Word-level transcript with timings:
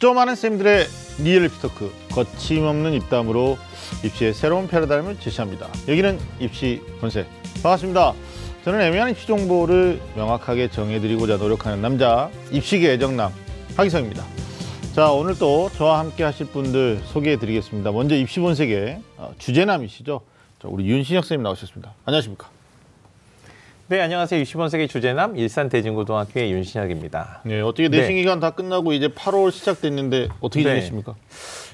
좀 0.00 0.14
많은 0.14 0.34
쌤들의 0.34 0.86
리얼 1.18 1.44
입시토크 1.44 1.92
거침없는 2.12 2.94
입담으로 2.94 3.58
입시의 4.02 4.32
새로운 4.32 4.66
패러다임을 4.66 5.20
제시합니다. 5.20 5.68
여기는 5.88 6.18
입시 6.38 6.80
본색 7.02 7.26
반갑습니다. 7.62 8.14
저는 8.64 8.80
애매한 8.80 9.10
입시 9.10 9.26
정보를 9.26 10.00
명확하게 10.16 10.70
정해드리고자 10.70 11.36
노력하는 11.36 11.82
남자 11.82 12.30
입시계 12.50 12.92
애정남 12.92 13.30
하기성입니다. 13.76 14.24
자 14.94 15.12
오늘 15.12 15.36
또 15.38 15.68
저와 15.76 15.98
함께 15.98 16.24
하실 16.24 16.46
분들 16.46 17.02
소개해드리겠습니다. 17.04 17.92
먼저 17.92 18.16
입시 18.16 18.40
본색의 18.40 19.02
어, 19.18 19.34
주제남이시죠. 19.36 20.22
자, 20.62 20.68
우리 20.68 20.86
윤신혁 20.86 21.24
선생님 21.24 21.42
나오셨습니다. 21.42 21.92
안녕하십니까? 22.06 22.48
네, 23.90 24.00
안녕하세요. 24.00 24.40
입시 24.44 24.57
본색의 24.57 24.88
주제남 24.88 25.36
일산 25.36 25.68
대진고등학교의 25.68 26.52
윤신혁입니다. 26.52 27.40
네 27.44 27.60
어떻게 27.60 27.88
네. 27.88 27.98
내신 27.98 28.14
기간 28.14 28.38
다 28.38 28.50
끝나고 28.50 28.92
이제 28.92 29.08
8월 29.08 29.50
시작됐는데 29.50 30.28
어떻게 30.38 30.62
네. 30.62 30.76
지내십니까? 30.76 31.16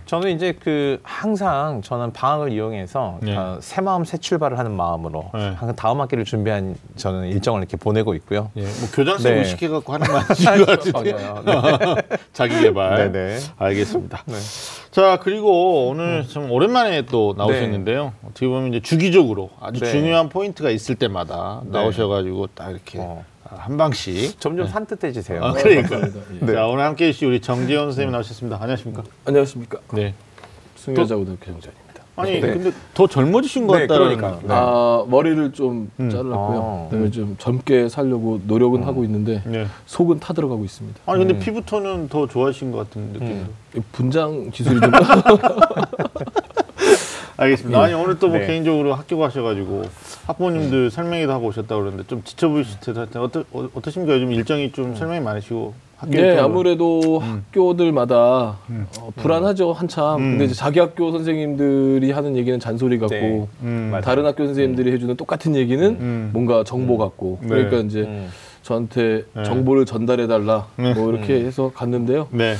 저는 0.06 0.36
이제 0.36 0.52
그 0.52 1.00
항상 1.02 1.82
저는 1.82 2.12
방학을 2.12 2.52
이용해서 2.52 3.18
네. 3.22 3.36
어, 3.36 3.58
새 3.60 3.80
마음 3.80 4.04
새 4.04 4.16
출발을 4.16 4.56
하는 4.56 4.70
마음으로 4.72 5.30
네. 5.34 5.40
항상 5.56 5.74
다음 5.74 6.00
학기를 6.00 6.24
준비한 6.24 6.76
저는 6.94 7.26
일정을 7.26 7.60
이렇게 7.60 7.76
보내고 7.76 8.14
있고요. 8.14 8.50
예, 8.56 8.62
뭐 8.62 8.88
교장쌤 8.94 9.34
네. 9.34 9.38
의식해 9.40 9.68
갖고 9.68 9.92
하는 9.92 10.06
말이신 10.06 10.64
것 10.64 10.66
같은데 10.66 11.12
맞아요. 11.12 11.96
자기 12.32 12.60
개발. 12.60 13.10
네네. 13.12 13.38
알겠습니다. 13.58 14.22
네. 14.26 14.34
자 14.92 15.18
그리고 15.20 15.88
오늘 15.88 16.26
참 16.28 16.52
오랜만에 16.52 17.02
또 17.06 17.34
나오셨는데요. 17.36 18.12
어떻게 18.24 18.46
보면 18.46 18.68
이제 18.68 18.80
주기적으로 18.80 19.50
아주 19.60 19.80
네. 19.80 19.90
중요한 19.90 20.28
포인트가 20.28 20.70
있을 20.70 20.94
때마다 20.94 21.62
네. 21.64 21.70
나오셔가지고 21.72 22.46
딱 22.54 22.70
이렇게 22.70 23.00
어. 23.00 23.24
한 23.50 23.76
방씩. 23.76 24.40
점점 24.40 24.66
산뜻해지세요. 24.66 25.44
아, 25.44 25.52
그러니까. 25.52 26.00
네. 26.40 26.52
자 26.52 26.66
오늘 26.66 26.84
함께 26.84 27.06
해 27.08 27.12
주신 27.12 27.28
우리 27.28 27.40
정재현 27.40 27.86
선생님 27.86 28.12
나오셨습니다. 28.12 28.56
안녕하십니까? 28.60 29.02
안녕하십니까. 29.24 29.78
네. 29.92 30.14
승여자고등학교 30.76 31.44
정자입니다. 31.46 31.86
아니 32.18 32.40
네. 32.40 32.40
근데 32.40 32.72
더 32.94 33.06
젊어지신 33.06 33.66
것 33.66 33.76
네, 33.76 33.86
같다는. 33.86 34.16
그러니까요. 34.16 34.40
네. 34.42 34.48
아 34.48 35.04
머리를 35.06 35.52
좀 35.52 35.90
음. 36.00 36.08
잘랐고요. 36.08 36.86
아. 36.86 36.88
그다음에 36.90 37.10
좀 37.10 37.36
젊게 37.38 37.88
살려고 37.90 38.40
노력은 38.46 38.84
하고 38.84 39.04
있는데 39.04 39.42
네. 39.44 39.66
속은 39.84 40.20
타들어가고 40.20 40.64
있습니다. 40.64 41.00
아니 41.06 41.18
근데 41.18 41.34
음. 41.34 41.40
피부톤은 41.40 42.08
더 42.08 42.26
좋아하신 42.26 42.72
것 42.72 42.78
같은 42.78 43.02
느낌도. 43.12 43.26
음. 43.34 43.48
이 43.76 43.80
분장 43.92 44.50
기술이 44.50 44.80
좀 44.80 44.90
알겠습니다. 47.36 47.80
아니 47.82 47.94
오늘 47.94 48.18
또 48.18 48.28
뭐 48.28 48.38
네. 48.38 48.46
개인적으로 48.46 48.94
학교 48.94 49.18
가셔가지고 49.18 49.82
학부모님들 50.26 50.90
설명회도 50.90 51.32
하고 51.32 51.46
오셨다 51.48 51.76
그러는데 51.76 52.04
좀 52.06 52.22
지쳐 52.24 52.48
보이실 52.48 52.80
텐데 52.80 53.18
어떠, 53.18 53.44
어, 53.52 53.68
어떠십니까? 53.74 54.14
요즘 54.14 54.32
일정이 54.32 54.72
좀 54.72 54.94
설명이 54.96 55.20
많으시고 55.20 55.74
학교 55.98 56.12
네, 56.12 56.18
일정으로. 56.18 56.44
아무래도 56.44 57.18
학교들마다 57.20 58.56
음. 58.70 58.86
어, 59.00 59.10
불안하죠 59.16 59.72
한참. 59.72 60.16
음. 60.16 60.30
근데 60.32 60.44
이제 60.46 60.54
자기 60.54 60.78
학교 60.80 61.10
선생님들이 61.12 62.10
하는 62.10 62.36
얘기는 62.36 62.58
잔소리 62.58 62.98
같고 62.98 63.14
네. 63.14 63.46
음. 63.62 63.88
맞아요. 63.90 64.02
다른 64.02 64.26
학교 64.26 64.44
선생님들이 64.46 64.92
해주는 64.92 65.16
똑같은 65.16 65.54
얘기는 65.56 65.84
음. 65.84 66.30
뭔가 66.32 66.64
정보 66.64 66.98
같고 66.98 67.38
네. 67.42 67.48
그러니까 67.48 67.76
이제 67.78 68.00
음. 68.00 68.28
저한테 68.62 69.24
네. 69.34 69.44
정보를 69.44 69.86
전달해 69.86 70.26
달라 70.26 70.66
네. 70.76 70.92
뭐 70.94 71.12
이렇게 71.12 71.34
음. 71.40 71.46
해서 71.46 71.70
갔는데요. 71.74 72.28
네. 72.30 72.54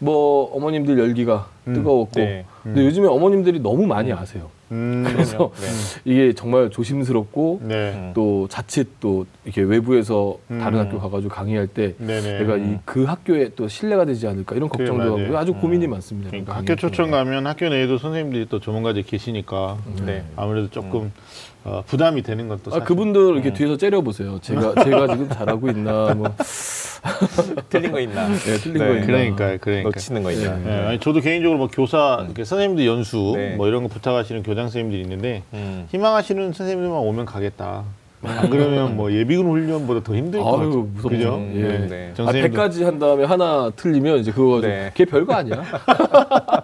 뭐 0.00 0.54
어머님들 0.56 0.98
열기가 0.98 1.48
음. 1.68 1.74
뜨거웠고 1.74 2.20
네. 2.20 2.44
근데 2.62 2.84
요즘에 2.84 3.06
어머님들이 3.06 3.60
너무 3.60 3.86
많이 3.86 4.12
아세요. 4.12 4.48
음. 4.72 5.04
그래서 5.08 5.50
네. 5.56 5.66
이게 6.04 6.32
정말 6.32 6.70
조심스럽고 6.70 7.60
네. 7.64 7.92
음. 7.94 8.12
또 8.14 8.46
자칫 8.48 8.88
또 9.00 9.26
이렇게 9.44 9.62
외부에서 9.62 10.38
다른 10.48 10.78
음. 10.78 10.86
학교 10.86 10.98
가가지고 11.00 11.32
강의할 11.32 11.66
때 11.66 11.94
네네. 11.98 12.38
내가 12.38 12.54
음. 12.54 12.80
이그 12.82 13.04
학교에 13.04 13.50
또 13.56 13.68
신뢰가 13.68 14.04
되지 14.06 14.26
않을까 14.26 14.56
이런 14.56 14.68
그래, 14.68 14.86
걱정도. 14.86 15.18
하고 15.18 15.38
아주 15.38 15.52
음. 15.52 15.60
고민이 15.60 15.86
많습니다. 15.86 16.30
그러니까 16.30 16.56
학교 16.56 16.76
초청. 16.76 17.10
가면 17.10 17.46
학교 17.46 17.68
내에도 17.68 17.98
선생님들이 17.98 18.46
또 18.48 18.58
전문가들이 18.60 19.04
계시니까 19.04 19.76
네. 20.06 20.24
아무래도 20.36 20.70
조금 20.70 21.12
어, 21.62 21.82
부담이 21.86 22.22
되는 22.22 22.48
것도 22.48 22.70
아 22.70 22.70
사실. 22.70 22.84
그분들 22.84 23.34
이렇게 23.34 23.52
뒤에서 23.52 23.76
째려 23.76 24.00
보세요. 24.00 24.38
제가 24.40 24.82
제가 24.82 25.08
지금 25.08 25.28
잘하고 25.28 25.68
있나 25.68 26.14
뭐 26.14 26.32
틀린 27.70 27.92
거 27.92 28.00
있나? 28.00 28.28
네, 28.28 28.56
틀린 28.58 28.78
네. 28.78 28.86
거 28.86 28.94
있나. 28.94 29.06
그러니까요, 29.06 29.58
그러니까. 29.60 29.88
놓치는 29.90 30.22
거 30.22 30.32
있나? 30.32 30.56
네, 30.56 30.86
아니, 30.86 31.00
저도 31.00 31.20
개인적으로 31.20 31.58
뭐 31.58 31.68
교사 31.68 32.20
이렇게 32.24 32.44
선생님들 32.44 32.86
연수 32.86 33.32
네. 33.36 33.54
뭐 33.56 33.68
이런 33.68 33.82
거 33.82 33.88
부탁하시는 33.88 34.42
교장 34.42 34.64
선생님들이 34.66 35.02
있는데 35.02 35.42
음. 35.54 35.86
희망하시는 35.90 36.52
선생님들만 36.52 36.98
오면 36.98 37.24
가겠다. 37.26 37.84
안 38.22 38.50
그러면 38.50 38.96
뭐 38.98 39.10
예비군 39.10 39.46
훈련보다 39.46 40.02
더 40.02 40.14
힘들 40.14 40.40
것 40.40 40.50
같아요. 40.52 40.86
그죠? 41.08 41.36
음, 41.36 41.52
예. 41.56 41.88
네. 41.88 42.10
정 42.14 42.28
아, 42.28 42.32
선생님도- 42.32 42.52
100가지 42.52 42.84
한 42.84 42.98
다음에 42.98 43.24
하나 43.24 43.70
틀리면 43.74 44.18
이제 44.18 44.30
그거 44.30 44.60
네. 44.60 44.90
그게 44.92 45.06
별거 45.06 45.32
아니야. 45.32 45.64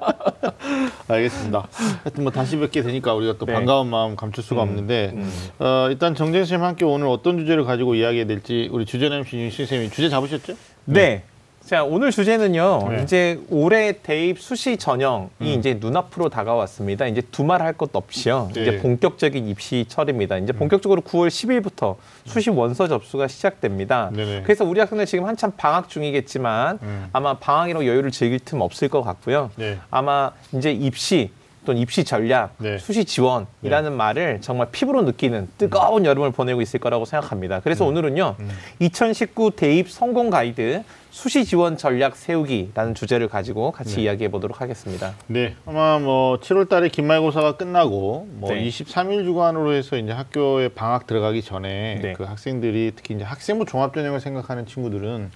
알겠습니다. 1.08 1.68
하여튼 2.02 2.22
뭐 2.22 2.32
다시 2.32 2.56
뵙게 2.56 2.82
되니까 2.82 3.14
우리가 3.14 3.34
또 3.38 3.46
네. 3.46 3.52
반가운 3.52 3.88
마음 3.88 4.16
감출 4.16 4.42
수가 4.42 4.62
음, 4.62 4.68
없는데 4.68 5.12
음. 5.14 5.30
어, 5.58 5.86
일단 5.90 6.14
선생님 6.14 6.62
함께 6.62 6.84
오늘 6.84 7.06
어떤 7.06 7.38
주제를 7.38 7.64
가지고 7.64 7.94
이야기해야 7.94 8.26
될지 8.26 8.68
우리 8.72 8.84
주제 8.84 9.06
MC 9.06 9.36
윤 9.36 9.50
선생님이 9.50 9.90
주제 9.90 10.08
잡으셨죠? 10.08 10.54
네. 10.86 11.24
자, 11.66 11.82
오늘 11.82 12.12
주제는요. 12.12 12.88
네. 12.90 13.02
이제 13.02 13.40
올해 13.50 13.90
대입 14.00 14.38
수시 14.40 14.76
전형이 14.76 15.28
음. 15.40 15.46
이제 15.46 15.76
눈앞으로 15.80 16.28
다가왔습니다. 16.28 17.06
이제 17.08 17.20
두말 17.32 17.60
할 17.60 17.72
것 17.76 17.90
없이요. 17.92 18.50
네. 18.54 18.60
음. 18.60 18.62
이제 18.62 18.78
본격적인 18.80 19.48
입시철입니다. 19.48 20.38
이제 20.38 20.52
본격적으로 20.52 21.02
9월 21.02 21.26
10일부터 21.26 21.96
수시 22.24 22.50
원서 22.50 22.86
접수가 22.86 23.26
시작됩니다. 23.26 24.10
네네. 24.14 24.42
그래서 24.44 24.64
우리 24.64 24.78
학생들 24.78 25.06
지금 25.06 25.24
한참 25.26 25.50
방학 25.56 25.88
중이겠지만 25.88 26.78
음. 26.82 27.08
아마 27.12 27.34
방학이라고 27.38 27.84
여유를 27.84 28.12
즐길 28.12 28.38
틈 28.38 28.60
없을 28.60 28.88
것 28.88 29.02
같고요. 29.02 29.50
네. 29.56 29.78
아마 29.90 30.30
이제 30.52 30.70
입시 30.70 31.30
또는 31.66 31.82
입시 31.82 32.04
전략, 32.04 32.54
네. 32.58 32.78
수시 32.78 33.04
지원이라는 33.04 33.92
말을 33.92 34.40
정말 34.40 34.68
피부로 34.72 35.02
느끼는 35.02 35.48
뜨거운 35.58 36.06
여름을 36.06 36.30
보내고 36.30 36.62
있을 36.62 36.80
거라고 36.80 37.04
생각합니다. 37.04 37.60
그래서 37.60 37.84
음. 37.84 37.90
오늘은요, 37.90 38.36
2019 38.78 39.50
대입 39.50 39.90
성공 39.90 40.30
가이드 40.30 40.84
수시 41.10 41.46
지원 41.46 41.78
전략 41.78 42.14
세우기라는 42.14 42.94
주제를 42.94 43.28
가지고 43.28 43.72
같이 43.72 43.96
네. 43.96 44.02
이야기해 44.02 44.30
보도록 44.30 44.60
하겠습니다. 44.60 45.14
네, 45.26 45.54
아마 45.64 45.98
뭐 45.98 46.38
7월 46.40 46.68
달에 46.68 46.88
기말고사가 46.88 47.56
끝나고 47.56 48.28
뭐 48.32 48.52
네. 48.52 48.62
23일 48.68 49.24
주간으로 49.24 49.72
해서 49.72 49.96
이제 49.96 50.12
학교에 50.12 50.68
방학 50.68 51.06
들어가기 51.06 51.40
전에 51.42 52.00
네. 52.02 52.12
그 52.12 52.24
학생들이 52.24 52.92
특히 52.94 53.14
이제 53.14 53.24
학생부 53.24 53.64
종합 53.64 53.94
전형을 53.94 54.20
생각하는 54.20 54.66
친구들은 54.66 55.30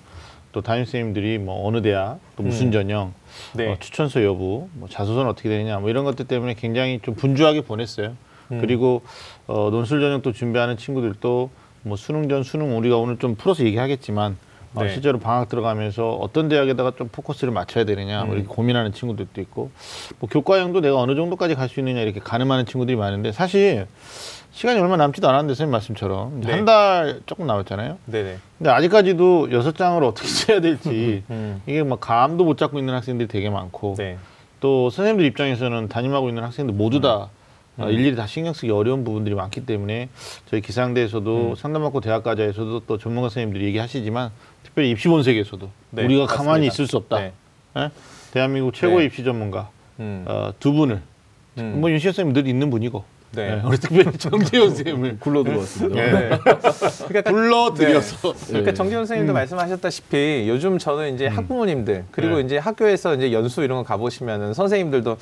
또 0.52 0.62
담임 0.62 0.84
선생님들이 0.84 1.38
뭐 1.38 1.66
어느 1.66 1.80
대학 1.82 2.18
또 2.36 2.42
무슨 2.42 2.66
음. 2.66 2.72
전형 2.72 3.14
네. 3.54 3.68
어, 3.68 3.76
추천서 3.78 4.24
여부 4.24 4.68
뭐 4.72 4.88
자소서는 4.88 5.30
어떻게 5.30 5.48
되느냐 5.48 5.78
뭐 5.78 5.90
이런 5.90 6.04
것들 6.04 6.26
때문에 6.26 6.54
굉장히 6.54 6.98
좀 7.02 7.14
분주하게 7.14 7.62
보냈어요. 7.62 8.16
음. 8.52 8.60
그리고 8.60 9.02
어, 9.46 9.70
논술 9.70 10.00
전형 10.00 10.22
또 10.22 10.32
준비하는 10.32 10.76
친구들도 10.76 11.50
뭐 11.82 11.96
수능 11.96 12.28
전 12.28 12.42
수능 12.42 12.76
우리가 12.76 12.96
오늘 12.96 13.18
좀 13.18 13.36
풀어서 13.36 13.64
얘기하겠지만 13.64 14.36
어, 14.74 14.84
네. 14.84 14.92
실제로 14.92 15.18
방학 15.18 15.48
들어가면서 15.48 16.10
어떤 16.14 16.48
대학에다가 16.48 16.92
좀 16.96 17.08
포커스를 17.08 17.52
맞춰야 17.52 17.84
되느냐 17.84 18.24
뭐 18.24 18.34
음. 18.34 18.38
이렇게 18.40 18.48
고민하는 18.52 18.92
친구들도 18.92 19.40
있고 19.42 19.70
뭐 20.18 20.28
교과형도 20.28 20.80
내가 20.80 20.96
어느 20.96 21.14
정도까지 21.14 21.54
갈 21.54 21.68
수 21.68 21.78
있느냐 21.80 22.00
이렇게 22.00 22.18
가늠하는 22.18 22.66
친구들이 22.66 22.96
많은데 22.96 23.30
사실 23.30 23.86
시간이 24.52 24.80
얼마 24.80 24.96
남지도 24.96 25.28
않았는데 25.28 25.54
선생님 25.54 25.72
말씀처럼 25.72 26.40
네. 26.40 26.52
한달 26.52 27.20
조금 27.26 27.46
남았잖아요. 27.46 27.98
네네. 28.06 28.38
근데 28.58 28.70
아직까지도 28.70 29.52
여섯 29.52 29.76
장을 29.76 30.02
어떻게 30.02 30.26
써야 30.28 30.60
될지 30.60 31.22
음. 31.30 31.62
이게 31.66 31.82
막 31.82 32.00
감도 32.00 32.44
못 32.44 32.58
잡고 32.58 32.78
있는 32.78 32.94
학생들이 32.94 33.28
되게 33.28 33.48
많고 33.48 33.94
네. 33.96 34.18
또 34.60 34.90
선생님들 34.90 35.24
입장에서는 35.26 35.88
담임하고 35.88 36.28
있는 36.28 36.42
학생들 36.42 36.74
모두 36.74 37.00
다 37.00 37.28
어, 37.78 37.84
음. 37.84 37.90
일일이 37.90 38.16
다 38.16 38.26
신경 38.26 38.52
쓰기 38.52 38.70
어려운 38.70 39.04
부분들이 39.04 39.34
많기 39.34 39.64
때문에 39.64 40.08
저희 40.50 40.60
기상대에서도 40.60 41.50
음. 41.50 41.54
상담받고 41.54 42.00
대학가자에서도 42.00 42.80
또 42.80 42.98
전문가 42.98 43.28
선생님들이 43.28 43.64
얘기하시지만 43.66 44.30
특별히 44.64 44.90
입시본색에서도 44.90 45.68
네, 45.90 46.04
우리가 46.04 46.26
가만히 46.26 46.66
맞습니다. 46.66 46.72
있을 46.74 46.86
수 46.86 46.96
없다. 46.96 47.20
네. 47.20 47.32
예? 47.78 47.90
대한민국 48.32 48.74
최고의 48.74 48.98
네. 48.98 49.04
입시 49.06 49.24
전문가 49.24 49.70
음. 50.00 50.24
어, 50.26 50.52
두 50.58 50.72
분을 50.72 51.00
음. 51.58 51.80
뭐 51.80 51.90
윤시현 51.90 52.12
선생님 52.12 52.34
늘 52.34 52.48
있는 52.48 52.68
분이고 52.70 53.04
네. 53.32 53.60
예, 53.62 53.66
우리 53.66 53.78
특별히 53.78 54.10
정재현 54.18 54.68
선생님을 54.74 55.18
굴러 55.20 55.44
들어왔습니다. 55.44 55.94
네. 55.94 56.12
네. 56.12 56.38
그러니까 57.06 57.30
불러드려서 57.30 58.34
그러니까 58.48 58.72
정재훈 58.74 59.06
선생님도 59.06 59.32
말씀하셨다시피 59.32 60.46
요즘 60.48 60.78
저는 60.78 61.14
이제 61.14 61.28
학부모님들 61.28 62.04
그리고 62.10 62.36
네. 62.36 62.42
이제 62.42 62.58
학교에서 62.58 63.14
이제 63.14 63.32
연수 63.32 63.62
이런 63.62 63.78
거 63.78 63.84
가보시면은 63.84 64.52
선생님들도 64.54 65.16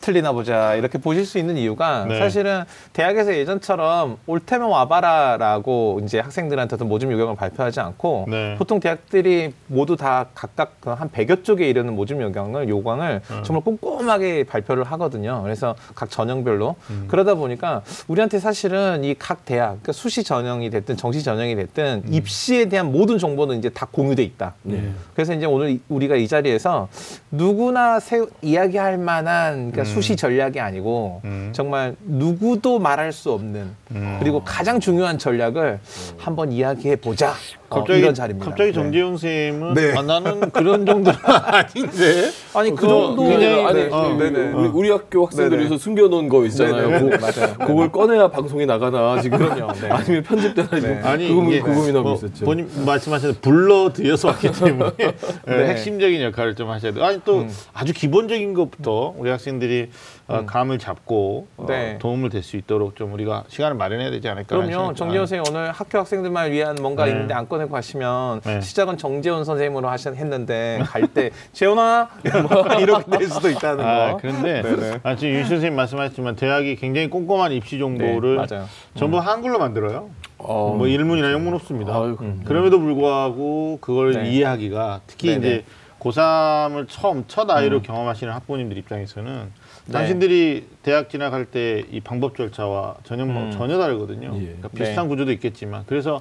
틀리나 0.00 0.32
보자 0.32 0.74
이렇게 0.74 0.98
보실 0.98 1.24
수 1.26 1.38
있는 1.38 1.56
이유가 1.56 2.06
네. 2.06 2.18
사실은 2.18 2.64
대학에서 2.92 3.34
예전처럼 3.36 4.18
올 4.26 4.40
테면 4.40 4.68
와봐라라고 4.68 6.00
이제 6.02 6.18
학생들한테도 6.18 6.84
모집 6.84 7.10
요강을 7.12 7.36
발표하지 7.36 7.78
않고 7.80 8.26
네. 8.28 8.56
보통 8.58 8.80
대학들이 8.80 9.52
모두 9.68 9.96
다 9.96 10.26
각각 10.34 10.80
그한 10.80 11.08
100여 11.10 11.44
쪽에 11.44 11.68
이르는 11.68 11.94
모집 11.94 12.20
요강을 12.20 12.68
요강을 12.68 13.20
네. 13.28 13.42
정말 13.44 13.62
꼼꼼하게 13.62 14.44
발표를 14.44 14.82
하거든요. 14.84 15.40
그래서 15.42 15.76
각 15.94 16.10
전형별로 16.10 16.74
음. 16.90 17.04
그러다 17.08 17.34
보니 17.34 17.43
까 17.56 17.82
우리한테 18.08 18.38
사실은 18.38 19.04
이 19.04 19.14
각 19.18 19.44
대학, 19.44 19.66
그러니까 19.82 19.92
수시 19.92 20.24
전형이 20.24 20.70
됐든 20.70 20.96
정시 20.96 21.22
전형이 21.22 21.54
됐든 21.56 22.02
음. 22.06 22.12
입시에 22.12 22.64
대한 22.66 22.90
모든 22.90 23.18
정보는 23.18 23.58
이제 23.58 23.68
다 23.68 23.86
공유돼 23.90 24.22
있다. 24.22 24.54
네. 24.62 24.90
그래서 25.14 25.32
이제 25.34 25.46
오늘 25.46 25.70
이- 25.70 25.80
우리가 25.88 26.16
이 26.16 26.26
자리에서 26.26 26.88
누구나 27.30 28.00
세, 28.00 28.24
이야기할 28.42 28.98
만한 28.98 29.70
그러니까 29.70 29.84
수시 29.84 30.16
전략이 30.16 30.58
아니고 30.60 31.20
음. 31.24 31.50
정말 31.54 31.94
누구도 32.04 32.78
말할 32.78 33.12
수 33.12 33.30
없는 33.32 33.70
음. 33.92 34.16
그리고 34.20 34.42
가장 34.44 34.80
중요한 34.80 35.18
전략을 35.18 35.78
한번 36.18 36.50
이야기해 36.52 36.96
보자. 36.96 37.34
어, 37.70 37.78
갑자기 37.80 37.98
이런 38.00 38.14
자리입니다. 38.14 38.50
갑자기 38.50 38.70
네. 38.70 38.74
정재용 38.74 39.16
쌤은 39.16 39.74
네. 39.74 39.94
아, 39.96 40.02
나는 40.02 40.50
그런 40.52 40.86
정도는 40.86 41.18
아닌데. 41.24 42.30
아니 42.54 42.70
그그 42.70 42.86
정도 42.86 43.22
그냥 43.24 43.66
아니 43.66 43.82
네. 43.84 43.88
어, 43.90 44.16
그 44.16 44.22
네네. 44.22 44.52
우리, 44.52 44.68
우리 44.68 44.90
학교 44.90 45.24
학생들이 45.26 45.64
네네. 45.64 45.68
서 45.70 45.78
숨겨놓은 45.78 46.28
거 46.28 46.44
있잖아요. 46.46 47.00
그거- 47.00 47.16
맞아요. 47.40 47.54
그걸 47.66 47.92
꺼내야 47.92 48.28
방송이 48.28 48.66
나가나 48.66 49.20
지금. 49.20 49.38
네. 49.38 49.88
아니면 49.90 50.22
편집되나 50.22 50.68
네. 50.70 50.80
지금 50.80 51.00
아니 51.04 51.28
그 51.28 51.34
고민 51.34 51.62
그 51.62 51.74
고민하고 51.74 52.02
뭐 52.02 52.14
있었죠. 52.14 52.44
본인 52.44 52.68
말씀하신 52.84 53.34
불러드려서 53.40 54.28
왔기 54.28 54.52
때문에 54.52 54.92
네. 55.46 55.68
핵심적인 55.68 56.22
역할을 56.22 56.54
좀 56.54 56.70
하셔야 56.70 56.92
돼요. 56.92 57.04
아니 57.04 57.20
또 57.24 57.40
음. 57.40 57.50
아주 57.72 57.92
기본적인 57.92 58.54
것부터 58.54 59.14
우리 59.16 59.30
학생들이 59.30 59.90
어, 60.26 60.44
감을 60.46 60.78
잡고 60.78 61.46
어, 61.58 61.66
네. 61.68 61.98
도움을 61.98 62.30
될 62.30 62.42
수 62.44 62.56
있도록 62.56 62.94
좀 62.96 63.12
우리가 63.14 63.44
시간을 63.48 63.76
마련해야 63.76 64.10
되지 64.10 64.28
않을까. 64.28 64.56
그럼요. 64.56 64.92
정재훈 64.94 65.26
선생님 65.26 65.44
오늘 65.48 65.72
학교 65.72 65.98
학생들만 65.98 66.52
위한 66.52 66.76
뭔가 66.80 67.04
네. 67.06 67.12
있는데 67.12 67.32
안 67.34 67.48
꺼내고 67.48 67.70
가시면 67.72 68.40
네. 68.42 68.60
시작은 68.60 68.98
정재훈 68.98 69.44
선생님으로 69.44 69.88
하셨 69.88 70.14
했는데 70.14 70.80
갈 70.84 71.06
때 71.06 71.30
재훈아 71.52 72.08
뭐 72.48 72.64
이렇게 72.80 73.18
될 73.18 73.28
수도 73.28 73.48
있다는 73.50 73.84
아, 73.84 74.12
거. 74.12 74.18
그런데 74.20 74.62
네네. 74.62 75.00
아, 75.02 75.16
지금 75.16 75.34
윤 75.34 75.44
선생님 75.44 75.74
말씀하셨지만 75.76 76.36
대학이 76.36 76.76
굉장히 76.76 77.08
꼼꼼한 77.08 77.52
입시 77.52 77.78
정보를 77.78 78.46
네. 78.48 78.62
전부 78.94 79.18
한글로 79.18 79.58
만들어요. 79.58 80.10
어, 80.38 80.74
뭐 80.76 80.86
일문이나 80.86 81.32
영문 81.32 81.54
없습니다. 81.54 81.94
아유, 81.94 82.18
그럼에도 82.44 82.78
불구하고 82.78 83.78
그걸 83.80 84.12
네. 84.12 84.30
이해하기가 84.30 85.00
특히 85.06 85.28
네네. 85.28 85.38
이제 85.38 85.64
고3을 86.00 86.86
처음 86.88 87.24
첫 87.28 87.48
아이로 87.50 87.78
음. 87.78 87.82
경험하시는 87.82 88.30
학부모님들 88.32 88.76
입장에서는 88.78 89.50
네. 89.86 89.92
당신들이 89.92 90.66
대학 90.82 91.10
진학할 91.10 91.44
때 91.46 91.84
이 91.90 92.00
방법 92.00 92.36
절차와 92.36 92.96
전혀 93.04 93.24
뭐 93.26 93.44
음. 93.44 93.50
전혀 93.50 93.78
다르거든요. 93.78 94.30
예. 94.36 94.40
그러니까 94.44 94.68
비슷한 94.68 95.04
네. 95.04 95.08
구조도 95.08 95.32
있겠지만 95.32 95.84
그래서 95.86 96.20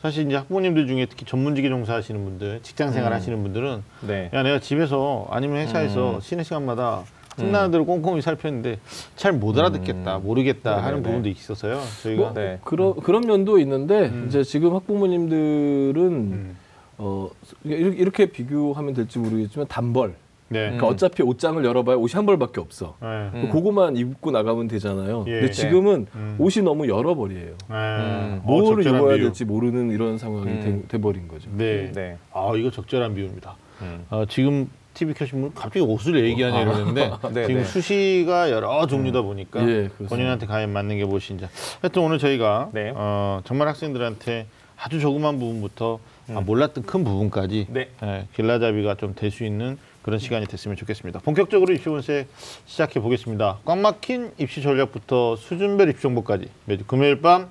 사실 0.00 0.26
이제 0.26 0.36
학부모님들 0.36 0.86
중에 0.86 1.06
특히 1.06 1.26
전문직에 1.26 1.68
종사하시는 1.68 2.22
분들, 2.24 2.60
직장 2.62 2.92
생활 2.92 3.12
음. 3.12 3.16
하시는 3.16 3.42
분들은 3.42 3.82
네. 4.06 4.30
야 4.32 4.42
내가 4.42 4.60
집에서 4.60 5.26
아니면 5.30 5.58
회사에서 5.58 6.16
음. 6.16 6.20
쉬는 6.20 6.44
시간마다 6.44 7.04
틈나는 7.36 7.70
대로 7.70 7.84
꼼꼼히 7.86 8.20
살폈는데 8.22 8.78
잘 9.16 9.32
못 9.32 9.58
알아듣겠다, 9.58 10.18
모르겠다 10.18 10.76
하는 10.76 10.96
네네네. 10.96 11.02
부분도 11.02 11.28
있어서요. 11.30 11.80
저희가 12.02 12.22
뭐, 12.22 12.32
네. 12.34 12.58
그런 12.64 12.94
그런 13.00 13.22
면도 13.26 13.58
있는데 13.58 14.08
음. 14.08 14.26
이제 14.28 14.42
지금 14.44 14.74
학부모님들은 14.74 16.02
음. 16.12 16.56
어 16.98 17.28
이렇게 17.64 18.26
비교하면 18.26 18.94
될지 18.94 19.18
모르겠지만 19.18 19.66
단벌. 19.68 20.14
네. 20.52 20.62
그러니까 20.62 20.88
음. 20.88 20.92
어차피 20.92 21.22
옷장을 21.22 21.64
열어봐야 21.64 21.96
옷이 21.96 22.12
한 22.14 22.26
벌밖에 22.26 22.60
없어. 22.60 22.96
네. 23.00 23.06
음. 23.34 23.48
그거만 23.52 23.96
입고 23.96 24.32
나가면 24.32 24.66
되잖아요. 24.66 25.24
예. 25.28 25.32
근데 25.32 25.46
네. 25.46 25.52
지금은 25.52 26.06
음. 26.14 26.34
옷이 26.38 26.64
너무 26.64 26.88
여러 26.88 27.14
벌이에요. 27.14 27.44
네. 27.68 27.74
음. 27.76 28.40
어, 28.44 28.46
뭐를 28.46 28.82
적절한 28.82 29.00
입어야 29.00 29.14
비유. 29.16 29.24
될지 29.26 29.44
모르는 29.44 29.90
이런 29.92 30.18
상황이 30.18 30.50
음. 30.50 30.84
돼, 30.88 30.98
버린 31.00 31.28
거죠. 31.28 31.48
네. 31.56 31.92
네. 31.94 32.18
아 32.32 32.52
이거 32.56 32.68
적절한 32.70 33.14
비유입니다. 33.14 33.54
음. 33.82 34.04
어, 34.10 34.24
지금 34.28 34.68
TV 34.92 35.14
켜신 35.14 35.40
분 35.40 35.54
갑자기 35.54 35.80
옷을 35.82 36.22
얘기하냐 36.24 36.62
이러는데 36.62 37.12
네, 37.32 37.46
지금 37.46 37.60
네. 37.60 37.64
수시가 37.64 38.50
여러 38.50 38.84
종류다 38.88 39.22
보니까 39.22 39.60
예, 39.62 39.66
그렇습니다. 39.84 40.08
본인한테 40.08 40.46
과연 40.46 40.72
맞는 40.72 40.96
게 40.98 41.04
무엇인지. 41.04 41.46
하여튼 41.80 42.02
오늘 42.02 42.18
저희가 42.18 42.70
네. 42.72 42.92
어, 42.96 43.40
정말 43.44 43.68
학생들한테 43.68 44.46
아주 44.76 44.98
조그만 44.98 45.38
부분부터 45.38 46.00
아, 46.34 46.40
몰랐던 46.40 46.84
큰 46.84 47.04
부분까지 47.04 47.66
네. 47.70 47.88
예, 48.02 48.26
길라잡이가 48.34 48.96
좀 48.96 49.14
될 49.14 49.30
수 49.30 49.44
있는 49.44 49.78
그런 50.02 50.18
시간이 50.18 50.46
됐으면 50.46 50.76
좋겠습니다. 50.76 51.20
본격적으로 51.20 51.72
입시 51.72 51.84
본색 51.88 52.28
시작해 52.66 53.00
보겠습니다. 53.00 53.58
꽉 53.64 53.78
막힌 53.78 54.32
입시 54.38 54.62
전략부터 54.62 55.36
수준별 55.36 55.90
입시 55.90 56.02
정보까지 56.02 56.48
매주 56.64 56.84
금요일 56.84 57.20
밤 57.20 57.48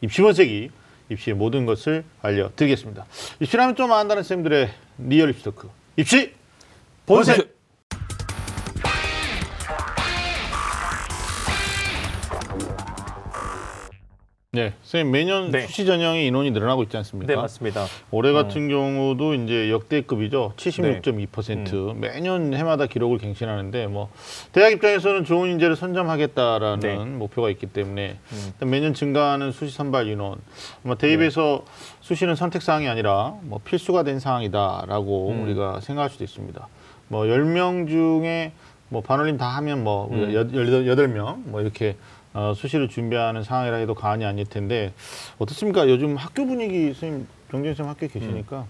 입시 0.00 0.22
본색이 0.22 0.70
입시의 1.10 1.36
모든 1.36 1.66
것을 1.66 2.04
알려드리겠습니다. 2.22 3.04
입시라면 3.40 3.76
좀 3.76 3.92
안다는 3.92 4.22
쌤들의 4.22 4.70
리얼 4.98 5.30
입시 5.30 5.44
토크 5.44 5.68
입시 5.96 6.32
본색. 7.06 7.59
네, 14.52 14.72
선생님 14.82 15.12
매년 15.12 15.50
네. 15.52 15.60
수시 15.68 15.86
전형의 15.86 16.26
인원이 16.26 16.50
늘어나고 16.50 16.82
있지 16.82 16.96
않습니까? 16.96 17.32
네, 17.32 17.40
맞습니다. 17.40 17.86
올해 18.10 18.32
같은 18.32 18.66
경우도 18.66 19.34
이제 19.34 19.70
역대급이죠. 19.70 20.54
76.2% 20.56 21.94
네. 21.94 22.08
매년 22.08 22.52
해마다 22.52 22.86
기록을 22.86 23.18
갱신하는데 23.18 23.86
뭐 23.86 24.10
대학 24.50 24.72
입장에서는 24.72 25.22
좋은 25.24 25.50
인재를 25.50 25.76
선점하겠다라는 25.76 26.80
네. 26.80 26.96
목표가 26.96 27.48
있기 27.50 27.66
때문에 27.66 28.18
음. 28.32 28.68
매년 28.68 28.92
증가하는 28.92 29.52
수시 29.52 29.72
선발 29.72 30.08
인원. 30.08 30.40
아마 30.84 30.96
대입에서 30.96 31.62
네. 31.64 31.72
수시는 32.00 32.34
선택 32.34 32.62
사항이 32.62 32.88
아니라 32.88 33.36
뭐 33.42 33.60
필수가 33.62 34.02
된 34.02 34.18
사항이다라고 34.18 35.28
음. 35.30 35.44
우리가 35.44 35.78
생각할 35.78 36.10
수도 36.10 36.24
있습니다. 36.24 36.66
뭐 37.06 37.22
10명 37.22 37.88
중에 37.88 38.50
뭐 38.88 39.00
반올림 39.00 39.36
다 39.36 39.46
하면 39.58 39.84
뭐 39.84 40.08
음. 40.10 40.24
우리가 40.24 40.86
여덟 40.86 41.06
명뭐 41.06 41.60
이렇게 41.60 41.94
어, 42.32 42.52
수시를 42.54 42.88
준비하는 42.88 43.42
상황이라 43.42 43.76
해도 43.78 43.94
과언이 43.94 44.24
아닐 44.24 44.44
텐데 44.44 44.92
어떻습니까? 45.38 45.88
요즘 45.88 46.16
학교 46.16 46.46
분위기 46.46 46.86
선생님 46.94 47.26
정진 47.50 47.74
쌤 47.74 47.86
학교 47.88 48.06
계시니까 48.06 48.66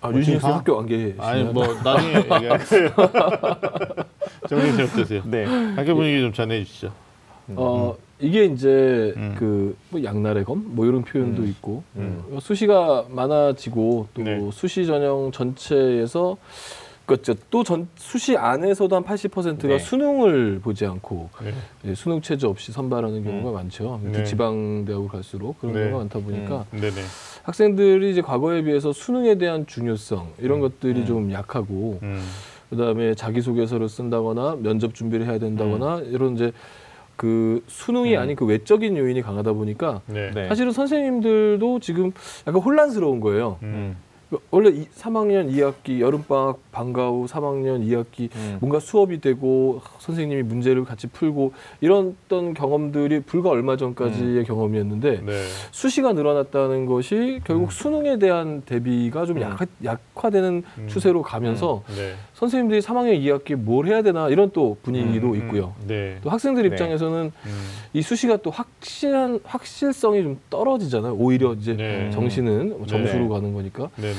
아, 0.00 0.10
뭐 0.10 0.18
유진 0.20 0.34
씨 0.36 0.40
다- 0.42 0.56
학교 0.56 0.78
안 0.78 0.86
계시나요? 0.86 1.22
아니 1.22 1.44
뭐 1.44 1.66
나중에 1.82 2.14
얘기할게요. 2.16 2.90
정진 4.48 4.76
쌤 4.76 4.84
어떠세요? 4.86 5.22
네. 5.24 5.44
학교 5.44 5.94
분위기 5.96 6.20
좀 6.20 6.32
전해 6.32 6.62
주시죠. 6.62 6.92
어 7.56 7.94
이게 8.20 8.44
이제 8.44 9.12
음. 9.16 9.34
그뭐 9.38 10.02
양날의 10.04 10.44
검 10.44 10.62
뭐 10.74 10.86
이런 10.86 11.02
표현도 11.02 11.42
음. 11.42 11.48
있고 11.48 11.82
음. 11.96 12.22
어, 12.32 12.38
수시가 12.40 13.06
많아지고 13.08 14.08
또 14.14 14.22
네. 14.22 14.40
수시 14.52 14.86
전형 14.86 15.30
전체에서 15.32 16.36
그러니까 17.06 17.34
또전 17.50 17.88
수시 17.96 18.36
안에서도 18.36 18.96
한 18.96 19.04
80%가 19.04 19.68
네. 19.68 19.78
수능을 19.78 20.60
보지 20.60 20.86
않고 20.86 21.28
네. 21.42 21.52
예, 21.86 21.94
수능 21.94 22.22
체제 22.22 22.46
없이 22.46 22.72
선발하는 22.72 23.22
경우가 23.24 23.52
많죠. 23.52 24.00
특히 24.04 24.18
네. 24.18 24.24
지방 24.24 24.84
대학으로 24.86 25.08
갈수록 25.08 25.58
그런 25.58 25.74
네. 25.74 25.80
경우가 25.80 25.98
많다 25.98 26.18
보니까 26.20 26.64
네네. 26.70 27.02
학생들이 27.42 28.10
이제 28.10 28.22
과거에 28.22 28.62
비해서 28.62 28.92
수능에 28.92 29.36
대한 29.36 29.66
중요성 29.66 30.32
이런 30.38 30.60
것들이 30.60 31.00
음. 31.00 31.06
좀 31.06 31.32
약하고 31.32 31.98
음. 32.02 32.22
그다음에 32.70 33.14
자기소개서를 33.14 33.88
쓴다거나 33.88 34.56
면접 34.60 34.94
준비를 34.94 35.26
해야 35.26 35.38
된다거나 35.38 35.98
음. 35.98 36.10
이런 36.10 36.34
이제 36.34 36.52
그 37.16 37.62
수능이 37.66 38.16
음. 38.16 38.20
아닌 38.20 38.36
그 38.36 38.46
외적인 38.46 38.96
요인이 38.96 39.20
강하다 39.20 39.52
보니까 39.52 40.00
네. 40.06 40.30
네. 40.32 40.48
사실은 40.48 40.72
선생님들도 40.72 41.80
지금 41.80 42.12
약간 42.46 42.62
혼란스러운 42.62 43.20
거예요. 43.20 43.58
음. 43.62 43.96
원래 44.50 44.70
이, 44.70 44.86
3학년 44.88 45.50
2학기 45.52 46.00
여름방학 46.00 46.72
방과 46.72 47.08
후 47.08 47.26
3학년 47.26 47.86
2학기 47.86 48.34
음. 48.34 48.58
뭔가 48.60 48.80
수업이 48.80 49.20
되고 49.20 49.80
선생님이 49.98 50.42
문제를 50.42 50.84
같이 50.84 51.06
풀고 51.06 51.52
이랬던 51.80 52.54
경험들이 52.54 53.20
불과 53.20 53.50
얼마 53.50 53.76
전까지의 53.76 54.44
경험이었는데 54.44 55.22
네. 55.24 55.32
수시가 55.70 56.12
늘어났다는 56.12 56.86
것이 56.86 57.40
결국 57.44 57.72
수능에 57.72 58.18
대한 58.18 58.62
대비가 58.62 59.26
좀 59.26 59.38
음. 59.38 59.42
약, 59.42 59.58
약화 59.84 60.30
되는 60.30 60.62
음. 60.78 60.88
추세로 60.88 61.22
가면서 61.22 61.82
네. 61.96 62.14
선생님들이 62.34 62.80
3학년 62.80 63.20
2학기 63.20 63.54
뭘 63.54 63.86
해야 63.86 64.02
되나 64.02 64.28
이런 64.28 64.50
또 64.50 64.76
분위기도 64.82 65.28
음, 65.30 65.36
있고요. 65.36 65.74
네. 65.86 66.18
또 66.22 66.30
학생들 66.30 66.62
네. 66.64 66.68
입장에서는 66.68 67.32
음. 67.46 67.66
이 67.92 68.02
수시가 68.02 68.38
또 68.38 68.50
확실한 68.50 69.40
확실성이 69.44 70.22
좀 70.22 70.40
떨어지잖아요. 70.50 71.14
오히려 71.14 71.52
이제 71.54 71.74
네. 71.74 72.10
정시는 72.10 72.86
점수로 72.86 73.24
네. 73.24 73.28
가는 73.28 73.54
거니까 73.54 73.88
네네. 73.96 74.14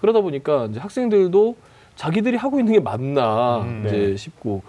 그러다 0.00 0.20
보니까 0.20 0.66
이제 0.70 0.80
학생들도 0.80 1.56
자기들이 1.94 2.36
하고 2.36 2.58
있는 2.58 2.72
게 2.72 2.80
맞나 2.80 3.58
음, 3.58 3.84
이제 3.86 3.96
네. 3.96 4.16
싶고 4.16 4.62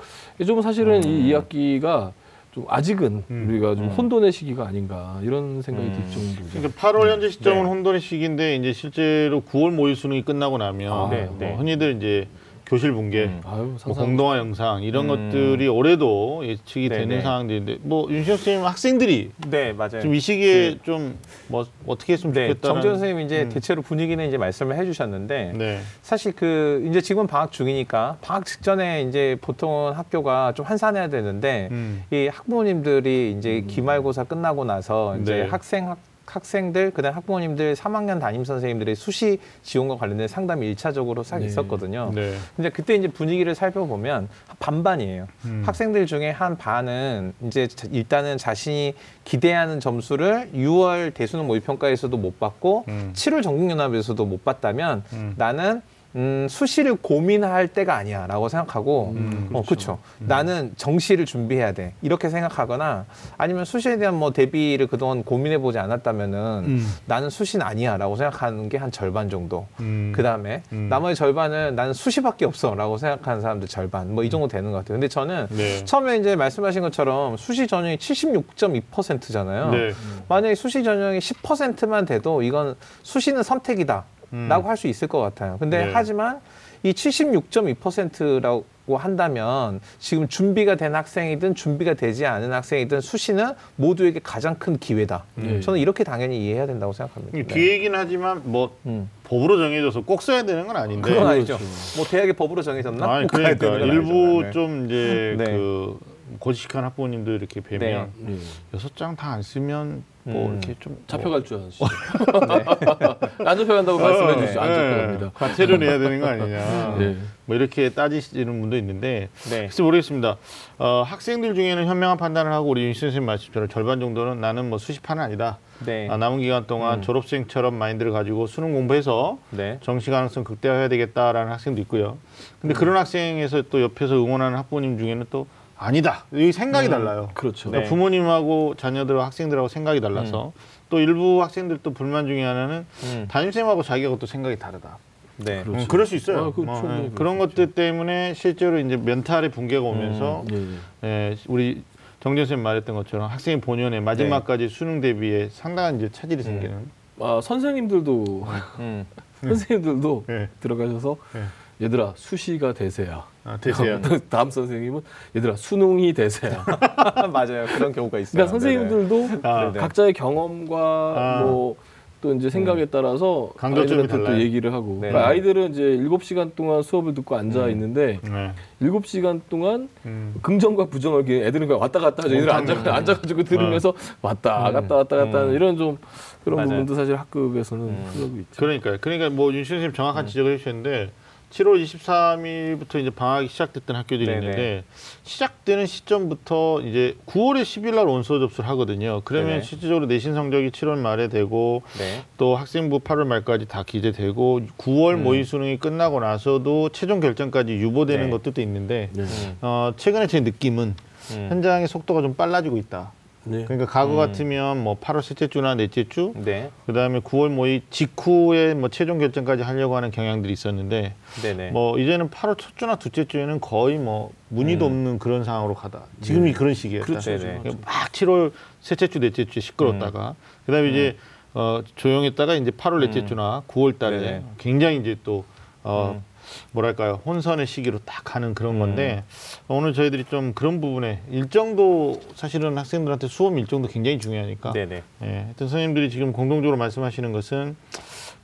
좀 0.46 0.62
사실은 0.62 1.04
음. 1.04 1.10
이 1.10 1.32
2학기가 1.32 2.12
좀 2.52 2.66
아직은 2.68 3.24
음. 3.32 3.46
우리가 3.50 3.76
좀 3.76 3.86
음. 3.86 3.90
혼돈의 3.90 4.32
시기가 4.32 4.68
아닌가 4.68 5.20
이런 5.24 5.62
생각이 5.64 5.88
음. 5.88 5.94
들 5.94 6.02
정도죠. 6.12 6.60
그러니까 6.60 6.80
8월 6.80 7.10
현재 7.10 7.30
시점은 7.30 7.64
네. 7.64 7.70
혼돈의 7.70 8.02
시기인데 8.02 8.58
이제 8.58 8.74
실제로 8.74 9.42
9월 9.42 9.72
모의 9.72 9.96
수능이 9.96 10.24
끝나고 10.24 10.60
나면 10.60 10.92
아, 10.92 11.10
네, 11.10 11.26
뭐 11.26 11.38
네. 11.40 11.56
흔히들 11.56 11.96
이제 11.96 12.28
교실 12.72 12.94
붕괴, 12.94 13.26
음. 13.26 13.42
아유 13.44 13.76
뭐. 13.86 13.94
공동화 13.94 14.38
영상 14.38 14.82
이런 14.82 15.10
음. 15.10 15.30
것들이 15.30 15.68
올해도 15.68 16.48
예측이 16.48 16.88
네네. 16.88 17.02
되는 17.02 17.22
상황들인데 17.22 17.80
뭐 17.82 18.10
윤시영 18.10 18.38
선생님 18.38 18.66
학생들이 18.66 19.32
네, 19.50 19.74
맞아요. 19.74 20.00
좀이 20.00 20.22
시기에 20.22 20.78
좀뭐 20.84 21.66
어떻게 21.86 22.14
했으면 22.14 22.34
네, 22.34 22.48
좋겠다는 22.48 22.76
정재훈 22.76 22.96
선생님이 22.96 23.26
이제 23.26 23.42
음. 23.42 23.50
대체로 23.50 23.82
분위기는 23.82 24.26
이제 24.26 24.38
말씀을 24.38 24.78
해주셨는데 24.78 25.54
네. 25.58 25.80
사실 26.02 26.32
그 26.32 26.86
이제 26.90 27.02
지금 27.02 27.28
방학 27.28 27.52
중이니까 27.52 28.20
방학 28.22 28.46
직전에 28.46 29.02
이제 29.02 29.38
보통은 29.42 29.92
학교가 29.92 30.54
좀 30.56 30.66
한산해야 30.66 31.10
되는데 31.10 31.68
음. 31.72 32.06
이 32.10 32.30
학부모님들이 32.32 33.36
이제 33.38 33.66
기말고사 33.68 34.24
끝나고 34.24 34.64
나서 34.64 35.18
이제 35.18 35.36
네. 35.36 35.42
학생 35.44 35.90
학, 35.90 35.98
학생들 36.32 36.92
그다음 36.92 37.16
학부모님들 37.16 37.76
3학년 37.76 38.20
담임 38.20 38.46
선생님들의 38.46 38.96
수시 38.96 39.40
지원과 39.64 39.98
관련된 39.98 40.28
상담이 40.28 40.66
일차적으로 40.68 41.24
싹 41.24 41.40
네. 41.40 41.46
있었거든요. 41.46 42.12
네. 42.16 42.34
근데 42.56 42.70
그때 42.70 42.96
이제 42.96 43.08
분위기를 43.10 43.54
살펴보면 43.54 44.30
반반이에요. 44.60 45.28
음. 45.46 45.64
학생들 45.66 46.06
중에 46.06 46.30
한 46.32 46.58
반은 46.58 47.34
이제 47.44 47.68
자- 47.68 47.88
일단은 47.92 48.38
자신이 48.38 48.96
기대하는 49.26 49.80
점수를 49.80 50.50
6월 50.54 51.14
대수능 51.14 51.48
모의평가에서도 51.48 52.16
못 52.16 52.40
받고 52.40 52.86
음. 52.88 53.12
7월 53.14 53.44
전국연합에서도 53.44 54.26
못 54.26 54.46
받다면 54.46 55.04
음. 55.14 55.34
나는 55.38 55.82
음, 56.16 56.48
수시를 56.50 56.96
고민할 56.96 57.70
때가 57.70 57.96
아니야 57.96 58.28
라고 58.28 58.50
생각하고 58.50 59.14
음, 59.16 59.50
어, 59.54 59.62
그렇죠. 59.64 59.98
나는 60.20 60.74
정시를 60.76 61.26
준비해야 61.26 61.72
돼. 61.72 61.94
이렇게 62.02 62.30
생각하거나 62.30 63.06
아니면 63.38 63.64
수시에 63.64 63.98
대한 63.98 64.16
뭐 64.16 64.32
대비를 64.34 64.88
그동안 64.88 65.24
고민해 65.24 65.60
보지 65.60 65.80
않았다면은 65.80 66.38
음. 66.66 66.94
나는 67.06 67.30
수시는 67.30 67.66
아니야 67.66 67.96
라고 67.98 68.16
생각하는 68.16 68.68
게 68.70 68.82
한 68.82 68.92
절반 68.92 69.30
정도. 69.30 69.68
음. 69.80 70.12
그 70.16 70.24
다음에 70.24 70.64
음. 70.74 70.88
나머지 70.90 71.16
절반은 71.16 71.76
나는 71.76 71.94
수시밖에 71.94 72.46
없어 72.46 72.74
라고 72.76 72.98
생각하는 72.98 73.40
사람들 73.42 73.68
절반. 73.68 74.14
뭐 74.14 74.24
이 74.24 74.30
정도 74.30 74.48
되는 74.48 74.72
것 74.72 74.78
같아요. 74.80 74.96
근데 74.96 75.08
저는 75.08 75.48
네. 75.52 75.86
처음에 75.86 76.18
이제 76.18 76.36
말씀하신 76.36 76.82
것처럼 76.82 77.38
수시 77.38 77.68
전형이 77.68 77.98
76.2%잖아요. 77.98 79.72
네. 79.72 79.94
만약에 80.28 80.56
수시 80.56 80.84
전형이 80.84 81.20
10%만 81.20 82.06
돼도 82.06 82.42
이건 82.44 82.76
수시는 83.04 83.44
선택이다. 83.44 84.04
음. 84.34 84.48
라고 84.50 84.70
할 84.70 84.78
수 84.78 84.88
있을 84.88 85.08
것 85.08 85.20
같아요. 85.20 85.58
근데 85.60 85.86
네. 85.86 85.92
하지만 85.94 86.40
이 86.84 86.92
76.2%라고 86.94 88.66
한다면 88.98 89.80
지금 90.00 90.28
준비가 90.28 90.76
된 90.76 90.96
학생이든 90.96 91.54
준비가 91.56 91.94
되지 91.94 92.26
않은 92.26 92.52
학생이든 92.52 93.02
수시는 93.02 93.54
모두에게 93.76 94.20
가장 94.24 94.56
큰 94.56 94.78
기회다. 94.80 95.24
네. 95.36 95.60
저는 95.60 95.80
이렇게 95.80 96.04
당연히 96.04 96.44
이해해야 96.44 96.66
된다고 96.66 96.92
생각합니다. 96.94 97.38
이 97.38 97.44
네. 97.46 97.54
기회이긴 97.54 97.94
하지만 97.96 98.42
뭐 98.46 98.76
음. 98.88 99.10
법으로 99.26 99.58
정해져서 99.58 100.02
꼭 100.02 100.22
써야 100.24 100.44
되는 100.44 100.66
건 100.66 100.76
아닌데. 100.76 101.08
그건 101.10 101.28
아니죠. 101.28 101.58
그렇죠. 101.58 101.74
뭐 101.98 102.06
대학의 102.06 102.34
법으로 102.34 102.62
정해졌나? 102.64 103.14
아니, 103.14 103.28
그러니까 103.28 103.68
일부 103.68 104.14
아니잖아요. 104.14 104.42
네. 104.42 104.52
좀 104.52 104.86
이제 104.86 105.36
네. 105.38 105.46
그 105.46 106.00
고지식한 106.40 106.84
학부모님들 106.86 107.36
이렇게 107.36 107.62
뵈면 107.62 108.10
예. 108.30 108.38
여섯 108.74 108.96
장다 108.96 109.28
안 109.32 109.42
쓰면 109.44 110.04
뭐 110.24 110.48
음. 110.50 110.52
이렇게 110.54 110.76
좀 110.80 110.98
잡혀갈 111.08 111.44
줄 111.44 111.58
아시죠? 111.58 111.86
안 113.46 113.58
잡혀간다고 113.58 114.00
말씀해 114.00 114.40
주시죠. 114.42 114.62
안 114.62 114.68
네. 114.70 114.76
잡혀갑니다. 114.76 115.32
과태료 115.34 115.78
내야 115.78 115.98
되는 115.98 116.20
거 116.20 116.28
아니냐. 116.28 116.96
네. 117.00 117.18
뭐 117.46 117.56
이렇게 117.56 117.90
따지시는 117.90 118.62
분도 118.62 118.78
있는데 118.78 119.30
네. 119.50 119.62
글쎄 119.68 119.82
모르겠습니다. 119.84 120.38
어, 120.78 121.04
학생들 121.06 121.56
중에는 121.56 121.88
현명한 121.88 122.18
판단을 122.18 122.52
하고 122.54 122.70
우리 122.70 122.84
윤 122.86 122.94
선생님 122.94 123.26
말씀처럼 123.26 123.68
절반 123.70 124.00
정도는 124.00 124.40
나는 124.40 124.70
뭐 124.70 124.78
수시파는 124.78 125.24
아니다. 125.24 125.58
네. 125.86 126.08
아, 126.10 126.18
남은 126.18 126.40
기간 126.40 126.68
동안 126.68 127.00
음. 127.00 127.02
졸업생처럼 127.02 127.74
마인드를 127.74 128.12
가지고 128.12 128.46
수능 128.46 128.74
공부해서 128.74 129.40
네. 129.50 129.80
정시 129.82 130.12
가능성 130.12 130.44
극대화해야 130.44 130.88
되겠다라는 130.88 131.52
학생도 131.52 131.82
있고요. 131.82 132.18
근데 132.62 132.76
그런 132.76 132.96
학생에서 132.98 133.64
또 133.64 133.82
옆에서 133.82 134.16
응원하는 134.16 134.58
학부모님 134.60 135.00
중에는 135.00 135.26
또 135.32 135.48
아니다. 135.82 136.26
이 136.32 136.52
생각이 136.52 136.90
음. 136.90 136.92
달라요. 136.92 137.30
그렇죠. 137.34 137.72
그러니까 137.72 137.90
부모님하고 137.90 138.76
자녀들하고 138.78 139.26
학생들하고 139.26 139.68
생각이 139.68 140.00
달라서 140.00 140.54
또 140.90 141.00
일부 141.00 141.42
학생들 141.42 141.80
또 141.82 141.92
불만 141.92 142.28
중에 142.28 142.44
하나는 142.44 142.86
음. 143.04 143.26
담임쌤하고 143.28 143.82
자기하고 143.82 144.20
또 144.20 144.28
생각이 144.28 144.60
다르다. 144.60 145.00
네. 145.38 145.64
그렇죠. 145.64 145.82
음, 145.82 145.88
그럴 145.88 146.06
수 146.06 146.16
있어요. 146.16 146.38
아, 146.38 146.52
그 146.54 146.62
뭐, 146.62 146.76
충분히 146.76 147.06
예, 147.06 147.10
그럴 147.10 147.16
그런 147.16 147.34
수 147.34 147.40
것들 147.40 147.72
때문에 147.72 148.36
실제로 148.36 148.78
이제 148.78 148.96
멘탈의 148.96 149.50
붕괴가 149.50 149.82
오면서 149.82 150.46
예, 150.52 150.56
예. 150.56 151.08
예, 151.32 151.38
우리 151.48 151.84
정전 152.20 152.46
쌤 152.46 152.62
말했던 152.62 152.96
것처럼 152.96 153.32
학생 153.32 153.60
본연의 153.60 154.02
마지막까지 154.02 154.68
네. 154.68 154.70
수능 154.70 155.02
대비에 155.02 155.50
상당한 155.50 155.96
이제 155.96 156.10
차질이 156.12 156.44
생기는. 156.44 156.92
아, 157.20 157.40
선생님들도 157.42 158.48
음. 158.78 159.06
선생님들도 159.42 160.26
예. 160.30 160.50
들어가셔서 160.60 161.18
예. 161.38 161.42
얘들아 161.82 162.14
수시가 162.16 162.74
대세야. 162.74 163.26
아, 163.44 163.58
대세야. 163.58 164.00
다음 164.30 164.52
선생님은 164.52 165.02
얘들아 165.36 165.56
수능이 165.56 166.14
대세야. 166.14 166.64
맞아요. 167.34 167.66
그런 167.66 167.92
경우가 167.92 168.20
있어요. 168.20 168.32
그러니까 168.34 168.52
선생님들도 168.52 169.30
아, 169.44 169.66
네네. 169.66 169.80
각자의 169.80 170.14
경험과 170.14 170.78
아. 171.18 171.44
뭐또 171.44 172.36
이제 172.38 172.52
생각에 172.52 172.86
따라서 172.86 173.50
강조점이 173.58 174.02
아이들한테 174.02 174.18
또 174.18 174.24
달라요. 174.26 174.42
얘기를 174.44 174.72
하고 174.74 175.00
네. 175.02 175.10
그러니까 175.10 175.28
아이들은 175.28 175.72
이제 175.72 175.82
일곱 175.82 176.24
시간 176.24 176.52
동안 176.56 176.84
수업을 176.84 177.16
듣고 177.16 177.36
앉아 177.36 177.66
음. 177.66 177.72
있는데 177.72 178.20
네. 178.22 178.52
일곱 178.80 179.08
시간 179.08 179.42
동안 179.50 179.90
음. 180.06 180.36
긍정과 180.44 180.86
부정을 180.86 181.28
이렇게 181.28 181.48
애들은 181.48 181.66
그냥 181.68 181.82
왔다 181.82 182.00
갔다 182.00 182.24
하죠. 182.24 182.36
애들 182.36 182.52
앉아. 182.52 182.94
앉아가지고 182.94 183.44
들으면서 183.44 183.94
왔다 184.22 184.70
음. 184.70 184.74
갔다 184.74 184.96
왔다 184.98 185.16
갔다 185.16 185.38
하는 185.40 185.50
음. 185.50 185.56
이런 185.56 185.78
좀 185.78 185.98
그런 186.44 186.58
맞아요. 186.58 186.70
부분도 186.70 186.94
사실 186.94 187.16
학급에서는 187.16 187.86
음. 187.86 188.10
그러고 188.14 188.38
있죠. 188.38 188.60
그러니까요. 188.60 188.98
그러니까 189.02 189.32
뭐 189.32 189.52
윤신 189.52 189.78
선생님 189.78 189.94
정확한 189.94 190.28
지적을 190.28 190.54
해주셨는데 190.54 191.10
7월 191.52 191.84
23일부터 191.84 193.00
이제 193.00 193.10
방학이 193.10 193.50
시작됐던 193.50 193.96
학교들이 193.96 194.26
네네. 194.26 194.40
있는데 194.40 194.84
시작되는 195.24 195.86
시점부터 195.86 196.82
이제 196.82 197.16
9월에 197.28 197.62
10일 197.64 197.96
날 197.96 198.08
원서 198.08 198.40
접수를 198.40 198.70
하거든요. 198.70 199.22
그러면 199.26 199.50
네네. 199.50 199.62
실질적으로 199.62 200.06
내신 200.06 200.34
성적이 200.34 200.70
7월 200.72 200.98
말에 200.98 201.28
되고 201.28 201.84
네. 201.98 202.24
또 202.38 202.56
학생부 202.56 203.00
8월 203.00 203.26
말까지 203.26 203.68
다 203.68 203.84
기재되고 203.84 204.62
9월 204.78 205.16
음. 205.16 205.24
모의 205.24 205.44
수능이 205.44 205.78
끝나고 205.78 206.22
나서도 206.22 206.90
최종 206.90 207.20
결정까지 207.20 207.74
유보되는 207.74 208.26
네. 208.26 208.32
것들도 208.32 208.62
있는데 208.62 209.10
네. 209.14 209.24
음. 209.24 209.58
어, 209.62 209.92
최근에 209.98 210.28
제 210.28 210.40
느낌은 210.40 210.96
음. 211.32 211.48
현장의 211.50 211.88
속도가 211.88 212.22
좀 212.22 212.34
빨라지고 212.34 212.78
있다. 212.78 213.12
네. 213.44 213.66
그러니까 213.66 213.92
과거 213.92 214.14
음. 214.14 214.18
같으면 214.18 214.84
뭐 214.84 215.00
8월 215.00 215.22
셋째 215.22 215.48
주나 215.48 215.74
넷째 215.76 216.08
주 216.08 216.34
네. 216.36 216.70
그다음에 216.86 217.20
9월 217.22 217.50
모의 217.50 217.82
직후에 217.90 218.76
뭐 218.76 218.90
최종 218.90 219.18
결정까지 219.18 219.64
하려고 219.64 219.96
하는 219.96 220.12
경향들이 220.12 220.54
있었는데 220.54 221.16
네네. 221.42 221.72
뭐 221.72 221.98
이제는 221.98 222.30
8월 222.30 222.58
첫 222.58 222.78
주나 222.78 222.98
둘째 222.98 223.26
주에는 223.26 223.60
거의 223.60 223.98
뭐 223.98 224.32
문의도 224.50 224.86
음. 224.86 224.92
없는 224.92 225.20
그런 225.20 225.44
상황으로 225.44 225.74
가다. 225.74 226.04
지금이 226.22 226.54
그런 226.54 226.74
시기였다. 226.74 227.06
그렇죠. 227.06 227.38
그러니까 227.38 227.70
막 227.84 228.12
7월 228.12 228.52
셋째 228.82 229.08
주 229.08 229.20
넷째 229.20 229.46
주에 229.46 229.62
시끄럽다가 229.62 230.36
그다음에 230.66 230.90
이제 230.90 231.18
어 231.54 231.82
조용했다가 231.96 232.56
이제 232.56 232.72
8월 232.72 233.00
넷째 233.00 233.22
음. 233.22 233.28
주나 233.28 233.64
9월 233.68 233.98
달에 233.98 234.20
네네. 234.20 234.44
굉장히 234.58 234.98
이제 234.98 235.18
또 235.24 235.44
어, 235.84 236.16
음. 236.16 236.24
뭐랄까요 236.72 237.22
혼선의 237.26 237.68
시기로 237.68 238.00
딱 238.06 238.24
가는 238.24 238.54
그런 238.54 238.76
음. 238.76 238.80
건데 238.80 239.24
오늘 239.68 239.94
저희들이 239.94 240.24
좀 240.26 240.54
그런 240.54 240.80
부분에 240.80 241.22
일정도 241.30 242.22
사실은 242.36 242.78
학생들한테 242.78 243.28
수업 243.28 243.58
일정도 243.58 243.88
굉장히 243.90 244.20
중요하니까 244.20 244.72
네네. 244.72 245.04
예, 245.24 245.26
하여튼 245.28 245.68
선생님들이 245.68 246.10
지금 246.10 246.32
공동적으로 246.32 246.78
말씀하시는 246.78 247.32
것은 247.34 247.76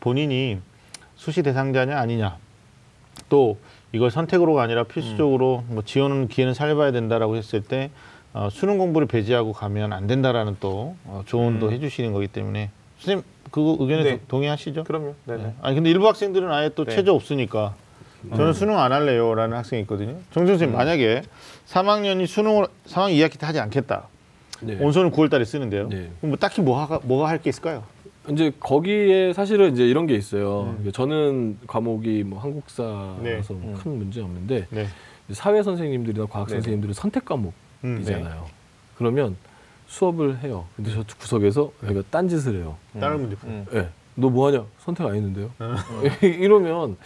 본인이 0.01 0.59
수시 1.15 1.41
대상자냐 1.41 1.97
아니냐 1.97 2.37
또 3.29 3.57
이걸 3.93 4.11
선택으로가 4.11 4.61
아니라 4.61 4.83
필수적으로 4.83 5.63
뭐 5.67 5.83
지원은 5.83 6.27
기회는 6.27 6.53
살려봐야 6.53 6.91
된다라고 6.91 7.37
했을 7.37 7.61
때 7.61 7.89
어, 8.33 8.49
수능 8.51 8.77
공부를 8.77 9.07
배제하고 9.07 9.53
가면 9.53 9.93
안 9.93 10.05
된다라는 10.05 10.57
또 10.59 10.95
어, 11.05 11.23
조언도 11.25 11.67
음. 11.67 11.71
해주시는 11.71 12.11
거기 12.11 12.27
때문에 12.27 12.69
선생님 12.99 13.23
그 13.51 13.77
의견에 13.79 14.03
네. 14.03 14.17
도- 14.17 14.23
동의하시죠? 14.27 14.83
그럼요. 14.83 15.15
네네. 15.25 15.43
네. 15.43 15.53
아니 15.61 15.75
근데 15.75 15.89
일부 15.89 16.07
학생들은 16.07 16.51
아예 16.51 16.69
또 16.75 16.83
네. 16.83 16.93
체제 16.93 17.09
없으니까 17.09 17.73
저는 18.35 18.53
수능 18.53 18.77
안 18.79 18.91
할래요라는 18.91 19.57
학생이 19.57 19.81
있거든요. 19.83 20.17
정 20.31 20.45
선생님 20.47 20.75
음. 20.75 20.77
만약에 20.77 21.23
3학년이 21.67 22.27
수능을 22.27 22.67
3학년 22.87 23.11
2학기 23.15 23.39
때 23.39 23.45
하지 23.45 23.59
않겠다. 23.59 24.07
네. 24.61 24.77
온선을 24.79 25.11
9월 25.11 25.29
달에 25.29 25.45
쓰는데요. 25.45 25.87
네. 25.89 26.09
그럼 26.19 26.31
뭐 26.31 26.35
딱히 26.37 26.61
뭐가 26.61 26.99
뭐가 27.03 27.29
할 27.29 27.39
게 27.39 27.49
있을까요? 27.49 27.83
이제 28.29 28.51
거기에 28.59 29.31
사실은 29.33 29.71
이제 29.73 29.87
이런 29.87 30.05
게 30.07 30.15
있어요. 30.15 30.75
음. 30.83 30.91
저는 30.91 31.59
과목이 31.67 32.23
뭐 32.25 32.39
한국사라서 32.39 33.17
네. 33.23 33.41
뭐 33.49 33.57
음. 33.73 33.73
큰 33.81 33.97
문제 33.97 34.21
없는데 34.21 34.67
네. 34.69 34.87
사회 35.31 35.61
선생님들이나 35.63 36.25
과학 36.25 36.47
네네. 36.47 36.57
선생님들은 36.61 36.93
선택 36.93 37.23
음, 37.31 37.51
과목이잖아요. 37.83 38.45
그러면 38.97 39.35
수업을 39.87 40.39
해요. 40.39 40.65
근데 40.75 40.91
저 40.91 41.03
구석에서 41.19 41.71
애가 41.85 42.03
딴 42.09 42.27
짓을 42.27 42.55
해요. 42.55 42.75
네. 42.93 42.99
다른 42.99 43.21
문제. 43.21 43.37
음. 43.45 43.65
예. 43.73 43.87
너 44.19 44.29
뭐하냐? 44.29 44.65
선택 44.79 45.05
안 45.05 45.13
했는데요. 45.15 45.51
이러면 46.21 46.97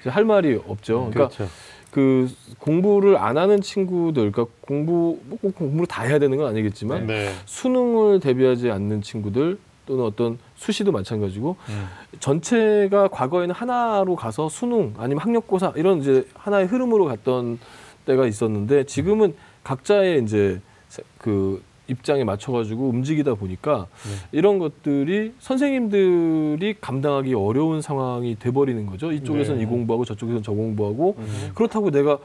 이제 0.00 0.08
할 0.10 0.24
말이 0.24 0.54
없죠. 0.68 1.10
그러니까 1.10 1.28
그렇죠. 1.28 1.48
그 1.90 2.28
공부를 2.60 3.16
안 3.16 3.36
하는 3.36 3.60
친구들, 3.60 4.30
그러니까 4.30 4.54
공부 4.60 5.18
뭐꼭 5.24 5.56
공부를 5.56 5.86
다 5.88 6.04
해야 6.04 6.20
되는 6.20 6.38
건 6.38 6.46
아니겠지만 6.46 7.08
네. 7.08 7.32
수능을 7.46 8.20
대비하지 8.20 8.70
않는 8.70 9.02
친구들 9.02 9.58
또는 9.86 10.04
어떤 10.04 10.38
수시도 10.54 10.92
마찬가지고 10.92 11.56
음. 11.68 11.88
전체가 12.20 13.08
과거에는 13.08 13.52
하나로 13.52 14.14
가서 14.14 14.48
수능 14.48 14.94
아니면 14.98 15.22
학력고사 15.24 15.72
이런 15.74 15.98
이제 15.98 16.24
하나의 16.34 16.66
흐름으로 16.66 17.06
갔던 17.06 17.58
때가 18.06 18.26
있었는데 18.26 18.84
지금은 18.84 19.34
각자의 19.64 20.22
이제 20.22 20.60
세- 20.88 21.02
그 21.18 21.60
입장에 21.90 22.22
맞춰가지고 22.24 22.88
움직이다 22.88 23.34
보니까 23.34 23.88
이런 24.30 24.58
것들이 24.58 25.32
선생님들이 25.40 26.76
감당하기 26.80 27.34
어려운 27.34 27.82
상황이 27.82 28.36
돼버리는 28.38 28.86
거죠. 28.86 29.12
이쪽에서는 29.12 29.58
네. 29.58 29.64
이 29.64 29.66
공부하고 29.66 30.04
저쪽에서는 30.04 30.42
저 30.42 30.52
공부하고 30.52 31.16
음. 31.18 31.50
그렇다고 31.54 31.90
내가 31.90 32.18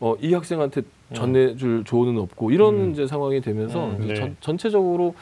어, 0.00 0.16
이 0.20 0.34
학생한테 0.34 0.82
전해줄 1.14 1.84
조언은 1.84 2.18
없고 2.18 2.50
이런 2.50 2.74
음. 2.74 2.90
이제 2.90 3.06
상황이 3.06 3.40
되면서 3.40 3.90
음, 3.90 4.02
이제 4.02 4.14
네. 4.14 4.14
전, 4.14 4.36
전체적으로 4.40 5.14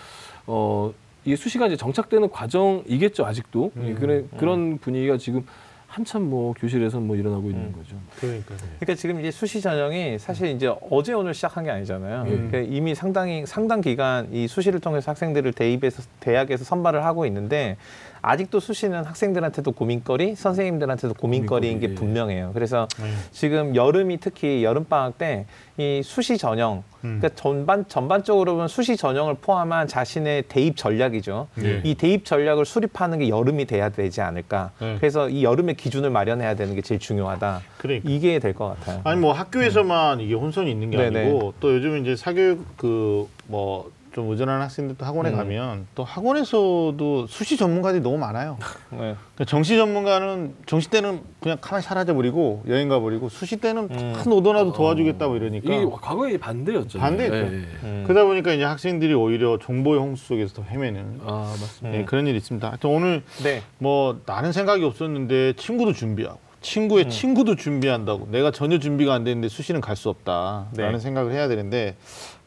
어, 0.47 0.93
이게 1.27 1.37
수시가 1.37 1.67
이제 1.67 1.77
정착되는 1.77 2.31
과정이겠죠 2.31 3.27
아직도 3.27 3.73
음. 3.77 3.97
그런 3.99 4.29
그런 4.39 4.79
분위기가 4.79 5.19
지금 5.19 5.45
한참 5.91 6.23
뭐 6.23 6.55
교실에서 6.57 7.01
뭐 7.01 7.17
일어나고 7.17 7.51
있는 7.51 7.65
음. 7.65 7.73
거죠. 7.73 7.97
그러니까. 8.21 8.55
그러니까 8.79 8.95
지금 8.95 9.19
이제 9.19 9.33
수시 9.33 9.61
전형이 9.61 10.21
사실 10.21 10.47
이제 10.51 10.73
어제 10.89 11.13
오늘 11.13 11.35
시작한 11.35 11.65
게 11.65 11.71
아니잖아요. 11.71 12.23
음. 12.23 12.49
그러니까 12.49 12.59
이미 12.73 12.95
상당히 12.95 13.45
상당 13.45 13.81
기간 13.81 14.33
이 14.33 14.47
수시를 14.47 14.79
통해서 14.79 15.11
학생들을 15.11 15.53
대입해서 15.53 16.05
대학에서 16.21 16.65
선발을 16.65 17.05
하고 17.05 17.27
있는데 17.27 17.77
아직도 18.23 18.61
수시는 18.61 19.05
학생들한테도 19.05 19.73
고민거리, 19.73 20.35
선생님들한테도 20.35 21.15
고민거리인 21.15 21.81
게 21.81 21.87
고민거리, 21.89 21.93
예. 21.93 21.95
분명해요. 21.95 22.51
그래서 22.55 22.87
네. 22.99 23.11
지금 23.31 23.75
여름이 23.75 24.19
특히 24.21 24.63
여름 24.65 24.85
방학 24.85 25.19
때 25.19 25.47
이 25.81 26.03
수시 26.05 26.37
전형, 26.37 26.83
음. 27.05 27.21
그러니까 27.21 27.31
전반 27.41 27.89
전반적으로 27.89 28.53
보면 28.53 28.69
수시 28.69 28.99
전형을 28.99 29.37
포함한 29.41 29.89
자신의 29.89 30.43
대입 30.43 30.77
전략이죠. 30.77 31.49
네. 31.55 31.81
이 31.85 31.95
대입 31.95 32.27
전략을 32.27 32.67
수립하는 32.67 33.19
게 33.21 33.31
여름이 33.31 33.65
돼야 33.65 33.89
되지 33.89 34.21
않을까. 34.21 34.73
네. 34.79 34.97
그래서 35.01 35.31
이 35.31 35.43
여름의 35.43 35.77
기준을 35.77 36.11
마련해야 36.11 36.55
되는 36.55 36.75
게 36.75 36.83
제일 36.83 37.01
중요하다. 37.01 37.63
그러니까. 37.79 38.11
이게 38.11 38.39
될 38.41 38.53
것 38.53 38.69
같아요. 38.79 39.01
아니 39.05 39.19
뭐 39.19 39.33
학교에서만 39.33 40.21
이게 40.21 40.35
혼선이 40.35 40.71
있는 40.71 40.91
게 40.91 40.99
네네. 40.99 41.21
아니고 41.21 41.55
또 41.61 41.75
요즘 41.75 41.97
이제 42.03 42.15
사교육 42.15 42.77
그뭐 42.77 43.91
좀 44.13 44.29
의존하는 44.31 44.63
학생들도 44.63 45.05
학원에 45.05 45.31
음. 45.31 45.37
가면 45.37 45.87
또 45.95 46.03
학원에서도 46.03 47.27
수시 47.29 47.57
전문가들이 47.57 48.03
너무 48.03 48.19
많아요. 48.19 48.59
네. 48.91 48.97
그러니까 48.99 49.45
정시 49.47 49.77
전문가는 49.77 50.55
정시 50.67 50.91
때는 50.91 51.21
그냥 51.41 51.59
가만히 51.61 51.83
사라져 51.85 52.15
버리고 52.15 52.65
여행 52.67 52.89
가 52.89 52.99
버리고 52.99 53.29
수시 53.29 53.57
때는 53.57 53.89
음. 53.91 54.13
큰 54.17 54.33
오더라도 54.33 54.73
도와주겠다고 54.73 55.37
이러니까 55.37 55.73
이게 55.73 55.87
과거에 55.91 56.37
반대였죠. 56.39 56.99
반대였죠. 56.99 57.37
예, 57.37 57.43
예. 57.43 57.67
음. 57.85 58.05
그러다 58.07 58.27
보니까 58.27 58.53
이제 58.53 58.65
학생들이 58.65 59.15
오히려 59.15 59.59
정보의 59.59 60.01
홍수 60.01 60.27
속에서 60.27 60.55
더 60.55 60.63
헤매는 60.63 61.21
아 61.25 61.55
맞습니다. 61.61 61.99
예, 61.99 62.05
그런 62.05 62.27
일이 62.27 62.37
있습니다. 62.39 62.67
하여튼 62.69 62.91
오늘 62.91 63.23
네. 63.45 63.63
뭐 63.79 64.21
나는 64.27 64.51
생각이 64.53 64.85
없었는데 64.85 65.53
친구도 65.53 65.93
준비하고 65.93 66.41
친구의 66.63 67.05
음. 67.05 67.11
친구도 67.11 67.55
준비한다고 67.55 68.29
내가 68.33 68.51
전혀 68.51 68.79
준비가 68.79 69.15
안 69.15 69.23
되는데 69.25 69.49
수시는 69.49 69.81
갈 69.81 69.95
수 69.97 70.09
없다라는 70.09 70.93
네. 70.93 70.99
생각을 70.99 71.33
해야 71.33 71.47
되는데 71.47 71.95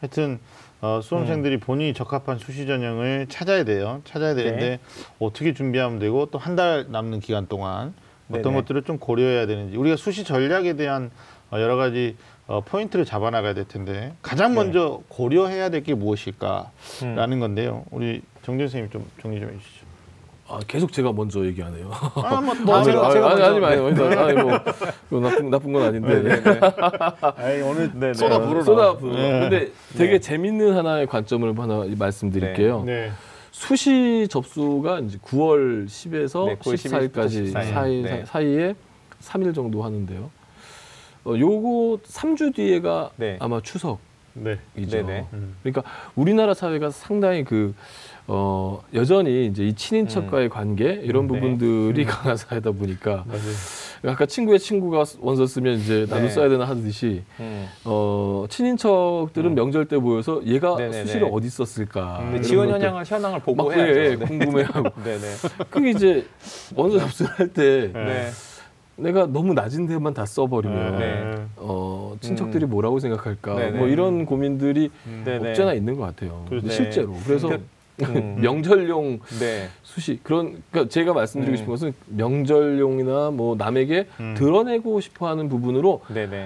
하여튼 0.01 0.39
어, 0.83 0.97
음. 0.97 1.01
수험생들이 1.01 1.59
본인이 1.61 1.93
적합한 1.93 2.39
수시 2.39 2.67
전형을 2.67 3.27
찾아야 3.29 3.63
돼요. 3.63 4.01
찾아야 4.03 4.35
되는데 4.35 4.69
네. 4.69 4.79
어떻게 5.17 5.53
준비하면 5.53 5.97
되고 5.99 6.25
또 6.25 6.37
한 6.37 6.57
달 6.57 6.87
남는 6.89 7.21
기간 7.21 7.47
동안 7.47 7.93
어떤 8.29 8.41
네네. 8.43 8.55
것들을 8.57 8.83
좀 8.83 8.97
고려해야 8.99 9.45
되는지 9.47 9.77
우리가 9.77 9.95
수시 9.95 10.25
전략에 10.25 10.73
대한 10.73 11.09
어, 11.51 11.59
여러 11.61 11.77
가지 11.77 12.17
어, 12.47 12.59
포인트를 12.59 13.05
잡아나가야 13.05 13.53
될 13.53 13.65
텐데 13.65 14.13
가장 14.21 14.51
네. 14.51 14.55
먼저 14.55 15.01
고려해야 15.07 15.69
될 15.69 15.83
게 15.83 15.93
무엇일까라는 15.93 17.31
음. 17.31 17.39
건데요. 17.39 17.85
우리 17.89 18.21
정준 18.43 18.67
선생님 18.67 18.91
좀 18.91 19.09
정리 19.21 19.39
좀 19.39 19.49
해주시죠. 19.53 19.82
아 20.53 20.59
계속 20.67 20.93
제가 20.93 21.11
먼저 21.11 21.43
얘기하네요. 21.45 21.89
아, 21.91 22.39
뭐, 22.39 22.53
뭐 22.63 22.75
아, 22.77 22.83
제가- 22.83 23.03
아니, 23.05 23.13
제가 23.13 23.27
아니, 23.31 23.39
먼저- 23.39 23.65
아니, 23.65 23.75
아니, 23.75 24.15
아니, 24.15 24.15
아니, 24.15 24.43
뭐, 25.09 25.19
나쁜, 25.19 25.49
나쁜 25.49 25.73
건 25.73 25.81
아닌데. 25.83 26.41
아니, 27.37 27.61
오늘 27.61 27.91
네, 27.95 28.13
쏟아 28.13 28.37
네. 28.37 28.45
부르나. 28.45 28.63
쏟아 28.63 28.97
부어. 28.97 29.11
네. 29.15 29.39
근데 29.39 29.71
되게 29.97 30.11
네. 30.13 30.19
재밌는 30.19 30.75
하나의 30.77 31.07
관점을 31.07 31.57
하나 31.57 31.85
말씀드릴게요. 31.97 32.83
네. 32.85 33.11
수시 33.51 34.27
접수가 34.29 34.99
이제 34.99 35.17
9월 35.19 35.87
10에서 35.87 36.45
네, 36.45 36.55
9월 36.57 36.75
14일까지 36.75 37.51
14일. 37.51 37.73
사이, 37.73 38.01
네. 38.03 38.23
사이에 38.27 38.75
3일 39.21 39.55
정도 39.55 39.83
하는데요. 39.83 40.29
어, 41.25 41.33
요거 41.37 41.99
3주 42.05 42.53
뒤에가 42.53 43.09
네. 43.15 43.37
아마 43.39 43.59
추석이죠. 43.61 43.99
네. 44.33 44.57
네 44.75 45.01
네. 45.03 45.25
음. 45.33 45.55
그러니까 45.63 45.83
우리나라 46.15 46.53
사회가 46.53 46.89
상당히 46.91 47.43
그 47.43 47.73
어, 48.27 48.81
여전히 48.93 49.47
이제 49.47 49.67
이 49.67 49.73
친인척과의 49.73 50.49
관계 50.49 50.93
이런 51.03 51.25
음, 51.25 51.27
네. 51.27 51.39
부분들이 51.39 52.05
강한 52.05 52.37
사회다 52.37 52.71
보니까 52.71 53.25
맞아요. 53.27 53.41
아까 54.05 54.25
친구의 54.25 54.59
친구가 54.59 55.03
원서 55.19 55.45
쓰면 55.45 55.79
이제 55.79 56.05
나도 56.09 56.23
네. 56.23 56.29
써야 56.29 56.49
되나 56.49 56.65
하듯이 56.65 57.23
음. 57.39 57.67
어, 57.85 58.45
친인척들은 58.49 59.51
음. 59.51 59.55
명절 59.55 59.85
때 59.87 59.97
모여서 59.97 60.41
얘가 60.45 60.75
네네네. 60.77 61.05
수시를 61.05 61.29
어디 61.31 61.49
썼을까 61.49 62.19
음. 62.21 62.41
지원 62.41 62.69
현황을 62.69 63.05
현황을 63.05 63.39
보고 63.41 63.63
막 63.63 63.75
해야죠. 63.75 63.99
예, 63.99 64.05
예, 64.05 64.15
네. 64.15 64.25
궁금해하고 64.25 64.89
네네. 65.03 65.21
그게 65.69 65.89
이제 65.91 66.25
원서 66.75 66.99
접수를 66.99 67.31
할때 67.31 67.91
네. 67.93 68.03
네. 68.05 68.29
내가 68.95 69.25
너무 69.25 69.53
낮은 69.53 69.87
데만 69.87 70.13
다 70.13 70.25
써버리면 70.25 70.99
네. 70.99 71.35
어, 71.57 72.15
친척들이 72.21 72.65
뭐라고 72.65 72.99
생각할까 72.99 73.55
네네. 73.55 73.77
뭐 73.79 73.87
이런 73.87 74.25
고민들이 74.25 74.91
네네. 75.25 75.49
없잖아 75.49 75.73
있는 75.73 75.95
것 75.97 76.03
같아요. 76.05 76.45
그렇죠. 76.47 76.69
실제로 76.69 77.13
그래서 77.25 77.47
그- 77.49 77.65
음. 78.01 78.37
명절용 78.41 79.19
네. 79.39 79.69
수시 79.83 80.19
그런 80.23 80.61
그러니까 80.71 80.91
제가 80.91 81.13
말씀드리고 81.13 81.53
음. 81.53 81.57
싶은 81.57 81.69
것은 81.71 81.93
명절용이나 82.07 83.31
뭐 83.31 83.55
남에게 83.55 84.07
음. 84.19 84.33
드러내고 84.37 84.99
싶어하는 85.01 85.49
부분으로. 85.49 86.01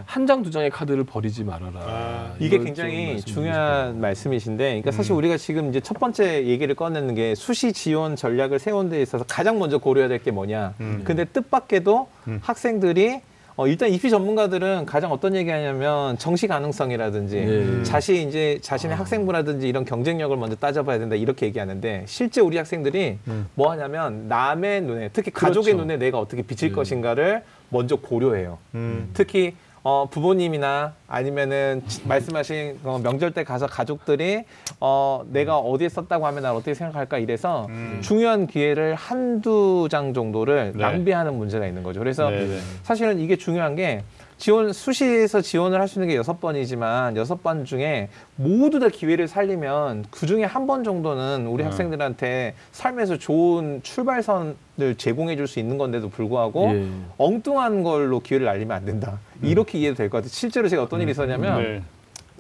한 0.05 0.25
장 0.27 0.43
두 0.43 0.51
장의 0.51 0.69
카드를 0.69 1.03
버리지 1.05 1.43
말아라. 1.45 1.79
아, 1.81 2.35
이게 2.39 2.57
굉장히 2.59 3.19
중요한 3.21 3.99
말씀이신데, 4.01 4.63
그러니까 4.65 4.91
사실 4.91 5.13
우리가 5.13 5.37
지금 5.37 5.69
이제 5.69 5.79
첫 5.79 5.97
번째 5.99 6.45
얘기를 6.45 6.75
꺼내는 6.75 7.15
게 7.15 7.33
수시 7.33 7.71
지원 7.73 8.15
전략을 8.15 8.59
세운 8.59 8.89
데 8.89 9.01
있어서 9.01 9.23
가장 9.27 9.57
먼저 9.57 9.77
고려해야 9.77 10.09
될 10.09 10.17
게 10.17 10.31
뭐냐. 10.31 10.73
음. 10.81 11.01
근데 11.05 11.23
뜻밖에도 11.25 12.07
음. 12.27 12.39
학생들이 12.43 13.21
어, 13.57 13.67
일단 13.67 13.89
입시 13.89 14.11
전문가들은 14.11 14.85
가장 14.85 15.11
어떤 15.11 15.35
얘기하냐면 15.35 16.15
정시 16.19 16.45
가능성이라든지 16.45 17.37
예. 17.37 17.83
자신 17.83 18.29
이제 18.29 18.59
자신의 18.61 18.95
학생부라든지 18.95 19.67
이런 19.67 19.83
경쟁력을 19.83 20.37
먼저 20.37 20.55
따져봐야 20.55 20.99
된다 20.99 21.15
이렇게 21.15 21.47
얘기하는데 21.47 22.03
실제 22.07 22.39
우리 22.39 22.57
학생들이 22.57 23.17
음. 23.27 23.47
뭐 23.55 23.71
하냐면 23.71 24.27
남의 24.27 24.81
눈에 24.81 25.09
특히 25.11 25.31
가족의 25.31 25.73
그렇죠. 25.73 25.77
눈에 25.77 25.97
내가 25.97 26.19
어떻게 26.19 26.43
비칠 26.43 26.69
예. 26.69 26.73
것인가를 26.73 27.41
먼저 27.69 27.95
고려해요. 27.95 28.59
음. 28.75 29.09
특히 29.15 29.55
어, 29.89 30.05
부모님이나 30.11 30.95
아니면은 31.07 31.81
지- 31.87 32.05
말씀하신 32.05 32.79
어, 32.83 32.99
명절 33.01 33.31
때 33.31 33.45
가서 33.45 33.67
가족들이 33.67 34.43
어, 34.81 35.23
내가 35.31 35.59
어디에 35.59 35.87
썼다고 35.87 36.27
하면 36.27 36.43
난 36.43 36.53
어떻게 36.53 36.73
생각할까 36.73 37.19
이래서 37.19 37.67
음. 37.69 37.99
중요한 38.03 38.47
기회를 38.47 38.95
한두 38.95 39.87
장 39.89 40.13
정도를 40.13 40.73
네. 40.75 40.81
낭비하는 40.81 41.35
문제가 41.37 41.65
있는 41.65 41.83
거죠. 41.83 42.01
그래서 42.01 42.29
네, 42.29 42.47
네. 42.47 42.59
사실은 42.83 43.17
이게 43.17 43.37
중요한 43.37 43.77
게 43.77 44.03
지원 44.37 44.71
수시에서 44.71 45.41
지원을 45.41 45.79
할 45.79 45.87
수 45.87 45.97
있는 45.97 46.09
게 46.09 46.15
여섯 46.15 46.39
번이지만 46.39 47.17
여섯 47.17 47.41
번 47.41 47.65
중에 47.65 48.09
모두 48.35 48.79
다 48.79 48.87
기회를 48.89 49.27
살리면 49.27 50.05
그 50.11 50.27
중에 50.27 50.43
한 50.43 50.67
번 50.67 50.83
정도는 50.83 51.47
우리 51.47 51.63
음. 51.63 51.67
학생들한테 51.67 52.53
삶에서 52.71 53.17
좋은 53.17 53.81
출발선을 53.83 54.95
제공해 54.97 55.35
줄 55.37 55.47
수 55.47 55.59
있는 55.59 55.77
건데도 55.77 56.09
불구하고 56.09 56.69
예. 56.73 56.87
엉뚱한 57.17 57.83
걸로 57.83 58.19
기회를 58.19 58.45
날리면 58.45 58.75
안 58.77 58.85
된다. 58.85 59.19
이렇게 59.41 59.79
이해도 59.79 59.95
될 59.95 60.09
것 60.09 60.17
같아요. 60.17 60.29
실제로 60.29 60.67
제가 60.67 60.83
어떤 60.83 61.01
일이 61.01 61.11
있었냐면 61.11 61.63
네. 61.63 61.83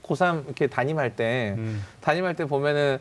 고3 0.03 0.45
이렇게 0.45 0.67
담임할 0.67 1.15
때 1.15 1.55
음. 1.57 1.81
담임할 2.01 2.35
때 2.35 2.45
보면은 2.45 2.97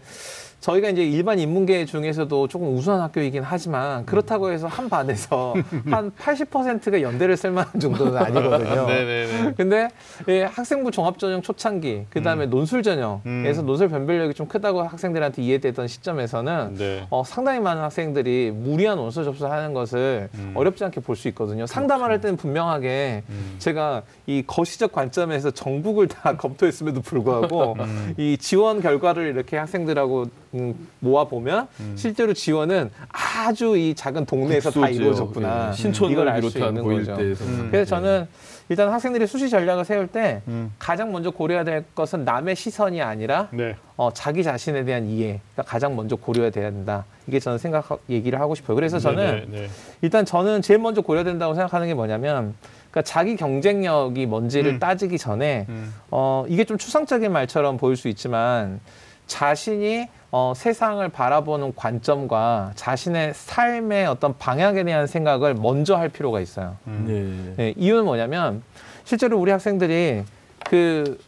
저희가 0.67 0.89
이제 0.89 1.05
일반 1.05 1.39
인문계 1.39 1.85
중에서도 1.85 2.49
조금 2.49 2.75
우수한 2.75 3.01
학교이긴 3.01 3.45
하지만 3.45 4.05
그렇다고 4.05 4.51
해서 4.51 4.67
한 4.67 4.89
반에서 4.89 5.55
한 5.87 6.11
80%가 6.11 7.03
연대를 7.03 7.37
쓸 7.37 7.53
만한 7.53 7.79
정도는 7.79 8.17
아니거든요. 8.17 8.87
네네네. 8.87 9.55
근데 9.57 9.89
예, 10.27 10.43
학생부 10.43 10.91
종합전형 10.91 11.43
초창기 11.43 12.07
그 12.11 12.21
다음에 12.21 12.47
논술 12.47 12.83
전형에서 12.83 13.21
음. 13.27 13.67
논술 13.67 13.89
변별력이 13.91 14.35
좀 14.35 14.49
크다고 14.49 14.83
학생들한테 14.83 15.41
이해됐던 15.41 15.87
시점에서는 15.87 16.75
네. 16.75 17.07
어, 17.11 17.23
상당히 17.25 17.61
많은 17.61 17.83
학생들이 17.83 18.51
무리한 18.53 18.99
원서 18.99 19.23
접수하는 19.23 19.73
것을 19.73 20.29
음. 20.35 20.53
어렵지 20.57 20.85
않게 20.85 21.01
볼 21.01 21.17
수 21.17 21.29
있거든요. 21.29 21.67
상담을 21.67 22.11
할 22.11 22.21
때는 22.21 22.37
분명하게 22.37 23.23
음. 23.29 23.55
제가 23.59 24.03
이 24.27 24.43
거시적 24.47 24.91
관점에서 24.93 25.53
정북을 25.53 26.09
다 26.09 26.35
검토했음에도 26.37 27.03
불구하고 27.03 27.77
음. 27.79 28.15
이 28.19 28.37
지원 28.37 28.83
결과를 28.83 29.29
이렇게 29.29 29.57
학생들하고 29.57 30.27
음, 30.56 30.56
모아 31.01 31.25
보면 31.25 31.69
실제로 31.95 32.33
지원은 32.33 32.91
아주 33.09 33.77
이 33.77 33.95
작은 33.95 34.27
동네에서 34.27 34.71
다 34.71 34.89
이루어졌구나. 34.89 35.69
예, 35.71 35.73
신촌을 35.73 36.29
알수 36.29 36.53
비롯한 36.53 36.69
있는 36.71 36.83
고일 36.83 36.99
거죠. 37.01 37.17
대에서 37.17 37.45
음. 37.45 37.69
그래서 37.71 37.89
저는 37.97 38.27
일단 38.69 38.91
학생들이 38.91 39.27
수시 39.27 39.49
전략을 39.49 39.85
세울 39.85 40.09
때 40.09 40.43
음. 40.49 40.73
가장 40.79 41.13
먼저 41.13 41.31
고려해야 41.31 41.63
될 41.63 41.85
것은 41.95 42.25
남의 42.25 42.57
시선이 42.57 43.01
아니라 43.01 43.49
네. 43.53 43.77
어, 43.97 44.13
자기 44.13 44.43
자신에 44.43 44.85
대한 44.85 45.07
이해가 45.07 45.63
가장 45.65 45.95
먼저 45.95 46.17
고려해야 46.17 46.51
된다. 46.51 47.05
이게 47.29 47.39
저는 47.39 47.59
생각 47.59 48.01
얘기를 48.09 48.41
하고 48.41 48.55
싶어요. 48.55 48.75
그래서 48.75 48.99
저는 48.99 49.47
네, 49.51 49.61
네, 49.61 49.69
일단 50.03 50.25
저는 50.25 50.63
제일 50.63 50.81
먼저 50.81 51.01
고려된다고 51.01 51.55
생각하는 51.55 51.87
게 51.87 51.95
뭐냐면 51.95 52.55
그러니까 52.91 53.03
자기 53.03 53.37
경쟁력이 53.37 54.27
뭔지를 54.27 54.73
음. 54.73 54.79
따지기 54.79 55.19
전에 55.19 55.67
음. 55.69 55.95
어, 56.11 56.45
이게 56.49 56.65
좀 56.65 56.77
추상적인 56.77 57.31
말처럼 57.31 57.77
보일 57.77 57.97
수 57.97 58.09
있지만 58.09 58.81
자신이 59.27 60.09
어, 60.31 60.53
세상을 60.57 61.07
바라보는 61.09 61.75
관점과 61.77 62.73
자신의 62.75 63.33
삶의 63.35 64.07
어떤 64.07 64.37
방향에 64.37 64.85
대한 64.85 65.07
생각을 65.07 65.55
먼저 65.55 65.97
할 65.97 66.09
필요가 66.09 66.41
있어요. 66.41 66.77
음. 66.87 67.55
네. 67.57 67.65
네, 67.65 67.75
이유는 67.77 68.05
뭐냐면 68.05 68.63
실제로 69.05 69.39
우리 69.39 69.51
학생들이 69.51 70.25
그 70.65 71.19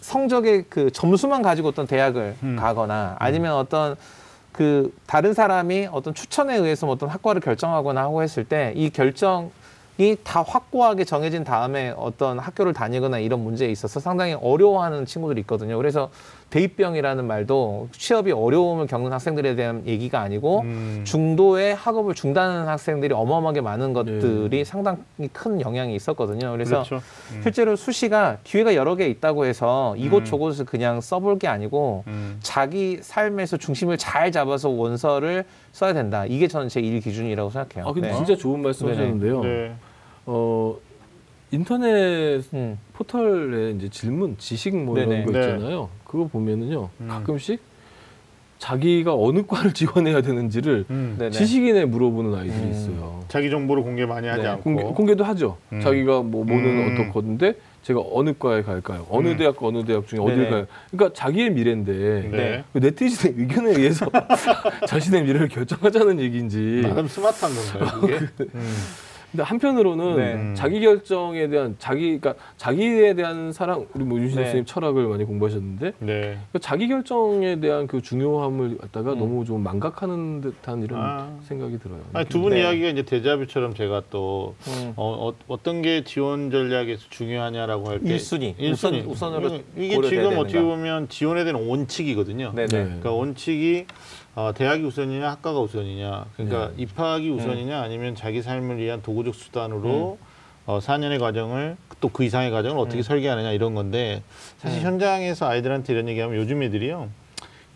성적의 0.00 0.64
그 0.68 0.90
점수만 0.90 1.42
가지고 1.42 1.68
어떤 1.68 1.86
대학을 1.86 2.36
음. 2.42 2.56
가거나 2.58 3.16
아니면 3.18 3.54
어떤 3.54 3.96
그 4.52 4.94
다른 5.06 5.34
사람이 5.34 5.88
어떤 5.90 6.14
추천에 6.14 6.56
의해서 6.56 6.86
뭐 6.86 6.94
어떤 6.94 7.08
학과를 7.08 7.40
결정하거나 7.40 8.00
하고 8.02 8.22
했을 8.22 8.44
때 8.44 8.72
이 8.76 8.90
결정 8.90 9.50
이 9.98 10.16
다 10.24 10.42
확고하게 10.42 11.04
정해진 11.04 11.44
다음에 11.44 11.94
어떤 11.96 12.38
학교를 12.40 12.72
다니거나 12.72 13.18
이런 13.20 13.44
문제에 13.44 13.68
있어서 13.70 14.00
상당히 14.00 14.34
어려워하는 14.34 15.06
친구들이 15.06 15.40
있거든요. 15.42 15.76
그래서 15.76 16.10
대입병이라는 16.54 17.26
말도 17.26 17.88
취업이 17.90 18.30
어려움을 18.30 18.86
겪는 18.86 19.12
학생들에 19.12 19.56
대한 19.56 19.84
얘기가 19.88 20.20
아니고 20.20 20.60
음. 20.60 21.00
중도의 21.04 21.74
학업을 21.74 22.14
중단하는 22.14 22.68
학생들이 22.68 23.12
어마어마하게 23.12 23.60
많은 23.60 23.92
것들이 23.92 24.58
네. 24.58 24.64
상당히 24.64 24.98
큰 25.32 25.60
영향이 25.60 25.96
있었거든요. 25.96 26.52
그래서 26.52 26.84
그렇죠. 26.84 27.02
음. 27.32 27.40
실제로 27.42 27.74
수시가 27.74 28.38
기회가 28.44 28.76
여러 28.76 28.94
개 28.94 29.08
있다고 29.08 29.46
해서 29.46 29.96
이곳 29.96 30.20
음. 30.20 30.24
저곳을 30.26 30.64
그냥 30.64 31.00
써볼 31.00 31.40
게 31.40 31.48
아니고 31.48 32.04
음. 32.06 32.38
자기 32.40 32.98
삶에서 33.02 33.56
중심을 33.56 33.98
잘 33.98 34.30
잡아서 34.30 34.68
원서를 34.68 35.44
써야 35.72 35.92
된다. 35.92 36.24
이게 36.24 36.46
저는 36.46 36.68
제 36.68 36.84
일 36.84 37.00
기준이라고 37.00 37.50
생각해요. 37.50 37.88
아 37.88 37.92
근데 37.92 38.08
네. 38.10 38.14
진짜 38.14 38.36
좋은 38.36 38.60
말씀. 38.62 38.88
하셨는데요. 38.88 39.40
네. 39.42 39.72
어 40.26 40.76
인터넷 41.50 42.42
음. 42.54 42.78
포털에 42.92 43.70
이제 43.70 43.88
질문, 43.88 44.36
지식 44.38 44.76
뭐 44.76 44.94
네네. 44.94 45.14
이런 45.22 45.26
거 45.26 45.32
네. 45.32 45.40
있잖아요. 45.40 45.88
그거 46.14 46.28
보면은요 46.28 46.88
음. 47.00 47.08
가끔씩 47.08 47.60
자기가 48.58 49.14
어느 49.16 49.42
과를 49.44 49.74
지원해야 49.74 50.22
되는지를 50.22 50.84
음. 50.88 51.28
지식인에 51.32 51.84
물어보는 51.86 52.38
아이들이 52.38 52.56
음. 52.56 52.70
있어요. 52.70 53.24
자기 53.26 53.50
정보를 53.50 53.82
공개 53.82 54.06
많이 54.06 54.28
하지 54.28 54.42
네, 54.42 54.48
않고. 54.48 54.62
공개, 54.62 54.82
공개도 54.84 55.24
하죠. 55.24 55.56
음. 55.72 55.80
자기가 55.80 56.22
뭐 56.22 56.44
뭐는 56.44 56.64
음. 56.64 56.98
어떻거든데 57.00 57.54
제가 57.82 58.00
어느 58.12 58.32
과에 58.38 58.62
갈까요? 58.62 59.06
어느 59.10 59.28
음. 59.28 59.36
대학 59.36 59.60
어느 59.60 59.84
대학 59.84 60.06
중에 60.06 60.20
어디를. 60.20 60.50
가요? 60.50 60.66
그러니까 60.92 61.12
자기의 61.18 61.50
미래인데 61.50 61.92
네. 62.30 62.64
그 62.72 62.78
네티즌의 62.78 63.34
의견에 63.36 63.70
의해서 63.70 64.06
자신의 64.86 65.24
미래를 65.24 65.48
결정하자는 65.48 66.20
얘기인지. 66.20 66.82
나름 66.84 67.08
스마트한 67.08 67.52
건가요, 67.52 68.00
그게? 68.00 68.14
음. 68.54 68.74
근데 69.34 69.42
한편으로는 69.42 70.16
네. 70.16 70.34
음. 70.34 70.54
자기 70.56 70.78
결정에 70.80 71.48
대한 71.48 71.74
자기 71.80 72.20
그러니까 72.20 72.34
자기에 72.56 73.14
대한 73.14 73.52
사랑 73.52 73.84
우리 73.92 74.04
뭐 74.04 74.16
윤신 74.20 74.36
네. 74.36 74.44
선생님 74.44 74.64
철학을 74.64 75.08
많이 75.08 75.24
공부하셨는데 75.24 75.92
네. 75.98 76.38
그 76.52 76.60
자기 76.60 76.86
결정에 76.86 77.58
대한 77.58 77.88
그 77.88 78.00
중요함을 78.00 78.78
갖다가 78.78 79.14
음. 79.14 79.18
너무 79.18 79.44
좀 79.44 79.64
망각하는 79.64 80.40
듯한 80.40 80.84
이런 80.84 81.00
아. 81.02 81.36
생각이 81.42 81.80
들어요. 81.80 81.98
아니, 82.12 82.28
두분 82.28 82.50
네. 82.50 82.60
이야기가 82.60 82.88
이제 82.90 83.02
데자뷰처럼 83.02 83.74
제가 83.74 84.04
또 84.10 84.54
음. 84.68 84.92
어, 84.94 85.32
어, 85.48 85.62
떤게 85.64 86.04
지원 86.04 86.52
전략에서 86.52 87.02
중요하냐라고 87.10 87.88
할때 87.90 88.08
일순위. 88.08 88.54
일순위. 88.56 89.00
우선- 89.00 89.32
우선으로 89.32 89.58
이게- 89.76 90.00
지금 90.08 90.38
어떻게. 90.38 90.60
보면 90.62 91.08
지원에 91.08 91.42
대한 91.42 91.66
원칙이거든요. 91.66 92.52
네네. 92.54 92.66
네. 92.68 92.84
그러니까 92.84 93.10
원칙이 93.10 93.86
어, 94.34 94.52
대학이 94.54 94.82
우선이냐 94.82 95.30
학과가 95.30 95.60
우선이냐 95.60 96.26
그러니까 96.36 96.68
네. 96.68 96.82
입학이 96.82 97.30
우선이냐 97.30 97.80
아니면 97.80 98.14
자기 98.14 98.42
삶을 98.42 98.78
위한 98.78 99.00
도구적 99.02 99.34
수단으로 99.34 100.18
어, 100.66 100.78
4년의 100.80 101.20
과정을 101.20 101.76
또 102.00 102.08
그 102.08 102.22
이상의 102.24 102.50
과정을 102.50 102.78
어떻게 102.78 103.00
음. 103.00 103.02
설계하느냐 103.02 103.52
이런 103.52 103.74
건데 103.74 104.22
사실 104.58 104.80
음. 104.80 104.84
현장에서 104.84 105.46
아이들한테 105.48 105.92
이런 105.92 106.08
얘기하면 106.08 106.36
요즘 106.36 106.62
애들이요 106.62 107.08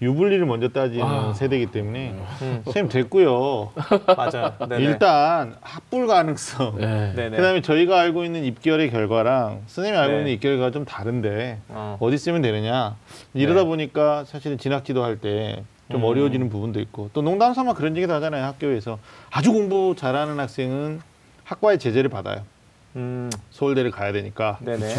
유불리를 0.01 0.45
먼저 0.47 0.69
따지는 0.69 1.05
아. 1.05 1.33
세대이기 1.33 1.73
때문에 1.73 2.15
음. 2.43 2.61
선생님 2.65 2.89
됐고요 2.91 3.73
맞아요. 4.17 4.55
네네. 4.69 4.85
일단 4.85 5.57
합불 5.61 6.07
가능성 6.07 6.77
네. 6.79 7.31
그다음에 7.31 7.63
저희가 7.63 7.99
알고 8.01 8.25
있는 8.25 8.45
입결의 8.45 8.91
결과랑 8.91 9.63
선생님이 9.67 9.97
알고 9.99 10.13
네. 10.13 10.19
있는 10.19 10.33
입결 10.33 10.53
결과가 10.53 10.71
좀 10.73 10.85
다른데 10.85 11.59
어. 11.69 11.97
어디 12.01 12.19
쓰면 12.19 12.43
되느냐 12.43 12.97
이러다 13.35 13.61
네. 13.63 13.67
보니까 13.67 14.25
사실은 14.25 14.59
진학지도 14.59 15.03
할 15.05 15.19
때 15.21 15.63
좀 15.91 16.03
음. 16.03 16.05
어려워지는 16.05 16.49
부분도 16.51 16.81
있고 16.81 17.11
또 17.13 17.23
농담 17.23 17.55
삼아 17.55 17.75
그런 17.75 17.97
얘기도 17.97 18.13
하잖아요 18.15 18.45
학교에서 18.45 18.99
아주 19.31 19.53
공부 19.53 19.95
잘하는 19.97 20.39
학생은 20.39 21.01
학과의 21.45 21.79
제재를 21.79 22.11
받아요 22.11 22.43
음. 22.97 23.31
서울대를 23.51 23.91
가야 23.91 24.13
되니까 24.13 24.59
네네. 24.61 24.95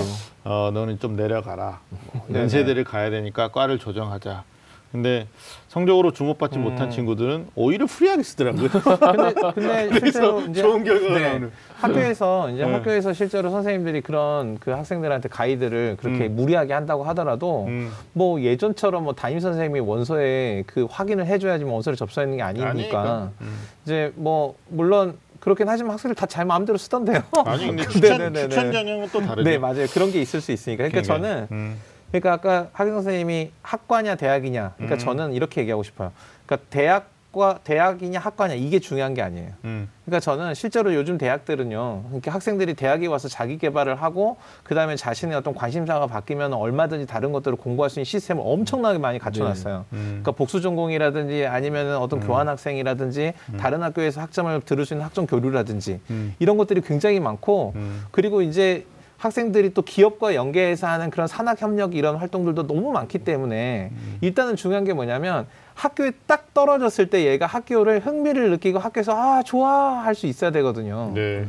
어 0.45 0.71
너는 0.73 0.99
좀 0.99 1.15
내려가라 1.15 1.79
뭐. 1.89 2.27
연세대를 2.33 2.83
가야 2.83 3.09
되니까 3.09 3.49
과를 3.51 3.77
조정하자 3.77 4.43
근데 4.91 5.27
성적으로 5.67 6.11
주목받지 6.11 6.57
음. 6.57 6.63
못한 6.63 6.89
친구들은 6.89 7.47
오히려 7.53 7.85
프리하게 7.85 8.23
쓰더라고요 8.23 8.69
근데 8.69 9.87
근데 9.87 9.89
실제로 9.99 10.41
이제 10.41 10.61
좋은 10.63 10.83
결과가 10.83 11.13
네. 11.19 11.27
나오는 11.29 11.51
학교에서 11.79 12.49
이제 12.49 12.65
네. 12.65 12.71
학교에서 12.73 13.13
실제로 13.13 13.51
선생님들이 13.51 14.01
그런 14.01 14.57
그 14.59 14.71
학생들한테 14.71 15.29
가이드를 15.29 15.97
그렇게 15.99 16.25
음. 16.25 16.35
무리하게 16.35 16.73
한다고 16.73 17.03
하더라도 17.05 17.65
음. 17.67 17.91
뭐 18.13 18.41
예전처럼 18.41 19.03
뭐 19.03 19.13
담임 19.13 19.39
선생님이 19.39 19.79
원서에 19.81 20.63
그 20.65 20.87
확인을 20.89 21.27
해줘야지 21.27 21.65
뭐 21.65 21.73
원서를 21.75 21.95
접수하는 21.95 22.37
게 22.37 22.41
아니니까 22.41 22.69
아니니까. 22.71 23.31
음. 23.41 23.59
이제 23.85 24.11
뭐 24.15 24.55
물론 24.69 25.17
그렇긴 25.39 25.69
하지만 25.69 25.91
학생들 25.93 26.15
다 26.15 26.25
잘 26.25 26.45
마음대로 26.45 26.77
쓰던데요. 26.77 27.21
아니 27.45 27.67
근데 27.67 27.83
추천, 27.87 28.17
네네네네. 28.17 28.49
추천 28.49 28.71
전형은 28.73 29.07
또 29.13 29.21
다르죠. 29.21 29.49
네 29.49 29.57
맞아요 29.59 29.85
그런 29.93 30.11
게 30.11 30.19
있을 30.19 30.41
수 30.41 30.51
있으니까 30.51 30.87
그러니까 30.89 31.01
저는 31.03 31.47
음. 31.51 31.77
그러니까 32.11 32.33
아까 32.33 32.67
학생 32.73 32.93
선생님이 32.93 33.51
학과냐 33.61 34.15
대학이냐 34.15 34.73
그러니까 34.75 34.95
음. 34.95 34.99
저는 34.99 35.33
이렇게 35.33 35.61
얘기하고 35.61 35.83
싶어요. 35.83 36.11
그러니까 36.45 36.67
대학과 36.69 37.59
대학이냐 37.63 38.19
학과냐 38.19 38.55
이게 38.55 38.79
중요한 38.79 39.13
게 39.13 39.21
아니에요. 39.21 39.51
음. 39.65 39.89
그러니까 40.05 40.19
저는 40.19 40.55
실제로 40.55 40.95
요즘 40.95 41.19
대학들은요, 41.19 42.03
그러니까 42.07 42.33
학생들이 42.33 42.73
대학에 42.73 43.05
와서 43.05 43.27
자기 43.27 43.59
개발을 43.59 44.01
하고 44.01 44.37
그 44.63 44.73
다음에 44.73 44.95
자신의 44.95 45.37
어떤 45.37 45.53
관심사가 45.53 46.07
바뀌면 46.07 46.53
얼마든지 46.53 47.05
다른 47.05 47.31
것들을 47.31 47.57
공부할 47.57 47.91
수 47.91 47.99
있는 47.99 48.05
시스템을 48.05 48.41
엄청나게 48.43 48.97
많이 48.97 49.19
갖춰 49.19 49.43
놨어요. 49.43 49.85
음. 49.93 50.05
그러니까 50.23 50.31
복수 50.31 50.61
전공이라든지 50.61 51.45
아니면 51.45 51.97
어떤 51.97 52.23
음. 52.23 52.27
교환 52.27 52.47
학생이라든지 52.47 53.33
다른 53.59 53.83
학교에서 53.83 54.21
학점을 54.21 54.61
들을 54.61 54.85
수 54.85 54.95
있는 54.95 55.05
학점 55.05 55.27
교류라든지 55.27 55.99
음. 56.09 56.33
이런 56.39 56.57
것들이 56.57 56.81
굉장히 56.81 57.19
많고 57.19 57.73
음. 57.75 58.05
그리고 58.09 58.41
이제 58.41 58.85
학생들이 59.19 59.73
또 59.73 59.81
기업과 59.81 60.33
연계해서 60.33 60.87
하는 60.87 61.09
그런 61.09 61.27
산학 61.27 61.61
협력 61.61 61.93
이런 61.93 62.15
활동들도 62.15 62.65
너무 62.67 62.91
많기 62.91 63.19
때문에 63.19 63.89
음. 63.91 64.17
일단은 64.21 64.55
중요한 64.55 64.85
게 64.85 64.93
뭐냐면 64.93 65.45
학교에 65.75 66.11
딱 66.25 66.53
떨어졌을 66.53 67.09
때 67.09 67.25
얘가 67.25 67.45
학교를 67.45 67.99
흥미를 67.99 68.49
느끼고 68.51 68.79
학교에서 68.79 69.13
아 69.15 69.43
좋아 69.43 70.03
할 70.03 70.15
수 70.15 70.25
있어야 70.25 70.51
되거든요. 70.51 71.11
네. 71.13 71.45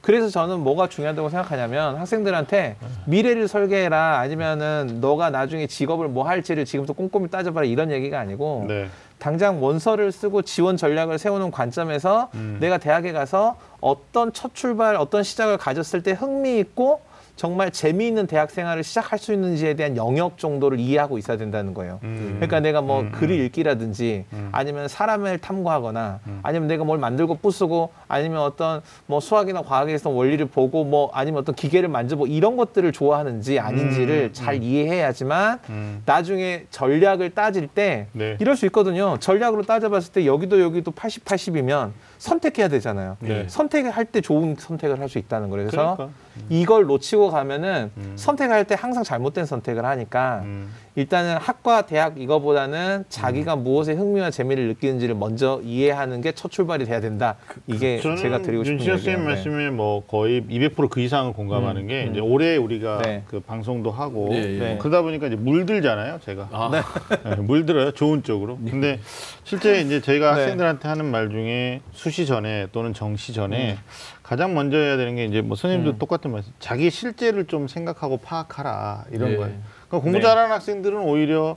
그래서 0.00 0.28
저는 0.28 0.58
뭐가 0.60 0.88
중요하다고 0.88 1.28
생각하냐면 1.28 1.96
학생들한테 1.96 2.76
미래를 3.06 3.46
설계해라 3.46 4.18
아니면은 4.18 4.98
너가 5.00 5.30
나중에 5.30 5.68
직업을 5.68 6.08
뭐 6.08 6.26
할지를 6.26 6.64
지금부터 6.64 6.92
꼼꼼히 6.92 7.28
따져봐라 7.28 7.66
이런 7.66 7.92
얘기가 7.92 8.18
아니고 8.18 8.64
네. 8.66 8.88
당장 9.18 9.62
원서를 9.62 10.10
쓰고 10.10 10.42
지원 10.42 10.76
전략을 10.76 11.18
세우는 11.18 11.52
관점에서 11.52 12.30
음. 12.34 12.58
내가 12.60 12.78
대학에 12.78 13.12
가서 13.12 13.56
어떤 13.80 14.32
첫 14.32 14.56
출발, 14.56 14.96
어떤 14.96 15.22
시작을 15.22 15.56
가졌을 15.56 16.02
때 16.02 16.10
흥미 16.10 16.58
있고 16.58 17.00
정말 17.34 17.70
재미있는 17.70 18.26
대학 18.26 18.50
생활을 18.50 18.84
시작할 18.84 19.18
수 19.18 19.32
있는지에 19.32 19.74
대한 19.74 19.96
영역 19.96 20.38
정도를 20.38 20.78
이해하고 20.78 21.18
있어야 21.18 21.36
된다는 21.36 21.72
거예요. 21.74 21.98
음. 22.02 22.34
그러니까 22.36 22.60
내가 22.60 22.82
뭐 22.82 23.00
음, 23.00 23.12
글을 23.12 23.34
읽기라든지 23.40 24.26
음. 24.32 24.48
아니면 24.52 24.86
사람을 24.86 25.38
탐구하거나 25.38 26.20
음. 26.26 26.40
아니면 26.42 26.68
내가 26.68 26.84
뭘 26.84 26.98
만들고 26.98 27.36
부수고 27.36 27.90
아니면 28.06 28.42
어떤 28.42 28.82
뭐 29.06 29.18
수학이나 29.18 29.62
과학에서 29.62 30.10
원리를 30.10 30.44
보고 30.46 30.84
뭐 30.84 31.10
아니면 31.14 31.40
어떤 31.40 31.54
기계를 31.54 31.88
만져보고 31.88 32.26
이런 32.26 32.56
것들을 32.56 32.92
좋아하는지 32.92 33.58
아닌지를 33.58 34.30
음, 34.30 34.32
잘 34.32 34.56
음. 34.56 34.62
이해해야지만 34.62 35.58
음. 35.70 36.02
나중에 36.04 36.66
전략을 36.70 37.30
따질 37.30 37.66
때 37.66 38.06
네. 38.12 38.36
이럴 38.40 38.56
수 38.56 38.66
있거든요. 38.66 39.16
전략으로 39.18 39.62
따져봤을 39.62 40.12
때 40.12 40.26
여기도 40.26 40.60
여기도 40.60 40.90
80, 40.90 41.24
80이면 41.24 41.92
선택해야 42.22 42.68
되잖아요. 42.68 43.16
네. 43.18 43.46
선택할 43.48 44.04
때 44.04 44.20
좋은 44.20 44.54
선택을 44.56 45.00
할 45.00 45.08
수 45.08 45.18
있다는 45.18 45.50
거예요. 45.50 45.66
그래서 45.68 45.96
그러니까. 45.96 46.16
이걸 46.48 46.86
놓치고 46.86 47.30
가면은 47.32 47.90
음. 47.96 48.12
선택할 48.16 48.64
때 48.64 48.76
항상 48.78 49.02
잘못된 49.02 49.44
선택을 49.44 49.84
하니까 49.84 50.42
음. 50.44 50.72
일단은 50.94 51.38
학과 51.38 51.82
대학 51.86 52.20
이거보다는 52.20 53.04
자기가 53.08 53.56
무엇에 53.56 53.94
흥미와 53.94 54.30
재미를 54.30 54.68
느끼는지를 54.68 55.14
먼저 55.14 55.60
이해하는 55.64 56.20
게 56.20 56.32
첫 56.42 56.50
출발이 56.50 56.86
돼야 56.86 57.00
된다. 57.00 57.36
이게 57.68 58.00
저는 58.00 58.16
제가 58.16 58.42
드리고 58.42 58.64
싶은 58.64 58.80
얘기예요. 58.80 58.96
선생님 58.96 59.20
네. 59.20 59.26
말씀에 59.34 59.70
뭐 59.70 60.04
거의 60.06 60.42
200%그 60.42 61.00
이상을 61.00 61.32
공감하는 61.34 61.82
음, 61.82 61.86
게 61.86 62.04
음. 62.04 62.10
이제 62.10 62.20
올해 62.20 62.56
우리가 62.56 63.00
네. 63.02 63.22
그 63.28 63.38
방송도 63.40 63.92
하고 63.92 64.28
예, 64.32 64.38
예. 64.38 64.58
네. 64.58 64.78
그러다 64.80 65.02
보니까 65.02 65.28
이제 65.28 65.36
물들잖아요, 65.36 66.18
제가. 66.24 66.48
아, 66.50 66.70
네, 66.72 67.36
물들어요, 67.36 67.92
좋은 67.92 68.22
쪽으로. 68.24 68.56
근데 68.58 68.98
실제 69.44 69.80
이제 69.80 70.00
저희가 70.00 70.34
네. 70.34 70.40
학생들한테 70.40 70.88
하는 70.88 71.06
말 71.06 71.30
중에 71.30 71.80
수시 71.92 72.26
전에 72.26 72.66
또는 72.72 72.92
정시 72.92 73.32
전에 73.32 73.78
가장 74.22 74.54
먼저 74.54 74.76
해야 74.78 74.96
되는 74.96 75.14
게 75.14 75.24
이제 75.26 75.42
뭐 75.42 75.56
선생님도 75.56 75.92
음. 75.92 75.98
똑같은 75.98 76.32
말씀, 76.32 76.52
자기 76.58 76.90
실제를 76.90 77.44
좀 77.46 77.68
생각하고 77.68 78.16
파악하라 78.16 79.04
이런 79.12 79.30
네. 79.30 79.36
거예요. 79.36 79.54
그러니까 79.92 79.98
공부 79.98 80.18
네. 80.18 80.22
잘하는 80.22 80.50
학생들은 80.52 80.98
오히려 81.00 81.56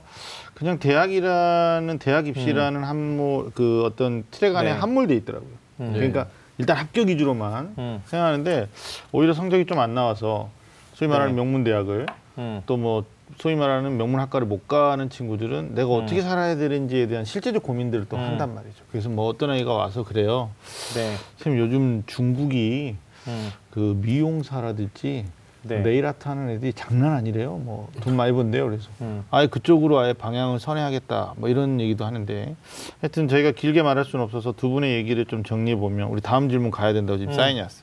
그냥 0.54 0.78
대학이라는 0.78 1.98
대학 1.98 2.26
입시라는 2.26 2.84
한물 2.84 3.50
그 3.54 3.82
어떤 3.84 4.24
트랙 4.30 4.54
안에 4.54 4.74
네. 4.74 4.78
함몰돼 4.78 5.14
있더라고요. 5.16 5.50
음. 5.80 5.92
그러니까 5.94 6.26
일단 6.58 6.76
합격 6.76 7.08
위주로만 7.08 7.74
음. 7.78 8.02
생각하는데 8.04 8.68
오히려 9.12 9.32
성적이 9.32 9.64
좀 9.66 9.78
안 9.78 9.94
나와서 9.94 10.50
소위 10.94 11.08
말하는 11.08 11.32
네. 11.32 11.36
명문 11.42 11.64
대학을 11.64 12.06
음. 12.38 12.62
또뭐 12.66 13.04
소위 13.38 13.56
말하는 13.56 13.96
명문 13.96 14.20
학과를 14.20 14.46
못 14.46 14.68
가는 14.68 15.08
친구들은 15.10 15.74
내가 15.74 15.88
음. 15.88 16.02
어떻게 16.02 16.20
살아야 16.20 16.56
되는지에 16.56 17.06
대한 17.08 17.24
실제적 17.24 17.62
고민들을 17.62 18.06
또 18.08 18.16
음. 18.16 18.22
한단 18.22 18.54
말이죠. 18.54 18.84
그래서 18.90 19.08
뭐 19.08 19.26
어떤 19.26 19.50
아이가 19.50 19.72
와서 19.72 20.04
그래요. 20.04 20.50
네. 20.94 21.16
선생님 21.38 21.58
요즘 21.64 22.02
중국이 22.06 22.96
음. 23.28 23.52
그 23.70 23.98
미용사라든지 24.00 25.24
네. 25.68 25.80
네일 25.82 26.06
아트 26.06 26.28
하는 26.28 26.48
애들이 26.50 26.72
장난 26.72 27.12
아니래요. 27.12 27.56
뭐 27.56 27.88
돈 28.02 28.16
많이 28.16 28.32
번대요. 28.32 28.66
그래서 28.66 28.88
음. 29.00 29.24
아예 29.30 29.46
그쪽으로 29.46 29.98
아예 29.98 30.12
방향을 30.12 30.58
선회하겠다. 30.60 31.34
뭐 31.36 31.48
이런 31.48 31.80
얘기도 31.80 32.04
하는데 32.04 32.54
하여튼 33.00 33.28
저희가 33.28 33.52
길게 33.52 33.82
말할 33.82 34.04
수는 34.04 34.24
없어서 34.24 34.52
두 34.52 34.68
분의 34.70 34.94
얘기를 34.94 35.24
좀 35.26 35.42
정리해 35.44 35.76
보면 35.76 36.08
우리 36.08 36.20
다음 36.20 36.48
질문 36.48 36.70
가야 36.70 36.92
된다고 36.92 37.18
지금 37.18 37.32
음. 37.32 37.36
사인이 37.36 37.60
왔어요. 37.60 37.82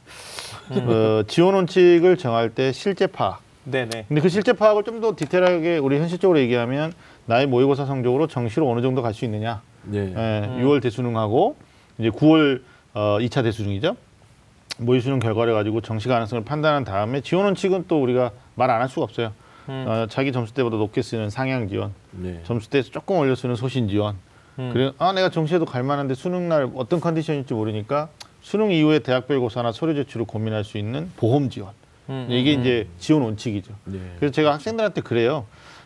어, 0.71 1.23
지원 1.27 1.55
원칙을 1.55 2.17
정할 2.17 2.49
때 2.49 2.71
실제 2.71 3.07
파악. 3.07 3.41
네, 3.65 3.85
네. 3.87 4.05
근데 4.07 4.21
그 4.21 4.29
실제 4.29 4.53
파악을 4.53 4.83
좀 4.83 5.01
더 5.01 5.13
디테일하게 5.15 5.77
우리 5.77 5.97
현실적으로 5.99 6.39
얘기하면 6.39 6.93
나의 7.25 7.47
모의고사 7.47 7.85
성적으로 7.85 8.27
정시로 8.27 8.69
어느 8.69 8.81
정도 8.81 9.01
갈 9.01 9.13
수 9.13 9.25
있느냐. 9.25 9.61
네. 9.83 9.99
예, 9.99 10.47
음. 10.47 10.61
6월 10.63 10.81
대수능하고 10.81 11.55
이제 11.97 12.09
9월 12.09 12.61
어, 12.93 13.17
2차 13.19 13.43
대수능이죠. 13.43 13.95
모의 14.79 15.01
수능 15.01 15.19
결과를 15.19 15.53
가지고 15.53 15.81
정시 15.81 16.07
가능성을 16.07 16.43
판단한 16.45 16.83
다음에 16.83 17.21
지원 17.21 17.45
원칙은 17.45 17.85
또 17.87 18.01
우리가 18.01 18.31
말 18.55 18.69
안 18.69 18.81
할 18.81 18.89
수가 18.89 19.03
없어요. 19.03 19.31
음. 19.69 19.85
어, 19.87 20.07
자기 20.09 20.31
점수 20.31 20.53
때보다 20.53 20.77
높게 20.77 21.01
쓰는 21.01 21.29
상향 21.29 21.69
지원, 21.69 21.93
네. 22.11 22.41
점수 22.43 22.69
때에서 22.69 22.89
조금 22.91 23.17
올려 23.17 23.33
쓰는 23.35 23.55
소신 23.55 23.87
지원. 23.87 24.15
음. 24.59 24.69
그래 24.73 24.91
아 24.97 25.13
내가 25.13 25.29
정시에도 25.29 25.65
갈 25.65 25.83
만한데 25.83 26.15
수능 26.15 26.49
날 26.49 26.69
어떤 26.75 26.99
컨디션일지 26.99 27.53
모르니까 27.53 28.09
수능 28.41 28.71
이후에 28.71 28.99
대학별 28.99 29.39
고사나 29.39 29.71
서류 29.71 29.95
제출을 29.95 30.25
고민할 30.25 30.63
수 30.63 30.77
있는 30.77 31.09
보험 31.17 31.49
지원. 31.49 31.71
음, 32.09 32.27
이게 32.29 32.55
음, 32.55 32.59
이제 32.61 32.87
지원 32.99 33.21
원칙이죠. 33.23 33.73
네. 33.85 33.99
그래서 34.19 34.33
제가 34.33 34.51
학생들한테 34.53 35.01
그래요. 35.01 35.45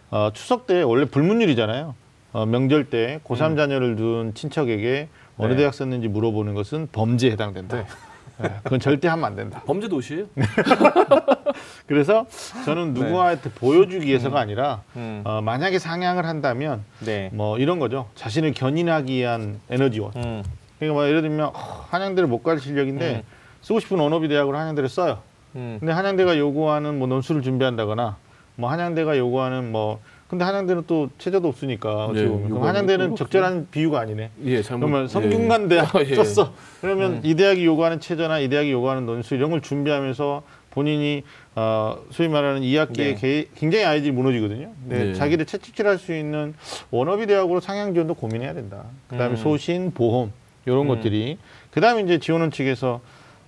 어, 0.10 0.32
추석 0.34 0.66
때 0.66 0.82
원래 0.82 1.06
불문율이잖아요. 1.06 1.94
어, 2.34 2.46
명절 2.46 2.86
때 2.90 3.20
고3 3.26 3.56
자녀를 3.56 3.96
둔 3.96 4.34
친척에게 4.34 5.10
어느 5.38 5.50
음. 5.52 5.52
네. 5.52 5.58
대학 5.58 5.74
썼는지 5.76 6.08
물어보는 6.08 6.56
것은 6.56 6.88
범죄에 6.92 7.32
해당된다. 7.32 7.86
네. 8.40 8.50
예, 8.50 8.60
그건 8.64 8.80
절대 8.80 9.08
하면 9.08 9.26
안 9.26 9.36
된다. 9.36 9.62
범죄 9.66 9.88
도시예요? 9.88 10.26
그래서 11.88 12.26
저는 12.66 12.94
네. 12.94 13.02
누구한테 13.02 13.50
보여주기 13.52 14.06
위해서가 14.08 14.40
아니라 14.40 14.82
음. 14.96 15.22
어, 15.26 15.42
만약에 15.42 15.80
상향을 15.80 16.26
한다면 16.26 16.84
네. 17.00 17.30
뭐 17.34 17.58
이런 17.58 17.80
거죠. 17.80 18.10
자신을 18.16 18.54
견인하기 18.54 19.14
위한 19.14 19.60
에너지원. 19.70 20.12
음. 20.18 20.44
그러니까 20.78 20.94
뭐 20.94 21.08
예를 21.08 21.22
들면 21.22 21.48
어, 21.48 21.86
한양대를 21.90 22.28
못 22.28 22.44
갈 22.44 22.60
실력인데 22.60 23.16
음. 23.16 23.22
쓰고 23.62 23.80
싶은 23.80 24.00
언어비 24.00 24.28
대학으로 24.28 24.58
한양대를 24.58 24.90
써요. 24.90 25.20
음. 25.56 25.78
근데 25.80 25.92
한양대가 25.94 26.38
요구하는 26.38 27.00
뭐 27.00 27.08
논술을 27.08 27.42
준비한다거나 27.42 28.18
뭐 28.56 28.70
한양대가 28.70 29.18
요구하는 29.18 29.72
뭐 29.72 30.00
근데 30.30 30.44
한양대는 30.44 30.84
또 30.88 31.10
체제도 31.18 31.48
없으니까 31.48 32.06
어떻게 32.06 32.24
네, 32.24 32.28
보면 32.28 32.50
그럼 32.50 32.64
한양대는 32.64 33.12
거 33.12 33.16
적절한 33.16 33.68
비유가 33.72 34.02
아니네. 34.02 34.32
예, 34.44 34.62
잘못. 34.62 34.88
그러면 34.88 35.08
성균관 35.08 35.70
대학 35.70 35.96
아, 35.96 36.02
예. 36.02 36.16
썼어. 36.16 36.54
그러면 36.82 37.14
음. 37.14 37.22
이 37.24 37.36
대학이 37.36 37.66
요구하는 37.66 38.00
체제나 38.02 38.40
이 38.40 38.50
대학이 38.50 38.70
요구하는 38.72 39.06
논술 39.06 39.38
이런 39.38 39.52
걸 39.52 39.62
준비하면서 39.62 40.44
본인이 40.72 41.24
어, 41.56 41.98
소위 42.12 42.28
말하는 42.28 42.62
2학기에 42.62 43.18
네. 43.20 43.46
굉장히 43.56 43.86
아이들이 43.86 44.12
무너지거든요. 44.12 44.72
근데 44.84 45.06
네. 45.06 45.14
자기를 45.14 45.46
채찍질할 45.46 45.98
수 45.98 46.14
있는 46.16 46.54
원어비 46.92 47.26
대학으로 47.26 47.62
상향 47.62 47.94
지원도 47.94 48.14
고민해야 48.16 48.54
된다. 48.54 48.84
그다음에 49.08 49.34
음. 49.34 49.38
소신, 49.38 49.92
보험 49.92 50.34
이런 50.66 50.82
음. 50.82 50.88
것들이 50.90 51.38
그다음에 51.72 52.02
이제 52.02 52.20
지원원 52.20 52.52
측에서 52.52 53.00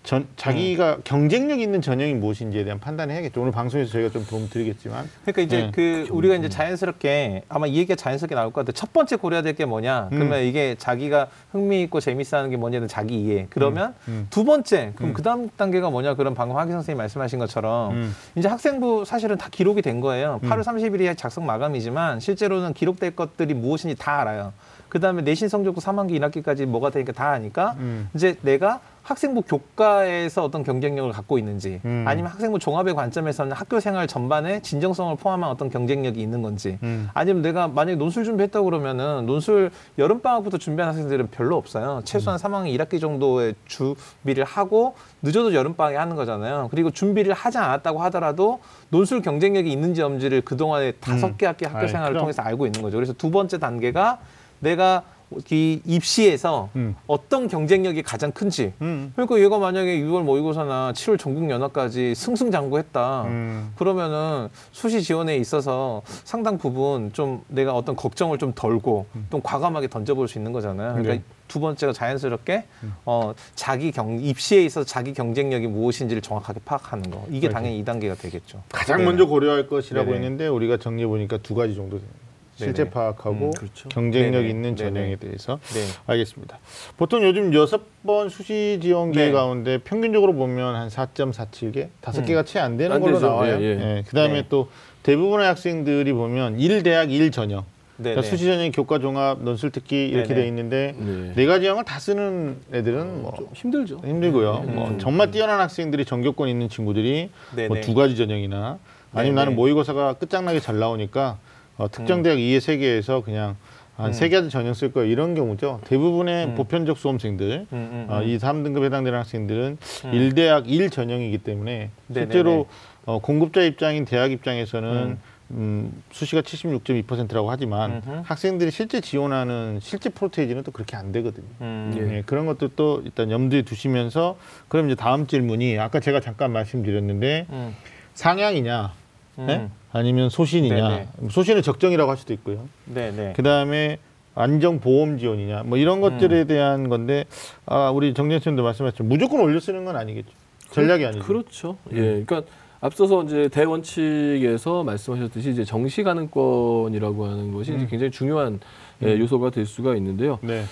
전, 0.01 0.27
자기가 0.37 0.95
음. 0.95 1.01
경쟁력 1.03 1.59
있는 1.59 1.81
전형이 1.81 2.13
무엇인지에 2.15 2.63
대한 2.63 2.79
판단을 2.79 3.13
해야겠죠. 3.13 3.41
오늘 3.41 3.51
방송에서 3.51 3.91
저희가 3.91 4.09
좀 4.09 4.25
도움 4.25 4.49
드리겠지만. 4.49 5.07
그러니까 5.23 5.41
이제 5.41 5.57
네. 5.63 5.71
그 5.73 6.07
우리가 6.09 6.35
이제 6.35 6.47
자연스럽게 6.49 7.43
아마 7.49 7.67
이 7.67 7.75
얘기가 7.75 7.95
자연스럽게 7.95 8.33
나올 8.33 8.51
것 8.53 8.61
같아요. 8.61 8.73
첫 8.73 8.93
번째 8.93 9.17
고려해야 9.17 9.43
될 9.43 9.53
게 9.53 9.65
뭐냐? 9.65 10.09
음. 10.11 10.17
그러면 10.17 10.43
이게 10.43 10.75
자기가 10.77 11.27
흥미 11.51 11.81
있고 11.83 11.99
재밌어하는 11.99 12.49
게 12.49 12.55
뭐냐는 12.57 12.87
자기 12.87 13.19
이해. 13.21 13.47
그러면 13.49 13.93
음. 14.07 14.27
두 14.29 14.45
번째 14.45 14.93
그럼 14.95 15.11
음. 15.11 15.13
그다음 15.13 15.49
단계가 15.57 15.89
뭐냐? 15.89 16.13
그럼 16.15 16.33
방금 16.33 16.55
하기 16.57 16.71
선생님 16.71 16.97
말씀하신 16.97 17.39
것처럼 17.39 17.91
음. 17.91 18.15
이제 18.35 18.47
학생부 18.47 19.03
사실은 19.05 19.37
다 19.37 19.49
기록이 19.51 19.81
된 19.81 19.99
거예요. 19.99 20.39
8월 20.43 20.63
30일이 20.63 21.17
작성 21.17 21.45
마감이지만 21.45 22.19
실제로는 22.21 22.73
기록될 22.73 23.15
것들이 23.15 23.53
무엇인지 23.53 23.95
다 23.97 24.21
알아요. 24.21 24.53
그 24.87 24.99
다음에 24.99 25.21
내신 25.21 25.49
성적도 25.49 25.81
3학기 25.81 26.19
1학기까지 26.19 26.65
뭐가 26.65 26.89
되니까 26.89 27.11
다 27.11 27.29
아니까 27.29 27.75
음. 27.79 28.09
이제 28.15 28.37
내가 28.41 28.79
학생부 29.09 29.41
교과에서 29.41 30.43
어떤 30.43 30.63
경쟁력을 30.63 31.11
갖고 31.11 31.39
있는지 31.39 31.81
음. 31.83 32.05
아니면 32.07 32.31
학생부 32.31 32.59
종합의 32.59 32.93
관점에서는 32.93 33.53
학교 33.53 33.79
생활 33.79 34.05
전반에 34.05 34.61
진정성을 34.61 35.15
포함한 35.15 35.49
어떤 35.49 35.71
경쟁력이 35.71 36.21
있는 36.21 36.43
건지 36.43 36.77
음. 36.83 37.09
아니면 37.15 37.41
내가 37.41 37.67
만약에 37.67 37.95
논술 37.95 38.23
준비했다고 38.23 38.65
그러면은 38.65 39.25
논술 39.25 39.71
여름방학부터 39.97 40.59
준비한 40.59 40.89
학생들은 40.89 41.29
별로 41.31 41.57
없어요. 41.57 42.01
최소한 42.05 42.39
음. 42.39 42.43
3학년 42.43 42.77
1학기 42.77 43.01
정도의 43.01 43.55
준비를 43.65 44.43
하고 44.43 44.93
늦어도 45.23 45.55
여름방학에 45.55 45.97
하는 45.97 46.15
거잖아요. 46.15 46.67
그리고 46.69 46.91
준비를 46.91 47.33
하지 47.33 47.57
않았다고 47.57 48.03
하더라도 48.03 48.59
논술 48.89 49.23
경쟁력이 49.23 49.71
있는지 49.71 50.03
없는지를 50.03 50.41
그동안에 50.41 50.91
다섯 50.93 51.35
개 51.35 51.47
학기 51.47 51.65
학교 51.65 51.87
생활을. 51.87 52.19
통해서 52.19 52.41
알고 52.41 52.65
있는 52.67 52.81
거죠. 52.81 52.97
그래서 52.97 53.13
두 53.13 53.31
번째 53.31 53.57
단계가 53.57 54.19
내가 54.59 55.03
이 55.51 55.79
입시에서 55.85 56.69
음. 56.75 56.95
어떤 57.05 57.47
경쟁력이 57.47 58.01
가장 58.01 58.31
큰지 58.31 58.73
음. 58.81 59.11
그러니까 59.15 59.39
얘가 59.39 59.59
만약에 59.59 59.99
6월 60.01 60.23
모의고사나 60.23 60.93
7월 60.93 61.19
전국 61.19 61.49
연합까지 61.49 62.15
승승장구했다. 62.15 63.23
음. 63.23 63.71
그러면은 63.75 64.49
수시 64.71 65.03
지원에 65.03 65.37
있어서 65.37 66.01
상당 66.23 66.57
부분 66.57 67.13
좀 67.13 67.41
내가 67.47 67.73
어떤 67.75 67.95
걱정을 67.95 68.37
좀 68.39 68.53
덜고 68.53 69.05
좀 69.29 69.41
과감하게 69.43 69.87
던져볼 69.87 70.27
수 70.27 70.37
있는 70.39 70.51
거잖아요. 70.51 70.93
그러니까 70.93 71.13
네. 71.15 71.21
두 71.47 71.59
번째가 71.59 71.93
자연스럽게 71.93 72.63
어 73.05 73.33
자기 73.55 73.91
경 73.91 74.19
입시에 74.19 74.63
있어서 74.63 74.85
자기 74.85 75.13
경쟁력이 75.13 75.67
무엇인지를 75.67 76.21
정확하게 76.21 76.61
파악하는 76.63 77.09
거. 77.11 77.25
이게 77.29 77.47
그렇죠. 77.47 77.53
당연히 77.53 77.83
2단계가 77.83 78.17
되겠죠. 78.19 78.61
가장 78.69 78.97
네네. 78.97 79.09
먼저 79.09 79.25
고려할 79.25 79.67
것이라고 79.67 80.11
네네. 80.11 80.17
했는데 80.17 80.47
우리가 80.47 80.77
정리해 80.77 81.07
보니까 81.07 81.37
두 81.37 81.55
가지 81.55 81.75
정도 81.75 81.97
됩니다. 81.97 82.28
실제 82.59 82.83
네네. 82.83 82.89
파악하고 82.89 83.29
음, 83.47 83.51
그렇죠. 83.51 83.87
경쟁력 83.89 84.41
네네. 84.41 84.49
있는 84.49 84.75
네네. 84.75 84.89
전형에 84.89 85.15
대해서 85.15 85.59
네. 85.73 85.79
알겠습니다. 86.07 86.59
보통 86.97 87.23
요즘 87.23 87.53
여섯 87.53 87.81
번 88.05 88.27
수시 88.27 88.79
지원 88.81 89.13
기회 89.13 89.27
네. 89.27 89.31
가운데 89.31 89.77
평균적으로 89.77 90.33
보면 90.33 90.75
한 90.75 90.89
4.47개, 90.89 91.87
다섯 92.01 92.19
음. 92.21 92.25
개가 92.25 92.43
채 92.43 92.59
안 92.59 92.75
되는 92.75 92.93
안 92.97 93.01
걸로 93.01 93.13
되죠. 93.15 93.27
나와요. 93.27 93.57
예, 93.61 93.65
예. 93.97 94.03
그다음에 94.07 94.41
네. 94.41 94.45
또 94.49 94.69
대부분의 95.03 95.47
학생들이 95.47 96.11
보면 96.11 96.59
일 96.59 96.83
대학 96.83 97.09
일 97.13 97.31
전형, 97.31 97.61
네. 97.95 98.11
그러니까 98.11 98.21
수시 98.23 98.43
전형 98.43 98.69
교과 98.71 98.99
종합 98.99 99.41
논술 99.41 99.71
특기 99.71 100.09
이렇게 100.09 100.27
네네. 100.29 100.41
돼 100.41 100.47
있는데 100.49 100.95
네. 100.97 101.31
네 101.37 101.45
가지 101.45 101.65
형을 101.65 101.85
다 101.85 101.97
쓰는 101.99 102.57
애들은 102.73 103.21
뭐좀 103.21 103.47
힘들죠. 103.53 104.01
힘들고요. 104.03 104.65
음. 104.67 104.75
뭐 104.75 104.97
정말 104.99 105.31
뛰어난 105.31 105.61
학생들이 105.61 106.03
전교권 106.03 106.49
있는 106.49 106.67
친구들이 106.67 107.29
네네. 107.55 107.67
뭐두 107.69 107.93
가지 107.93 108.17
전형이나 108.17 108.77
아니면 109.13 109.35
네네. 109.35 109.45
나는 109.45 109.55
모의고사가 109.55 110.13
끝장나게 110.15 110.59
잘 110.59 110.77
나오니까 110.77 111.37
어, 111.79 111.89
특정 111.89 112.21
대학 112.21 112.39
이에 112.39 112.59
세 112.59 112.77
개에서 112.77 113.23
그냥 113.23 113.55
한 113.95 114.07
음. 114.07 114.13
세 114.13 114.29
가지 114.29 114.49
전형 114.49 114.73
쓸 114.73 114.91
거예요. 114.91 115.09
이런 115.09 115.33
경우죠. 115.33 115.81
대부분의 115.85 116.45
음. 116.47 116.55
보편적 116.55 116.97
수험생들 116.97 117.67
음, 117.71 117.77
음, 117.77 118.05
어, 118.09 118.19
음. 118.19 118.27
이 118.27 118.37
3등급 118.37 118.83
해당되는 118.83 119.17
학생들은 119.17 119.77
음. 120.05 120.13
일 120.13 120.33
1대학 120.33 120.63
일 120.67 120.89
전형이기 120.89 121.39
때문에 121.39 121.89
네네네. 122.07 122.31
실제로 122.31 122.67
어, 123.05 123.19
공급자 123.19 123.61
입장인 123.61 124.05
대학 124.05 124.31
입장에서는 124.31 124.89
음. 124.89 125.17
음, 125.51 126.03
수시가 126.11 126.41
76.2%라고 126.41 127.49
하지만 127.49 128.03
음흠. 128.05 128.21
학생들이 128.23 128.69
실제 128.71 129.01
지원하는 129.01 129.79
실제 129.81 130.09
프로테이지는 130.09 130.63
또 130.63 130.71
그렇게 130.71 130.95
안 130.95 131.11
되거든요. 131.11 131.47
음. 131.61 131.95
예. 131.97 132.01
네, 132.01 132.23
그런 132.25 132.45
것들도 132.45 133.01
일단 133.05 133.31
염두에 133.31 133.63
두시면서 133.63 134.37
그럼 134.67 134.87
이제 134.87 134.95
다음 134.95 135.27
질문이 135.27 135.79
아까 135.79 135.99
제가 135.99 136.19
잠깐 136.19 136.51
말씀드렸는데 136.51 137.47
음. 137.49 137.75
상향이냐 138.13 138.93
음. 139.39 139.45
네? 139.47 139.69
아니면 139.91 140.29
소신이냐 140.29 140.89
네네. 140.89 141.07
소신은 141.29 141.61
적정이라고 141.61 142.09
할 142.09 142.17
수도 142.17 142.33
있고요. 142.33 142.67
네, 142.85 143.11
네. 143.11 143.33
그 143.35 143.43
다음에 143.43 143.97
안정 144.35 144.79
보험 144.79 145.17
지원이냐 145.17 145.63
뭐 145.63 145.77
이런 145.77 146.01
것들에 146.01 146.45
대한 146.45 146.89
건데 146.89 147.25
아 147.65 147.89
우리 147.91 148.13
정재현 148.13 148.39
선생님도 148.39 148.63
말씀하셨지만 148.63 149.09
무조건 149.09 149.41
올려 149.41 149.59
쓰는 149.59 149.85
건 149.85 149.95
아니겠죠. 149.95 150.29
전략이 150.71 151.05
아니죠. 151.05 151.23
그렇죠. 151.23 151.77
예. 151.91 152.23
그러니까 152.25 152.43
앞서서 152.81 153.23
이제 153.23 153.49
대원칙에서 153.49 154.83
말씀하셨듯이 154.83 155.49
이제 155.49 155.65
정시 155.65 156.03
가능권이라고 156.03 157.25
하는 157.25 157.51
것이 157.51 157.71
음. 157.71 157.87
굉장히 157.89 158.11
중요한 158.11 158.59
예, 159.03 159.17
요소가 159.17 159.49
될 159.49 159.65
수가 159.65 159.95
있는데요. 159.95 160.39
네. 160.41 160.63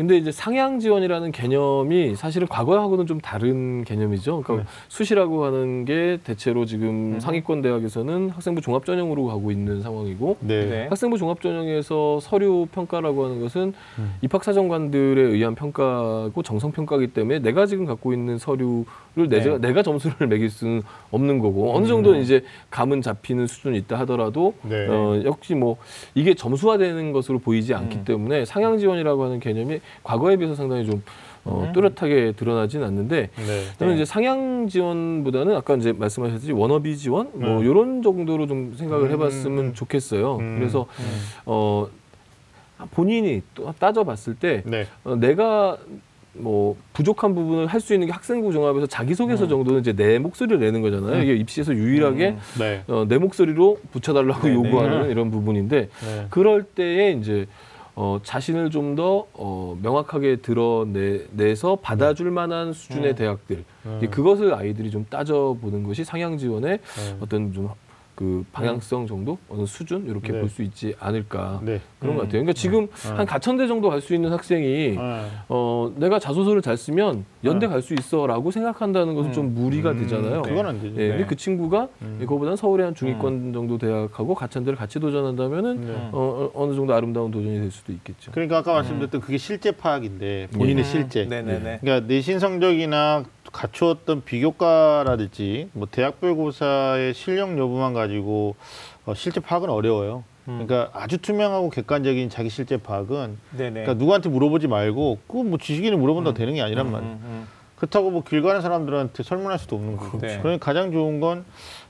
근데 0.00 0.16
이제 0.16 0.32
상향 0.32 0.80
지원이라는 0.80 1.30
개념이 1.30 2.14
사실은 2.16 2.48
과거하고는 2.48 3.06
좀 3.06 3.20
다른 3.20 3.84
개념이죠. 3.84 4.40
그러니까 4.40 4.64
네. 4.64 4.76
수시라고 4.88 5.44
하는 5.44 5.84
게 5.84 6.18
대체로 6.24 6.64
지금 6.64 7.16
음. 7.16 7.20
상위권 7.20 7.60
대학에서는 7.60 8.30
학생부 8.30 8.62
종합 8.62 8.86
전형으로 8.86 9.26
가고 9.26 9.50
있는 9.50 9.82
상황이고 9.82 10.38
네. 10.40 10.64
네. 10.64 10.86
학생부 10.88 11.18
종합 11.18 11.42
전형에서 11.42 12.18
서류 12.22 12.66
평가라고 12.72 13.26
하는 13.26 13.42
것은 13.42 13.74
음. 13.98 14.14
입학 14.22 14.42
사정관들에 14.42 15.20
의한 15.20 15.54
평가고 15.54 16.42
정성 16.44 16.72
평가이기 16.72 17.08
때문에 17.08 17.40
내가 17.40 17.66
지금 17.66 17.84
갖고 17.84 18.14
있는 18.14 18.38
서류를 18.38 19.28
내가, 19.28 19.58
내가 19.58 19.82
점수를 19.82 20.28
매길 20.28 20.48
수는 20.48 20.82
없는 21.10 21.40
거고 21.40 21.76
어느 21.76 21.86
정도 21.86 22.12
는 22.12 22.22
이제 22.22 22.42
감은 22.70 23.02
잡히는 23.02 23.46
수준이 23.46 23.76
있다 23.76 23.98
하더라도 23.98 24.54
음. 24.64 24.70
네. 24.70 24.86
어, 24.88 25.20
역시 25.26 25.54
뭐 25.54 25.76
이게 26.14 26.32
점수화되는 26.32 27.12
것으로 27.12 27.38
보이지 27.38 27.74
않기 27.74 27.98
음. 27.98 28.04
때문에 28.06 28.46
상향 28.46 28.78
지원이라고 28.78 29.24
하는 29.24 29.40
개념이 29.40 29.80
과거에 30.02 30.36
비해서 30.36 30.54
상당히 30.54 30.86
좀 30.86 31.02
어, 31.44 31.64
음. 31.66 31.72
뚜렷하게 31.72 32.32
드러나진 32.36 32.82
않는데 32.82 33.30
네. 33.34 33.62
저는 33.78 33.94
네. 33.94 34.02
이제 34.02 34.04
상향 34.04 34.68
지원보다는 34.68 35.56
아까 35.56 35.74
이제 35.76 35.92
말씀하셨듯이 35.92 36.52
워너비 36.52 36.96
지원 36.98 37.30
뭐 37.32 37.60
음. 37.60 37.64
이런 37.64 38.02
정도로 38.02 38.46
좀 38.46 38.74
생각을 38.76 39.06
음, 39.06 39.12
해봤으면 39.12 39.58
음. 39.66 39.74
좋겠어요. 39.74 40.36
음. 40.36 40.56
그래서 40.58 40.86
음. 40.98 41.20
어 41.46 41.86
본인이 42.92 43.42
또 43.54 43.72
따져봤을 43.78 44.34
때 44.36 44.62
네. 44.66 44.86
어, 45.04 45.16
내가 45.16 45.76
뭐 46.32 46.76
부족한 46.92 47.34
부분을 47.34 47.66
할 47.66 47.80
수 47.80 47.92
있는 47.92 48.06
게 48.06 48.12
학생부 48.12 48.52
종합에서 48.52 48.86
자기소개서 48.86 49.44
음. 49.44 49.48
정도는 49.48 49.80
이제 49.80 49.92
내 49.94 50.18
목소리를 50.18 50.60
내는 50.60 50.80
거잖아요. 50.82 51.16
음. 51.16 51.22
이게 51.22 51.34
입시에서 51.34 51.74
유일하게 51.74 52.28
음. 52.30 52.38
네. 52.58 52.82
어, 52.86 53.04
내 53.08 53.18
목소리로 53.18 53.78
붙여달라고 53.92 54.46
네, 54.46 54.54
요구하는 54.54 55.02
네. 55.04 55.10
이런 55.10 55.30
부분인데 55.30 55.88
네. 55.88 56.26
그럴 56.30 56.62
때에 56.64 57.12
이제 57.12 57.46
어, 58.00 58.18
자신을 58.22 58.70
좀 58.70 58.90
더 58.90 59.26
어, 59.34 59.78
명확하게 59.82 60.36
드러내서 60.36 61.76
받아줄 61.76 62.32
만한 62.32 62.72
수준의 62.72 63.10
음. 63.10 63.14
대학들 63.14 63.64
음. 63.86 63.96
이제 63.98 64.08
그것을 64.08 64.52
아이들이 64.52 64.90
좀 64.90 65.06
따져보는 65.08 65.84
것이 65.84 66.02
상향 66.02 66.36
지원의 66.36 66.78
네. 66.78 67.16
어떤 67.20 67.52
좀 67.52 67.68
그 68.20 68.44
방향성 68.52 69.06
정도 69.06 69.38
어느 69.48 69.64
수준 69.64 70.04
이렇게 70.06 70.30
네. 70.32 70.40
볼 70.40 70.50
수 70.50 70.62
있지 70.62 70.94
않을까 71.00 71.60
네. 71.64 71.80
그런 72.00 72.16
것 72.16 72.22
음. 72.22 72.26
같아요. 72.26 72.42
그러니까 72.42 72.52
지금 72.52 72.80
음. 72.82 73.16
한 73.18 73.24
가천대 73.24 73.66
정도 73.66 73.88
갈 73.88 74.02
수 74.02 74.14
있는 74.14 74.30
학생이 74.30 74.66
네. 74.96 74.96
어, 75.48 75.90
내가 75.96 76.18
자소서를 76.18 76.60
잘 76.60 76.76
쓰면 76.76 77.24
연대 77.44 77.66
음. 77.66 77.70
갈수 77.70 77.94
있어라고 77.94 78.50
생각한다는 78.50 79.14
것은 79.14 79.30
음. 79.30 79.32
좀 79.32 79.54
무리가 79.54 79.92
음, 79.92 80.00
되잖아요. 80.00 80.42
그건 80.42 80.66
안 80.66 80.82
되죠. 80.82 81.00
예, 81.00 81.08
근데 81.08 81.18
네. 81.22 81.26
그 81.26 81.34
친구가 81.36 81.88
음. 82.02 82.16
그거보다는 82.20 82.56
서울의 82.56 82.84
한 82.84 82.94
중위권 82.94 83.54
정도 83.54 83.78
대학하고 83.78 84.34
가천대를 84.34 84.76
같이 84.76 85.00
도전한다면은 85.00 85.80
네. 85.86 85.92
어, 86.12 86.50
어, 86.54 86.62
어느 86.62 86.74
정도 86.74 86.92
아름다운 86.92 87.30
도전이 87.30 87.58
될 87.58 87.70
수도 87.70 87.90
있겠죠. 87.92 88.32
그러니까 88.32 88.58
아까 88.58 88.74
말씀드렸던 88.74 89.22
그게 89.22 89.38
실제 89.38 89.70
파악인데 89.70 90.48
본인의 90.52 90.84
음. 90.84 90.90
실제. 90.90 91.24
네네네. 91.24 91.78
그러니까 91.80 92.06
내신 92.06 92.38
성적이나 92.38 93.24
갖추었던 93.52 94.24
비교과라든지 94.24 95.70
뭐 95.72 95.88
대학별 95.90 96.34
고사의 96.34 97.14
실력 97.14 97.56
여부만 97.58 97.94
가지고 97.94 98.54
어, 99.06 99.14
실제 99.14 99.40
파악은 99.40 99.68
어려워요. 99.70 100.24
음. 100.48 100.64
그러니까 100.66 100.90
아주 100.98 101.18
투명하고 101.18 101.70
객관적인 101.70 102.30
자기 102.30 102.48
실제 102.48 102.76
파악은 102.76 103.38
네네. 103.56 103.70
그러니까 103.82 103.94
누구한테 103.94 104.28
물어보지 104.28 104.68
말고 104.68 105.18
그 105.28 105.38
뭐 105.42 105.58
지식인을 105.58 105.98
물어본다고 105.98 106.34
되는 106.36 106.54
게 106.54 106.62
아니란 106.62 106.86
음, 106.86 106.92
말이에요. 106.92 107.12
음, 107.12 107.46
그렇다고 107.76 108.10
뭐 108.10 108.22
길 108.22 108.42
가는 108.42 108.60
사람들한테 108.60 109.22
설문할 109.22 109.58
수도 109.58 109.76
없는 109.76 109.96
거고. 109.96 110.18
네. 110.18 110.38
그러니까 110.42 110.64
가장 110.64 110.92
좋은 110.92 111.20
건 111.20 111.44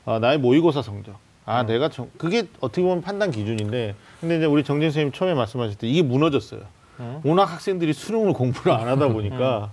아, 0.06 0.18
나의 0.18 0.38
모의고사 0.38 0.82
성적. 0.82 1.14
아, 1.46 1.62
음. 1.62 1.66
내가 1.66 1.88
정, 1.88 2.08
그게 2.16 2.44
어떻게 2.60 2.82
보면 2.82 3.02
판단 3.02 3.30
기준인데, 3.30 3.94
근데 4.20 4.36
이제 4.36 4.46
우리 4.46 4.62
정진 4.62 4.90
선생님 4.90 5.12
처음에 5.12 5.34
말씀하실 5.34 5.78
때 5.78 5.88
이게 5.88 6.02
무너졌어요. 6.02 6.60
음. 7.00 7.20
워낙 7.24 7.44
학생들이 7.44 7.92
수능을 7.92 8.32
공부를 8.34 8.72
안 8.72 8.86
하다 8.88 9.08
보니까 9.08 9.72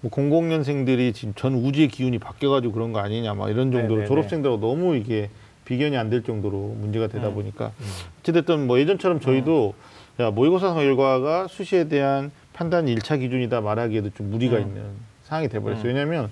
뭐 0.00 0.10
공공년생들이 0.10 1.12
지금 1.12 1.34
전 1.36 1.54
우주의 1.54 1.88
기운이 1.88 2.18
바뀌어가지고 2.18 2.72
그런 2.72 2.92
거 2.92 3.00
아니냐 3.00 3.34
막 3.34 3.50
이런 3.50 3.72
정도로 3.72 3.88
네네네. 3.88 4.06
졸업생들하고 4.06 4.60
너무 4.60 4.94
이게 4.96 5.28
비견이 5.64 5.96
안 5.96 6.08
될 6.08 6.22
정도로 6.22 6.76
문제가 6.78 7.08
되다 7.08 7.28
음. 7.28 7.34
보니까 7.34 7.72
어찌됐든 8.20 8.66
뭐 8.66 8.78
예전처럼 8.78 9.20
저희도 9.20 9.74
야 10.20 10.30
모의고사 10.30 10.72
결과가 10.74 11.46
수시에 11.48 11.88
대한 11.88 12.30
판단 12.52 12.88
일차 12.88 13.16
기준이다 13.16 13.60
말하기에도 13.60 14.10
좀 14.10 14.30
무리가 14.30 14.56
음. 14.56 14.62
있는 14.62 14.82
상황이 15.24 15.48
돼버렸어요. 15.48 15.84
음. 15.84 15.88
왜냐하면 15.88 16.30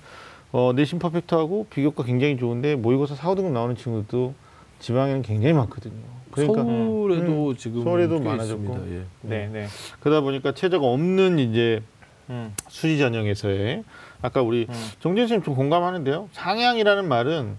어, 0.53 0.73
내신 0.75 0.99
퍼펙트하고 0.99 1.67
비교과 1.69 2.05
굉장히 2.05 2.37
좋은데 2.39 2.77
모의고사 2.77 3.15
4, 3.15 3.29
5등급 3.35 3.51
나오는 3.51 3.77
친구도 3.77 4.33
지방에는 4.79 5.23
굉장히 5.23 5.53
많거든요. 5.55 5.95
그러니까 6.31 6.63
서울에도 6.65 7.55
지금 7.57 7.83
서울에도 7.83 8.19
꽤 8.21 8.25
많아졌고. 8.29 8.79
예. 8.91 9.03
네 9.23 9.49
네. 9.53 9.67
그러다 10.01 10.21
보니까 10.23 10.53
최저가 10.53 10.87
없는 10.87 11.39
이제 11.39 11.83
음. 12.31 12.55
수시 12.69 12.99
전형에서의 12.99 13.85
아까 14.23 14.43
우리 14.43 14.67
음. 14.69 14.75
정진 15.01 15.25
선생님 15.25 15.45
좀 15.45 15.55
공감하는데요. 15.55 16.29
상향이라는 16.33 17.07
말은 17.09 17.57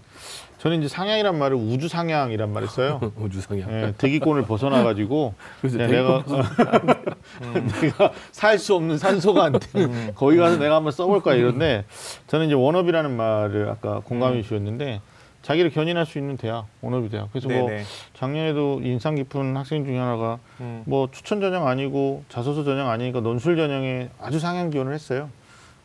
저는 0.58 0.78
이제 0.78 0.88
상향이란 0.88 1.38
말을 1.38 1.56
우주 1.56 1.86
상향이란 1.88 2.52
말을 2.52 2.66
써요. 2.68 3.00
우주 3.16 3.40
상향. 3.40 3.70
예, 3.70 3.94
대기권을 3.96 4.42
벗어나 4.42 4.82
가지고 4.82 5.34
그래서 5.60 5.78
네, 5.78 5.86
되게 5.86 5.98
내가 5.98 6.24
내가 7.80 8.12
살 8.32 8.58
수 8.58 8.74
없는 8.74 8.98
산소가 8.98 9.44
안 9.44 9.52
되는 9.52 9.88
음. 9.88 10.12
거기 10.16 10.36
가서 10.36 10.56
내가 10.58 10.76
한번 10.76 10.92
써볼까 10.92 11.34
이런데 11.34 11.84
저는 12.26 12.46
이제 12.46 12.54
원업이라는 12.56 13.16
말을 13.16 13.68
아까 13.70 14.00
공감해 14.00 14.38
음. 14.38 14.42
주셨는데 14.42 15.00
자기를 15.42 15.70
견인할 15.70 16.04
수 16.04 16.18
있는 16.18 16.36
대학 16.36 16.66
원업이 16.80 17.08
대학 17.08 17.30
그래서 17.32 17.48
뭐 17.48 17.68
네네. 17.68 17.84
작년에도 18.14 18.80
인상 18.82 19.14
깊은 19.14 19.56
학생 19.56 19.84
중에 19.84 19.96
하나가 19.96 20.38
음. 20.60 20.82
뭐 20.84 21.08
추천 21.10 21.40
전형 21.40 21.66
아니고 21.66 22.24
자소서 22.28 22.64
전형 22.64 22.90
아니니까 22.90 23.20
논술 23.20 23.56
전형에 23.56 24.10
아주 24.20 24.38
상향 24.40 24.70
지원을 24.70 24.92
했어요. 24.92 25.30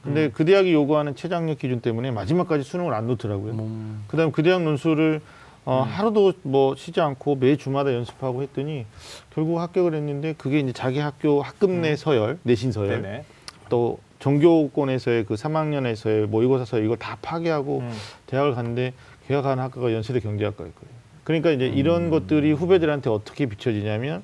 근데 0.03 0.25
음. 0.25 0.31
그 0.33 0.43
대학이 0.43 0.73
요구하는 0.73 1.15
최장력 1.15 1.59
기준 1.59 1.79
때문에 1.79 2.11
마지막까지 2.11 2.63
수능을 2.63 2.93
안 2.93 3.07
놓더라고요. 3.07 3.53
음, 3.53 4.03
그다음 4.07 4.31
그 4.33 4.43
대학 4.43 4.61
논술을 4.61 5.21
어, 5.65 5.83
음. 5.83 5.89
하루도 5.89 6.33
뭐 6.41 6.75
쉬지 6.75 6.99
않고 6.99 7.35
매 7.35 7.55
주마다 7.55 7.93
연습하고 7.93 8.41
했더니 8.41 8.85
결국 9.33 9.59
합격을 9.59 9.93
했는데 9.93 10.33
그게 10.37 10.59
이제 10.59 10.73
자기 10.73 10.99
학교 10.99 11.41
학급 11.41 11.71
내 11.71 11.91
음. 11.91 11.95
서열, 11.95 12.39
내신 12.43 12.73
서열, 12.73 13.01
네네. 13.01 13.23
또 13.69 13.99
전교권에서의 14.19 15.25
그 15.25 15.35
3학년에서의 15.35 16.27
모의고사 16.27 16.65
서열 16.65 16.85
이걸 16.85 16.97
다 16.97 17.17
파괴하고 17.21 17.79
음. 17.79 17.91
대학을 18.27 18.55
갔는데 18.55 18.93
간 19.27 19.59
학과가 19.59 19.93
연세대 19.93 20.19
경제학과였거든요. 20.19 20.91
그러니까 21.23 21.51
이제 21.51 21.67
음. 21.69 21.73
이런 21.77 22.09
것들이 22.09 22.51
후배들한테 22.51 23.09
어떻게 23.09 23.45
비춰지냐면 23.45 24.23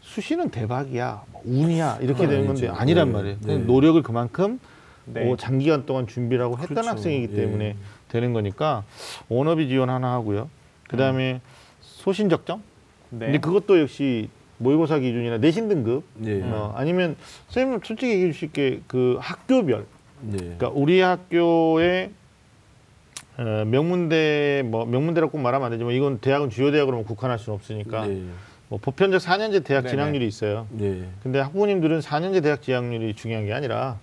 수시는 0.00 0.50
대박이야, 0.50 1.24
뭐 1.32 1.42
운이야 1.44 1.98
이렇게 2.00 2.26
되는 2.26 2.46
건데 2.46 2.68
아니죠. 2.68 2.80
아니란 2.80 3.08
네. 3.08 3.12
말이에요. 3.12 3.36
네. 3.40 3.46
그냥 3.46 3.66
노력을 3.66 4.02
그만큼 4.02 4.58
네. 5.04 5.24
뭐 5.24 5.36
장기간 5.36 5.84
동안 5.86 6.06
준비를 6.06 6.42
하고 6.44 6.54
했던 6.58 6.68
그렇죠. 6.76 6.90
학생이기 6.90 7.32
예. 7.32 7.36
때문에 7.36 7.76
되는 8.08 8.32
거니까 8.32 8.84
원업이 9.28 9.68
지원 9.68 9.90
하나 9.90 10.12
하고요. 10.14 10.48
그 10.88 10.96
다음에 10.96 11.40
소신 11.82 12.28
적정. 12.30 12.62
네. 13.10 13.26
근데 13.26 13.38
그것도 13.38 13.80
역시 13.80 14.30
모의고사 14.58 14.98
기준이나 14.98 15.38
내신 15.38 15.68
등급. 15.68 16.04
예. 16.24 16.40
어, 16.42 16.72
아니면 16.76 17.16
선생님 17.48 17.80
솔직히 17.84 18.12
얘기해 18.12 18.32
주실 18.32 18.52
게 18.52 18.80
그 18.86 19.18
학교별. 19.20 19.84
예. 20.32 20.36
그러니까 20.36 20.68
우리 20.70 21.00
학교의 21.00 22.10
어, 23.38 23.64
명문대 23.66 24.64
뭐 24.66 24.84
명문대라고 24.84 25.30
꼭 25.32 25.38
말하면 25.40 25.66
안 25.66 25.72
되지만 25.72 25.94
이건 25.94 26.18
대학은 26.18 26.50
주요 26.50 26.72
대학으로만 26.72 27.04
국한할 27.04 27.38
수는 27.38 27.54
없으니까 27.54 28.08
예. 28.08 28.22
뭐 28.68 28.78
보편적 28.82 29.20
4년제 29.20 29.64
대학 29.64 29.82
네네. 29.82 29.90
진학률이 29.90 30.26
있어요. 30.26 30.66
예. 30.80 31.04
근데 31.22 31.38
학부모님들은 31.38 32.00
4년제 32.00 32.42
대학 32.42 32.62
진학률이 32.62 33.14
중요한 33.14 33.46
게 33.46 33.52
아니라 33.52 33.98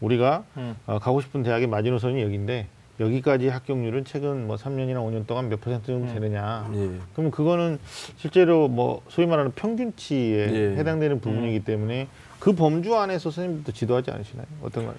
우리가 0.00 0.44
음. 0.56 0.74
어, 0.86 0.98
가고 0.98 1.20
싶은 1.20 1.42
대학의 1.42 1.66
마지노선이 1.66 2.22
여기인데 2.22 2.66
여기까지 2.98 3.48
합격률은 3.48 4.04
최근 4.06 4.46
뭐 4.46 4.56
3년이나 4.56 4.96
5년 4.96 5.26
동안 5.26 5.48
몇 5.48 5.60
퍼센트 5.60 5.86
정도 5.86 6.08
음. 6.08 6.14
되느냐. 6.14 6.68
예. 6.74 6.90
그러면 7.12 7.30
그거는 7.30 7.78
실제로 8.16 8.68
뭐 8.68 9.02
소위 9.08 9.26
말하는 9.26 9.52
평균치에 9.52 10.50
예. 10.52 10.76
해당되는 10.78 11.20
부분이기 11.20 11.60
때문에 11.60 12.08
그 12.40 12.54
범주 12.54 12.96
안에서 12.96 13.30
선생님들도 13.30 13.72
지도하지 13.72 14.10
않으시나요? 14.10 14.46
어떤가요? 14.62 14.96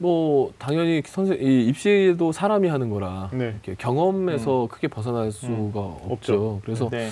뭐 0.00 0.50
당연히 0.58 1.02
선생 1.04 1.36
이 1.40 1.66
입시도 1.66 2.32
사람이 2.32 2.68
하는 2.68 2.88
거라 2.88 3.28
네. 3.34 3.48
이렇게 3.48 3.74
경험에서 3.76 4.66
크게 4.70 4.88
벗어날 4.88 5.30
수가 5.30 5.78
없죠. 5.78 6.60
그래서 6.64 6.88
네. 6.88 7.10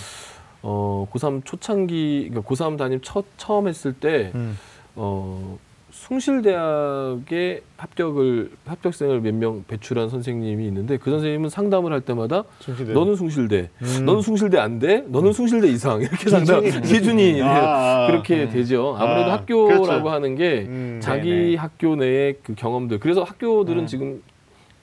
어 0.62 1.06
고3 1.12 1.44
초창기 1.44 2.30
그러니까 2.30 2.48
고3 2.50 2.78
담임 2.78 3.00
첫 3.02 3.26
처음 3.36 3.68
했을 3.68 3.92
때 3.92 4.32
음. 4.34 4.58
어, 4.96 5.58
숭실대학에 6.08 7.62
합격을 7.76 8.50
합격생을 8.66 9.20
몇 9.20 9.34
명 9.34 9.64
배출한 9.68 10.08
선생님이 10.08 10.66
있는데 10.68 10.96
그 10.96 11.10
선생님은 11.10 11.48
상담을 11.50 11.92
할 11.92 12.00
때마다 12.00 12.44
숭실대. 12.60 12.92
너는 12.92 13.14
숭실대, 13.16 13.68
음. 13.82 14.04
너는 14.04 14.22
숭실대 14.22 14.58
안 14.58 14.78
돼, 14.78 15.04
너는 15.06 15.32
숭실대 15.32 15.68
이상 15.68 16.00
이렇게 16.00 16.28
상담 16.30 16.62
기준이- 16.64 17.42
아, 17.42 18.04
아, 18.04 18.06
그렇게 18.08 18.44
음. 18.44 18.50
되죠. 18.50 18.96
아무래도 18.98 19.30
아, 19.30 19.34
학교라고 19.34 19.82
그렇죠. 19.84 20.08
하는 20.08 20.34
게 20.34 20.64
음. 20.68 20.98
자기 21.02 21.30
네네. 21.30 21.56
학교 21.56 21.94
내의 21.96 22.36
그 22.42 22.54
경험들. 22.54 22.98
그래서 23.00 23.22
학교들은 23.22 23.82
음. 23.82 23.86
지금 23.86 24.22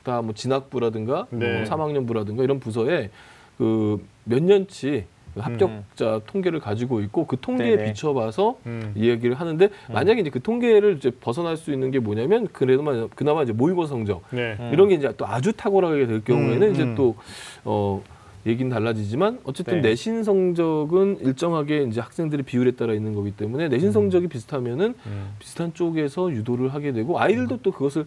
다 0.03 0.21
뭐 0.21 0.34
진학부라든가 0.36 1.26
네. 1.32 1.38
뭐 1.39 1.63
3학년부라든가 1.65 2.43
이런 2.43 2.59
부서에 2.59 3.09
그 3.57 3.97
몇 4.28 4.41
년치 4.43 5.05
그 5.05 5.14
합격 5.38 5.83
자 5.95 6.21
통계를 6.27 6.59
가지고 6.59 7.01
있고 7.01 7.25
그 7.25 7.38
통계에 7.39 7.75
네네. 7.75 7.91
비춰봐서 7.91 8.57
음. 8.65 8.93
이야기를 8.95 9.36
하는데 9.36 9.69
만약에 9.91 10.21
이제 10.21 10.29
그 10.29 10.41
통계를 10.41 10.97
이제 10.97 11.11
벗어날 11.11 11.57
수 11.57 11.71
있는 11.71 11.91
게 11.91 11.99
뭐냐면 11.99 12.47
그래도 12.51 13.09
그나마 13.15 13.43
이제 13.43 13.51
모의고 13.51 13.86
성적 13.86 14.23
네. 14.31 14.55
음. 14.59 14.69
이런 14.73 14.89
게 14.89 14.95
이제 14.95 15.11
또 15.17 15.27
아주 15.27 15.53
탁월하게 15.53 16.07
될 16.07 16.23
경우에는 16.23 16.67
음, 16.67 16.73
이제 16.73 16.83
음. 16.83 16.95
또 16.95 17.15
어. 17.63 18.03
얘기는 18.47 18.69
달라지지만 18.69 19.39
어쨌든 19.43 19.81
네. 19.81 19.89
내신 19.89 20.23
성적은 20.23 21.17
일정하게 21.21 21.83
이제 21.89 21.99
학생들의 21.99 22.45
비율에 22.45 22.71
따라 22.71 22.93
있는 22.93 23.15
거기 23.15 23.31
때문에 23.31 23.69
내신 23.69 23.91
성적이 23.91 24.27
비슷하면은 24.27 24.93
음. 25.07 25.33
비슷한 25.39 25.73
쪽에서 25.73 26.31
유도를 26.31 26.71
하게 26.71 26.91
되고 26.91 27.19
아이들도 27.19 27.61
또 27.63 27.71
그것을 27.71 28.05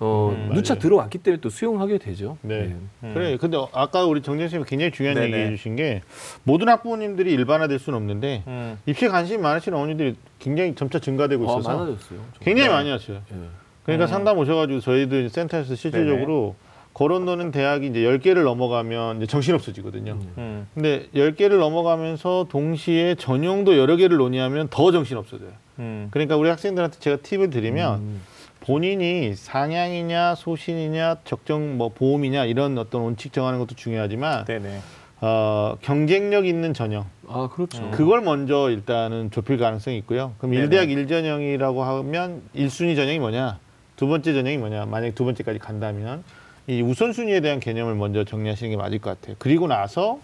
어, 0.00 0.34
음, 0.34 0.54
누차 0.54 0.74
맞아요. 0.74 0.80
들어왔기 0.80 1.18
때문에 1.18 1.40
또 1.42 1.50
수용하게 1.50 1.98
되죠. 1.98 2.38
네. 2.40 2.74
음. 3.02 3.12
그래. 3.14 3.36
근데 3.36 3.58
아까 3.72 4.04
우리 4.06 4.22
정재 4.22 4.44
선생님이 4.44 4.68
굉장히 4.68 4.92
중요한 4.92 5.14
네네. 5.16 5.26
얘기 5.26 5.36
해 5.36 5.56
주신 5.56 5.76
게 5.76 6.02
모든 6.42 6.70
학부모님들이 6.70 7.30
일반화될 7.32 7.78
수는 7.78 7.98
없는데 7.98 8.42
음. 8.46 8.78
입시에 8.86 9.08
관심이 9.08 9.42
많으신 9.42 9.74
어머니들이 9.74 10.16
굉장히 10.38 10.74
점차 10.74 10.98
증가되고 10.98 11.44
어, 11.46 11.60
있어서 11.60 11.68
많아졌어요. 11.76 12.18
굉장히 12.40 12.68
네. 12.68 12.74
많이 12.74 12.90
왔어요. 12.90 13.18
예. 13.30 13.36
그러니까 13.84 14.06
음. 14.06 14.08
상담 14.08 14.38
오셔가지고 14.38 14.80
저희들 14.80 15.28
센터에서 15.28 15.74
실질적으로 15.74 16.56
거론도는 16.94 17.50
대학이 17.50 17.86
이제 17.86 18.00
10개를 18.00 18.42
넘어가면 18.44 19.18
이제 19.18 19.26
정신없어지거든요. 19.26 20.12
음. 20.12 20.32
음. 20.38 20.66
근데 20.74 21.08
10개를 21.14 21.58
넘어가면서 21.58 22.46
동시에 22.50 23.16
전형도 23.16 23.76
여러 23.76 23.96
개를 23.96 24.16
논의하면 24.16 24.68
더 24.68 24.90
정신없어져요. 24.92 25.50
음. 25.78 26.08
그러니까 26.10 26.36
우리 26.36 26.48
학생들한테 26.48 26.98
제가 27.00 27.18
팁을 27.22 27.50
드리면 27.50 27.98
음. 28.00 28.20
본인이 28.60 29.34
상향이냐 29.34 30.34
소신이냐 30.34 31.16
적정 31.24 31.78
뭐 31.78 31.88
보험이냐 31.88 32.44
이런 32.44 32.78
어떤 32.78 33.02
원칙 33.02 33.32
정하는 33.32 33.58
것도 33.58 33.74
중요하지만 33.74 34.44
네네. 34.44 34.80
어, 35.22 35.76
경쟁력 35.80 36.46
있는 36.46 36.72
전형 36.72 37.06
아 37.28 37.48
그렇죠. 37.52 37.82
음. 37.82 37.90
그걸 37.90 38.20
먼저 38.20 38.70
일단은 38.70 39.30
좁힐 39.30 39.58
가능성이 39.58 39.96
있고요. 39.98 40.34
그럼 40.38 40.52
네네. 40.52 40.64
일대학 40.64 40.90
일전형이라고 40.90 41.82
하면 41.82 42.42
일순위 42.54 42.96
전형이 42.96 43.18
뭐냐? 43.18 43.58
두 43.96 44.06
번째 44.06 44.32
전형이 44.32 44.58
뭐냐? 44.58 44.86
만약에 44.86 45.14
두 45.14 45.24
번째까지 45.24 45.58
간다면 45.58 46.24
이 46.66 46.82
우선순위에 46.82 47.40
대한 47.40 47.60
개념을 47.60 47.94
먼저 47.94 48.24
정리하시는 48.24 48.70
게 48.70 48.76
맞을 48.76 48.98
것 48.98 49.18
같아요. 49.18 49.36
그리고 49.38 49.66
나서 49.66 50.20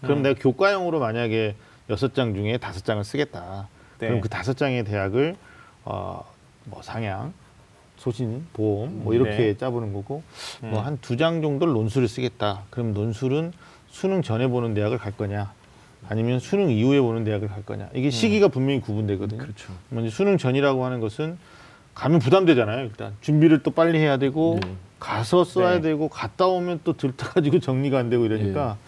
그럼 0.00 0.18
음. 0.18 0.22
내가 0.22 0.38
교과형으로 0.40 0.98
만약에 0.98 1.54
여섯 1.90 2.14
장 2.14 2.34
중에 2.34 2.58
다섯 2.58 2.84
장을 2.84 3.02
쓰겠다. 3.02 3.68
네. 3.98 4.08
그럼 4.08 4.20
그 4.20 4.28
다섯 4.28 4.56
장의 4.56 4.84
대학을 4.84 5.36
어, 5.84 6.24
뭐 6.64 6.82
상향, 6.82 7.32
소신, 7.96 8.46
보험 8.52 9.04
뭐 9.04 9.14
이렇게 9.14 9.36
네. 9.36 9.56
짜보는 9.56 9.92
거고 9.92 10.22
음. 10.62 10.70
뭐한 10.70 10.98
두 11.00 11.16
장 11.16 11.40
정도를 11.42 11.72
논술을 11.74 12.08
쓰겠다. 12.08 12.62
그럼 12.70 12.94
논술은 12.94 13.52
수능 13.88 14.22
전에 14.22 14.48
보는 14.48 14.74
대학을 14.74 14.98
갈 14.98 15.12
거냐? 15.12 15.52
아니면 16.08 16.40
수능 16.40 16.70
이후에 16.70 17.00
보는 17.00 17.24
대학을 17.24 17.48
갈 17.48 17.64
거냐? 17.64 17.88
이게 17.94 18.10
시기가 18.10 18.48
분명히 18.48 18.80
구분되거든요. 18.80 19.38
그렇죠. 19.40 19.72
먼저 19.90 20.10
수능 20.10 20.36
전이라고 20.38 20.84
하는 20.84 21.00
것은 21.00 21.38
가면 21.94 22.18
부담되잖아요. 22.20 22.84
일단 22.86 23.14
준비를 23.20 23.62
또 23.62 23.70
빨리 23.70 23.98
해야 23.98 24.16
되고 24.16 24.58
네. 24.62 24.72
가서 24.98 25.44
써야 25.44 25.74
네. 25.74 25.80
되고 25.82 26.08
갔다 26.08 26.46
오면 26.46 26.80
또 26.84 26.96
들떠가지고 26.96 27.58
정리가 27.60 27.98
안 27.98 28.08
되고 28.08 28.24
이러니까 28.24 28.78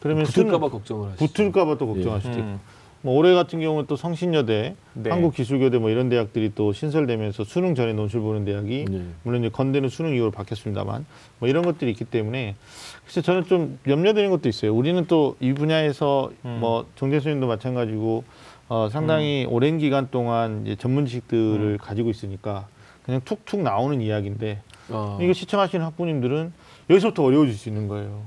그러면 0.00 0.24
붙을까봐 0.24 0.68
걱정을 0.68 1.12
하시죠. 1.12 1.26
붙을까봐 1.26 1.78
또 1.78 1.86
걱정하시죠. 1.86 2.38
음. 2.38 2.60
뭐 3.02 3.16
올해 3.16 3.32
같은 3.34 3.60
경우는 3.60 3.86
또 3.86 3.96
성신여대, 3.96 4.74
네. 4.92 5.10
한국기술교대 5.10 5.78
뭐 5.78 5.88
이런 5.88 6.10
대학들이 6.10 6.52
또 6.54 6.72
신설되면서 6.72 7.44
수능 7.44 7.74
전에 7.74 7.94
논술 7.94 8.20
보는 8.20 8.44
대학이 8.44 8.84
네. 8.88 9.02
물론 9.22 9.40
이제 9.40 9.48
건대는 9.48 9.88
수능 9.88 10.14
이후로 10.14 10.30
바뀌었습니다만 10.32 11.06
뭐 11.38 11.48
이런 11.48 11.62
것들이 11.64 11.90
있기 11.92 12.04
때문에 12.04 12.56
글쎄 13.04 13.22
저는 13.22 13.44
좀 13.44 13.78
염려되는 13.86 14.30
것도 14.30 14.48
있어요. 14.48 14.74
우리는 14.74 15.06
또 15.06 15.30
이 15.40 15.52
분야에서 15.54 16.30
음. 16.44 16.58
뭐 16.60 16.86
정재수님도 16.96 17.46
마찬가지고 17.46 18.24
어, 18.68 18.88
상당히 18.90 19.46
오랜 19.48 19.78
기간 19.78 20.08
동안 20.10 20.62
이제 20.66 20.76
전문 20.76 21.06
지식들을 21.06 21.78
가지고 21.78 22.10
있으니까 22.10 22.68
그냥 23.04 23.20
툭툭 23.24 23.62
나오는 23.62 24.00
이야기인데 24.00 24.60
아, 24.90 25.18
이거 25.20 25.32
시청하시는 25.32 25.84
학부님들은 25.86 26.52
여기서부터 26.90 27.24
어려워질 27.24 27.54
수 27.54 27.68
있는 27.68 27.88
거예요. 27.88 28.22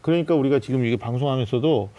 그러니까 0.00 0.34
우리가 0.34 0.58
지금 0.58 0.84
이게 0.84 0.96
방송하면서도 0.96 1.90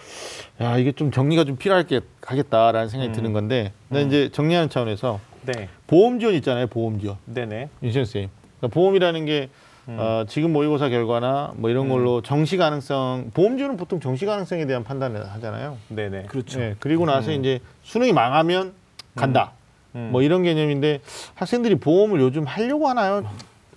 야 0.61 0.77
이게 0.77 0.91
좀 0.91 1.11
정리가 1.11 1.43
좀 1.43 1.57
필요할 1.57 1.85
게 1.85 1.99
하겠다라는 2.21 2.87
생각이 2.89 3.11
음. 3.11 3.13
드는 3.13 3.33
건데 3.33 3.73
나 3.89 4.01
음. 4.01 4.07
이제 4.07 4.29
정리하는 4.31 4.69
차원에서 4.69 5.19
네. 5.43 5.69
보험 5.87 6.19
지원 6.19 6.33
있잖아요 6.35 6.67
보험 6.67 6.99
지원 6.99 7.17
네네. 7.25 7.69
윤신 7.83 8.05
쌤 8.05 8.29
그러니까 8.59 8.73
보험이라는 8.73 9.25
게 9.25 9.49
음. 9.87 9.97
어, 9.99 10.25
지금 10.27 10.53
모의고사 10.53 10.89
결과나 10.89 11.53
뭐 11.57 11.69
이런 11.69 11.85
음. 11.85 11.89
걸로 11.89 12.21
정시 12.21 12.57
가능성 12.57 13.31
보험 13.33 13.57
지원은 13.57 13.77
보통 13.77 13.99
정시 13.99 14.25
가능성에 14.25 14.65
대한 14.65 14.83
판단을 14.83 15.29
하잖아요. 15.33 15.77
네네. 15.89 16.23
그렇죠. 16.23 16.59
네, 16.59 16.75
그리고 16.79 17.05
나서 17.05 17.31
음. 17.31 17.39
이제 17.39 17.59
수능이 17.83 18.11
망하면 18.13 18.73
간다. 19.15 19.51
음. 19.93 20.09
뭐 20.11 20.21
이런 20.21 20.43
개념인데 20.43 21.01
학생들이 21.35 21.75
보험을 21.75 22.19
요즘 22.19 22.45
하려고 22.45 22.87
하나요? 22.89 23.23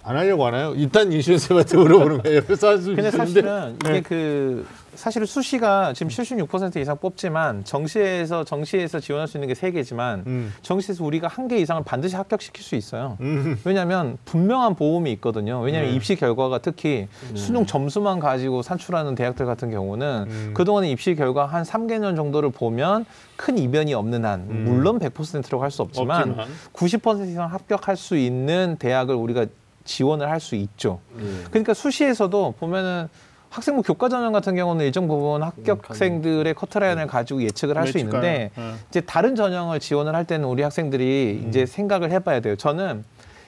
안 0.08 0.16
하려고 0.16 0.46
하나요? 0.46 0.72
일단 0.74 1.12
인슈런쌤한테 1.12 1.76
물어보는 1.76 2.22
거예요. 2.22 2.40
근데. 2.42 3.10
사실은 3.10 3.76
이게 3.84 3.92
네. 3.92 4.00
그 4.00 4.66
사실 4.94 5.24
수시가 5.26 5.92
지금 5.92 6.08
76% 6.10 6.76
이상 6.78 6.96
뽑지만 6.96 7.62
정시에서 7.64 8.42
정시에서 8.42 8.98
지원할 9.00 9.28
수 9.28 9.36
있는 9.36 9.46
게 9.46 9.54
세 9.54 9.70
개지만 9.70 10.24
음. 10.26 10.52
정시에서 10.62 11.04
우리가 11.04 11.28
한 11.28 11.46
개 11.48 11.58
이상을 11.58 11.82
반드시 11.84 12.16
합격시킬 12.16 12.62
수 12.64 12.74
있어요. 12.74 13.16
음. 13.20 13.58
왜냐하면 13.64 14.16
분명한 14.24 14.74
보험이 14.76 15.12
있거든요. 15.12 15.60
왜냐하면 15.60 15.90
네. 15.90 15.96
입시 15.96 16.16
결과가 16.16 16.58
특히 16.58 17.06
수능 17.34 17.64
점수만 17.66 18.18
가지고 18.18 18.62
산출하는 18.62 19.14
대학들 19.14 19.44
같은 19.46 19.70
경우는 19.70 20.24
음. 20.28 20.50
그동안의 20.54 20.90
입시 20.90 21.14
결과 21.14 21.44
한 21.46 21.62
3개년 21.64 22.16
정도를 22.16 22.50
보면 22.50 23.04
큰 23.36 23.56
이변이 23.58 23.92
없는 23.94 24.24
한 24.24 24.40
음. 24.48 24.64
물론 24.66 24.98
100%라고 24.98 25.62
할 25.62 25.70
수 25.70 25.82
없지만, 25.82 26.30
없지만. 26.30 26.48
90% 26.72 27.28
이상 27.30 27.52
합격할 27.52 27.96
수 27.96 28.16
있는 28.16 28.76
대학을 28.78 29.14
우리가 29.14 29.46
지원을 29.88 30.30
할 30.30 30.38
수 30.38 30.54
있죠. 30.54 31.00
예. 31.18 31.44
그러니까 31.50 31.74
수시에서도 31.74 32.54
보면은 32.60 33.08
학생부 33.50 33.82
교과 33.82 34.08
전형 34.10 34.32
같은 34.32 34.54
경우는 34.54 34.84
일정 34.84 35.08
부분 35.08 35.42
합격생들의 35.42 36.52
커트라인을 36.54 37.06
가지고 37.06 37.42
예측을 37.42 37.76
할 37.78 37.88
수. 37.88 37.98
있는데 37.98 38.50
네. 38.54 38.74
이제 38.90 39.00
다른 39.00 39.34
전형을 39.34 39.80
지원을 39.80 40.14
할 40.14 40.24
때는 40.26 40.46
우리 40.46 40.62
학생들이 40.62 41.40
음. 41.42 41.48
이제 41.48 41.64
생각을 41.66 42.12
해봐야 42.12 42.40
돼요. 42.40 42.54
저는 42.56 43.04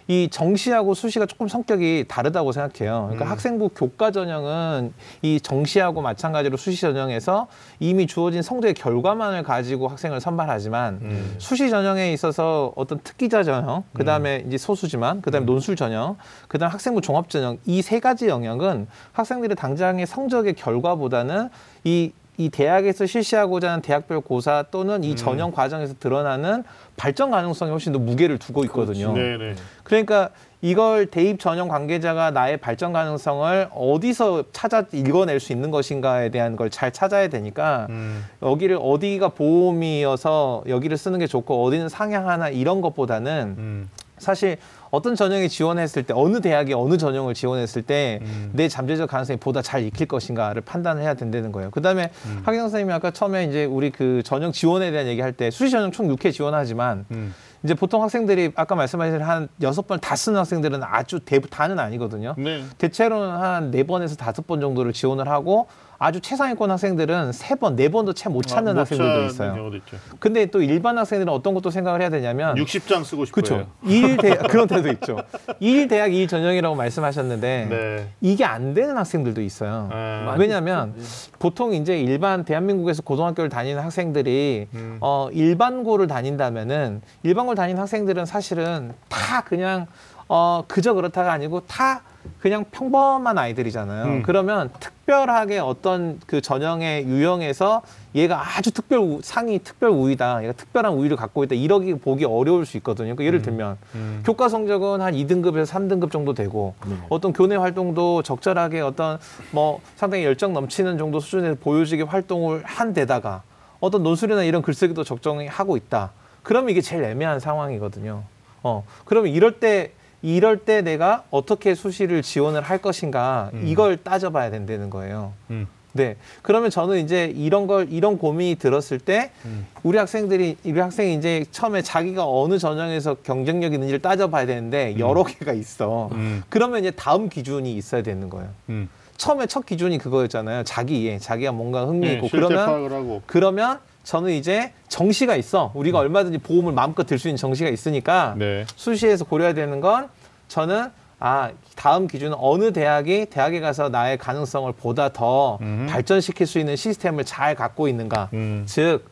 이 0.09 0.29
정시하고 0.31 0.95
수시가 0.95 1.27
조금 1.27 1.47
성격이 1.47 2.07
다르다고 2.09 2.53
생각해요. 2.53 3.09
그러니까 3.11 3.27
음. 3.27 3.31
학생부 3.31 3.71
교과 3.75 4.11
전형은 4.11 4.95
이 5.21 5.41
정시하고 5.41 6.01
마찬가지로 6.01 6.57
수시 6.57 6.81
전형에서 6.81 7.47
이미 7.81 8.07
주어진 8.07 8.41
성적의 8.43 8.75
결과만을 8.75 9.43
가지고 9.43 9.89
학생을 9.89 10.21
선발하지만 10.21 10.99
음. 11.03 11.35
수시 11.39 11.69
전형에 11.69 12.13
있어서 12.15 12.73
어떤 12.77 13.01
특기자 13.01 13.43
전형, 13.43 13.85
그 13.93 14.05
다음에 14.05 14.43
이제 14.47 14.57
소수지만, 14.57 15.21
그 15.21 15.31
다음에 15.31 15.45
논술 15.45 15.77
전형, 15.77 16.17
그 16.49 16.59
다음에 16.59 16.73
학생부 16.73 17.03
종합 17.03 17.29
전형 17.29 17.59
이 17.67 17.83
세 17.91 17.99
가지 17.99 18.29
영역은 18.29 18.87
학생들의 19.13 19.57
당장의 19.57 20.07
성적의 20.07 20.55
결과보다는 20.55 21.49
이 21.83 22.13
이 22.41 22.49
대학에서 22.49 23.05
실시하고자 23.05 23.69
하는 23.69 23.83
대학별 23.83 24.23
고사 24.23 24.65
또는 24.71 25.05
이 25.05 25.15
전형 25.15 25.51
과정에서 25.53 25.93
드러나는 26.01 26.65
발전 26.97 27.31
가능성이 27.31 27.71
훨씬 27.71 27.93
더 27.93 27.99
무게를 27.99 28.39
두고 28.39 28.65
있거든요. 28.65 29.13
네, 29.13 29.37
네. 29.37 29.55
그러니까 29.85 30.31
이걸 30.63 31.05
대입 31.05 31.39
전형 31.39 31.69
관계자가 31.69 32.31
나의 32.31 32.57
발전 32.57 32.95
가능성을 32.95 33.69
어디서 33.75 34.45
찾아 34.53 34.87
읽어낼 34.93 35.39
수 35.39 35.53
있는 35.53 35.71
것인가에 35.71 36.31
대한 36.31 36.57
걸 36.57 36.71
잘 36.71 36.93
찾아야 36.93 37.29
되니까 37.29 37.89
음. 37.91 38.25
여기를 38.43 38.79
어디가 38.81 39.31
보험이어서 39.31 40.65
여기를 40.67 40.97
쓰는 40.97 41.19
게 41.19 41.27
좋고 41.27 41.63
어디는 41.65 41.91
상향하나 41.91 42.49
이런 42.49 42.81
것보다는 42.81 43.55
음. 43.59 43.91
사실 44.17 44.57
어떤 44.91 45.15
전형에 45.15 45.49
지원했을 45.49 46.03
때 46.03 46.13
어느 46.17 46.41
대학에 46.41 46.75
어느 46.75 46.97
전형을 46.97 47.35
지원했을 47.35 47.83
때내 47.83 48.21
음. 48.23 48.69
잠재적 48.69 49.09
가능성이 49.09 49.39
보다 49.39 49.63
잘 49.63 49.85
익힐 49.85 50.07
것인가를 50.09 50.63
판단을 50.63 51.03
해야 51.03 51.15
된다는 51.15 51.53
거예요. 51.53 51.71
그다음에 51.71 52.11
음. 52.27 52.43
하경 52.45 52.63
선생님이 52.63 52.93
아까 52.93 53.11
처음에 53.11 53.45
이제 53.45 53.65
우리 53.65 53.91
그 53.91 54.23
전형 54.25 54.53
지원에 54.53 54.91
대한 54.91 55.07
얘기할 55.07 55.33
때 55.33 55.51
수시 55.51 55.71
전형 55.71 55.93
총 55.93 56.09
6회 56.15 56.33
지원하지만 56.33 57.05
음. 57.13 57.35
이제 57.63 57.75
보통 57.75 58.03
학생들이 58.03 58.53
아까 58.55 58.75
말씀하신 58.75 59.21
한 59.21 59.49
여섯 59.61 59.87
번 59.87 60.01
다 60.01 60.17
쓰는 60.17 60.39
학생들은 60.39 60.81
아주 60.83 61.21
대부 61.21 61.49
다는 61.51 61.79
아니거든요. 61.79 62.35
네. 62.39 62.65
대체로는 62.79 63.37
한 63.37 63.71
네 63.71 63.83
번에서 63.85 64.17
다섯 64.17 64.47
번 64.47 64.61
정도를 64.61 64.93
지원을 64.95 65.29
하고 65.29 65.67
아주 66.03 66.19
최상위권 66.21 66.71
학생들은 66.71 67.33
세 67.33 67.55
번, 67.57 67.77
네 67.77 67.91
번도 67.91 68.15
채 68.15 68.31
못 68.31 68.47
찾는 68.47 68.71
아, 68.71 68.75
못 68.75 68.81
학생들도 68.81 69.25
있어요. 69.27 69.71
근데 70.19 70.47
또 70.47 70.63
일반 70.63 70.97
학생들은 70.97 71.31
어떤 71.31 71.53
것도 71.53 71.71
생각을 71.71 72.01
해야 72.01 72.09
되냐면 72.09 72.55
60장 72.55 73.05
쓰고 73.05 73.27
싶어요. 73.27 73.45
그렇죠. 73.45 73.67
일대 73.85 74.37
그런 74.49 74.67
데도 74.67 74.89
있죠. 74.93 75.19
일 75.61 75.89
대학 75.89 76.15
일 76.15 76.27
전형이라고 76.27 76.75
말씀하셨는데 76.75 77.67
네. 77.69 78.09
이게 78.23 78.47
안 78.47 78.73
되는 78.73 78.97
학생들도 78.97 79.43
있어요. 79.43 79.89
네. 79.91 80.23
많이 80.25 80.41
왜냐하면 80.41 80.95
보통 81.39 81.75
이제 81.75 82.01
일반 82.01 82.45
대한민국에서 82.45 83.03
고등학교를 83.03 83.51
다니는 83.51 83.83
학생들이 83.83 84.69
음. 84.73 84.97
어 85.03 85.29
일반고를 85.33 86.07
다닌다면은 86.07 87.03
일반고를 87.25 87.57
다니는 87.57 87.79
학생들은 87.79 88.25
사실은 88.25 88.95
다 89.11 89.43
그냥 89.43 89.87
어 90.29 90.65
그저 90.67 90.95
그렇다가 90.95 91.33
아니고 91.33 91.61
다 91.67 92.03
그냥 92.41 92.65
평범한 92.71 93.37
아이들이잖아요. 93.37 94.05
음. 94.05 94.23
그러면 94.23 94.71
특별하게 94.81 95.59
어떤 95.59 96.19
그 96.27 96.41
전형의 96.41 97.07
유형에서 97.07 97.83
얘가 98.15 98.57
아주 98.57 98.71
특별 98.71 98.99
우, 98.99 99.21
상위 99.23 99.59
특별 99.59 99.91
우위다. 99.91 100.43
얘가 100.43 100.53
특별한 100.53 100.93
우위를 100.95 101.17
갖고 101.17 101.45
있다. 101.45 101.55
이러기 101.55 101.95
보기 101.95 102.25
어려울 102.25 102.65
수 102.67 102.77
있거든요. 102.79 103.15
그러니까 103.15 103.25
예를 103.25 103.43
들면 103.43 103.77
음. 103.95 104.23
교과 104.25 104.49
성적은 104.49 105.01
한 105.01 105.15
2등급에서 105.15 105.67
3등급 105.67 106.11
정도 106.11 106.33
되고 106.35 106.75
네. 106.87 106.97
어떤 107.09 107.33
교내 107.33 107.57
활동도 107.57 108.23
적절하게 108.23 108.81
어떤 108.81 109.19
뭐 109.51 109.81
상당히 109.97 110.25
열정 110.25 110.53
넘치는 110.53 110.99
정도 110.99 111.21
수준의 111.21 111.57
보여지게 111.57 112.05
활동을 112.05 112.63
한 112.65 112.95
데다가 112.95 113.43
어떤 113.81 114.03
논술이나 114.03 114.45
이런 114.45 114.63
글쓰기도 114.63 115.05
적정히 115.05 115.47
하고 115.47 115.77
있다. 115.77 116.13
그러면 116.43 116.71
이게 116.71 116.81
제일 116.81 117.05
애매한 117.05 117.39
상황이거든요. 117.41 118.23
어, 118.63 118.85
그러면 119.05 119.33
이럴 119.33 119.61
때 119.61 119.93
이럴 120.23 120.59
때 120.59 120.83
내가 120.83 121.25
어떻게 121.31 121.75
수시를 121.75 122.23
지원을 122.23 122.63
할 122.63 122.79
것인가 122.79 123.51
음. 123.55 123.63
이걸 123.67 123.97
따져봐야 123.97 124.51
된다는 124.51 124.91
거예요. 124.91 125.33
음. 125.51 125.67
네. 125.93 126.17
그러면 126.43 126.71
저는 126.71 126.99
이제 126.99 127.33
이런 127.35 127.67
걸 127.67 127.89
이런 127.91 128.17
고민이 128.17 128.57
들었을 128.57 128.99
때 128.99 129.33
음. 129.45 129.67
우리 129.83 129.99
학생들이 129.99 130.57
우리 130.65 130.79
학생이 130.79 131.15
이제 131.15 131.45
처음에 131.51 131.83
자기가 131.83 132.25
어느 132.29 132.59
전형에서 132.59 133.17
경쟁력 133.25 133.73
있는지를 133.73 134.01
따져봐야 134.01 134.47
되는데 134.47 134.97
여러 134.99 135.25
개가 135.25 135.53
있어. 135.53 136.11
음. 136.13 136.43
그러면 136.49 136.81
이제 136.81 136.91
다음 136.93 137.29
기준이 137.29 137.75
있어야 137.75 138.03
되는 138.03 138.29
거예요. 138.29 138.49
음. 138.69 138.89
처음에 139.17 139.47
첫 139.47 139.67
기준이 139.67 139.99
그거였잖아요. 139.99 140.63
자기 140.65 141.03
이해, 141.03 141.19
자기가 141.19 141.53
뭔가 141.53 141.85
흥미 141.85 142.07
네, 142.07 142.15
있고 142.15 142.29
실제 142.29 142.47
그러면. 142.47 143.23
그러면 143.27 143.79
저는 144.05 144.33
이제 144.33 144.73
정시가 144.89 145.37
있어. 145.37 145.71
우리가 145.75 145.99
얼마든지 145.99 146.39
보험을 146.39 146.73
마음껏 146.73 147.05
들 147.05 147.19
수 147.19 147.29
있는 147.29 147.37
정시가 147.37 147.69
있으니까 147.71 148.35
네. 148.39 148.65
수시에서 148.77 149.25
고려해야 149.25 149.55
되는 149.55 149.81
건 149.81 150.09
저는 150.49 150.91
아 151.19 151.51
다음 151.77 152.07
기준은 152.07 152.37
어느 152.41 152.73
대학이 152.73 153.27
대학에 153.27 153.61
가서 153.61 153.91
나의 153.91 154.17
가능성을 154.17 154.73
보다 154.73 155.11
더 155.11 155.59
음. 155.61 155.87
발전시킬 155.89 156.47
수 156.47 156.59
있는 156.59 156.77
시스템을 156.77 157.25
잘 157.25 157.55
갖고 157.55 157.89
있는가. 157.89 158.31
음. 158.33 158.63
즉 158.67 159.05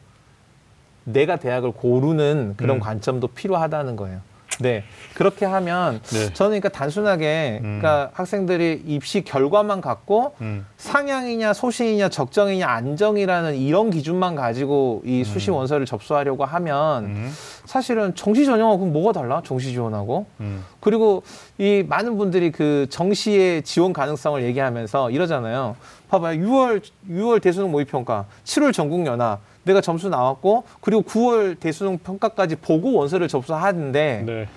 내가 1.05 1.37
대학을 1.37 1.73
고르는 1.73 2.55
그런 2.57 2.77
음. 2.79 2.81
관점도 2.81 3.29
필요하다는 3.29 3.97
거예요. 3.97 4.21
네 4.61 4.85
그렇게 5.15 5.47
하면 5.47 6.01
네. 6.05 6.33
저는 6.33 6.61
그러니까 6.61 6.69
단순하게 6.69 7.61
음. 7.63 7.79
그러니까 7.81 8.11
학생들이 8.13 8.83
입시 8.87 9.23
결과만 9.23 9.81
갖고 9.81 10.35
음. 10.41 10.67
상향이냐 10.77 11.53
소신이냐 11.53 12.09
적정이냐 12.09 12.67
안정이라는 12.67 13.57
이런 13.57 13.91
기준만 13.91 14.35
가지고 14.35 15.03
이 15.05 15.25
수시 15.25 15.51
원서를 15.51 15.87
접수하려고 15.87 16.45
하면 16.45 17.05
음. 17.05 17.33
사실은 17.65 18.15
정시 18.15 18.45
전형하고 18.45 18.87
뭐가 18.87 19.13
달라? 19.13 19.43
정시 19.45 19.73
지원하고 19.73 20.27
음. 20.41 20.65
그리고 20.81 21.23
이 21.59 21.85
많은 21.89 22.17
분들이 22.17 22.51
그 22.51 22.87
정시의 22.91 23.63
지원 23.63 23.93
가능성을 23.93 24.43
얘기하면서 24.43 25.11
이러잖아요. 25.11 25.77
봐봐요. 26.09 26.41
6월 26.41 26.83
6월 27.11 27.43
대수능 27.43 27.71
모의 27.71 27.85
평가, 27.85 28.25
7월 28.45 28.73
전국 28.73 29.05
연합 29.07 29.41
내가 29.69 29.81
점수 29.81 30.09
나왔고 30.09 30.65
그리고 30.81 31.03
9월 31.03 31.61
대수능 31.61 31.99
평가까지 31.99 32.57
보고 32.57 32.95
원서를 32.95 33.29
접수하는데 33.29 34.23
네. 34.27 34.49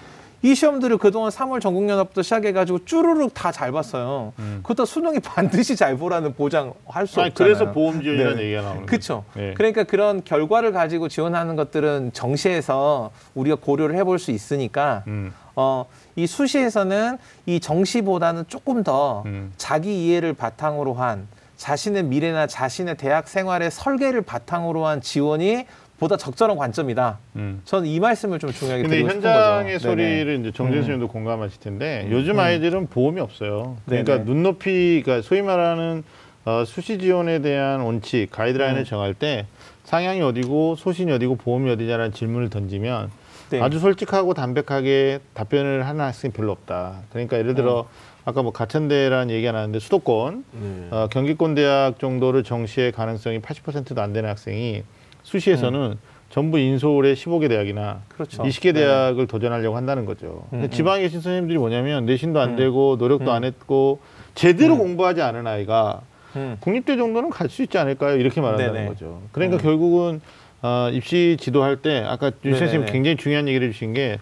이 0.43 0.55
시험들을 0.55 0.97
그동안 0.97 1.29
3월 1.29 1.61
전국 1.61 1.87
연합부터 1.87 2.23
시작해가지고 2.23 2.85
쭈루룩 2.85 3.31
다 3.35 3.51
잘 3.51 3.71
봤어요. 3.71 4.33
음. 4.39 4.59
그것도 4.63 4.85
수능이 4.85 5.19
반드시 5.21 5.75
잘 5.75 5.97
보라는 5.97 6.33
보장 6.33 6.73
할 6.87 7.05
수 7.05 7.19
없잖아요. 7.21 7.33
그래서 7.35 7.71
보험 7.71 8.01
지원이라는 8.01 8.37
네. 8.37 8.43
얘기가 8.45 8.61
나오는. 8.63 8.85
그렇죠. 8.87 9.23
네. 9.35 9.53
그러니까 9.55 9.83
그런 9.83 10.23
결과를 10.23 10.71
가지고 10.71 11.09
지원하는 11.09 11.55
것들은 11.55 12.11
정시에서 12.13 13.11
우리가 13.35 13.57
고려를 13.61 13.95
해볼 13.97 14.17
수 14.17 14.31
있으니까 14.31 15.03
음. 15.05 15.31
어, 15.55 15.85
이 16.15 16.25
수시에서는 16.25 17.19
이 17.45 17.59
정시보다는 17.59 18.45
조금 18.47 18.83
더 18.83 19.21
음. 19.27 19.53
자기 19.57 20.07
이해를 20.07 20.33
바탕으로 20.33 20.93
한 20.95 21.27
자신의 21.61 22.05
미래나 22.05 22.47
자신의 22.47 22.97
대학 22.97 23.27
생활의 23.27 23.69
설계를 23.69 24.23
바탕으로 24.23 24.87
한 24.87 24.99
지원이 24.99 25.67
보다 25.99 26.17
적절한 26.17 26.57
관점이다. 26.57 27.19
음. 27.35 27.61
저는 27.65 27.87
이 27.87 27.99
말씀을 27.99 28.39
좀 28.39 28.51
중요하게 28.51 28.87
드리고 28.87 29.09
싶은 29.09 29.21
현장의 29.21 29.73
거죠. 29.73 29.89
소리를 29.89 30.25
네네. 30.25 30.39
이제 30.39 30.51
정재 30.51 30.79
음. 30.91 31.07
공감하실 31.07 31.59
텐데 31.59 32.07
요즘 32.09 32.39
아이들은 32.39 32.87
보험이 32.87 33.21
없어요. 33.21 33.77
그러니까 33.85 34.13
네네. 34.13 34.25
눈높이, 34.25 35.03
그러니까 35.05 35.27
소위 35.27 35.43
말하는 35.43 36.03
어, 36.45 36.63
수시 36.65 36.97
지원에 36.97 37.43
대한 37.43 37.81
원칙, 37.81 38.31
가이드라인을 38.31 38.81
음. 38.81 38.85
정할 38.85 39.13
때 39.13 39.45
상향이 39.83 40.19
어디고 40.23 40.77
소신이 40.77 41.11
어디고 41.11 41.35
보험이 41.35 41.69
어디냐라는 41.69 42.11
질문을 42.13 42.49
던지면 42.49 43.11
네. 43.51 43.61
아주 43.61 43.77
솔직하고 43.77 44.33
담백하게 44.33 45.19
답변을 45.35 45.85
하는 45.85 46.05
학생이 46.05 46.33
별로 46.33 46.53
없다. 46.53 47.01
그러니까 47.11 47.37
예를 47.37 47.53
들어 47.53 47.87
아까 48.25 48.43
뭐 48.43 48.51
가천대라는 48.51 49.33
얘기가 49.33 49.51
나왔는데 49.51 49.79
수도권 49.79 50.45
네. 50.51 50.87
어, 50.91 51.07
경기권 51.11 51.55
대학 51.55 51.99
정도를 51.99 52.43
정시할 52.43 52.91
가능성이 52.91 53.39
80%도 53.39 53.99
안 54.01 54.13
되는 54.13 54.29
학생이 54.29 54.83
수시에서는 55.23 55.97
전부 56.29 56.59
인서울의 56.59 57.15
15개 57.15 57.49
대학이나 57.49 58.01
그렇죠. 58.07 58.43
20개 58.43 58.73
네. 58.73 58.81
대학을 58.81 59.27
도전하려고 59.27 59.75
한다는 59.75 60.05
거죠. 60.05 60.45
근데 60.49 60.67
음, 60.67 60.69
지방에 60.69 61.01
계신 61.01 61.19
선생님들이 61.19 61.57
뭐냐면 61.57 62.05
내신도 62.05 62.39
안 62.39 62.51
음. 62.51 62.55
되고 62.55 62.95
노력도 62.97 63.25
음. 63.31 63.35
안 63.35 63.43
했고 63.43 63.99
제대로 64.35 64.75
음. 64.75 64.79
공부하지 64.79 65.21
않은 65.21 65.45
아이가 65.47 66.01
음. 66.37 66.55
국립대 66.61 66.95
정도는 66.95 67.29
갈 67.29 67.49
수 67.49 67.63
있지 67.63 67.77
않을까요? 67.77 68.15
이렇게 68.17 68.39
말한다는 68.39 68.73
네네. 68.73 68.87
거죠. 68.87 69.21
그러니까 69.33 69.57
음. 69.57 69.61
결국은 69.61 70.21
어, 70.61 70.89
입시 70.93 71.35
지도할 71.39 71.77
때 71.77 72.03
아까 72.07 72.31
윤 72.45 72.55
선생님. 72.55 72.85
굉장히 72.89 73.17
중요한 73.17 73.47
얘기를 73.49 73.67
해주신 73.67 73.93
게 73.93 74.17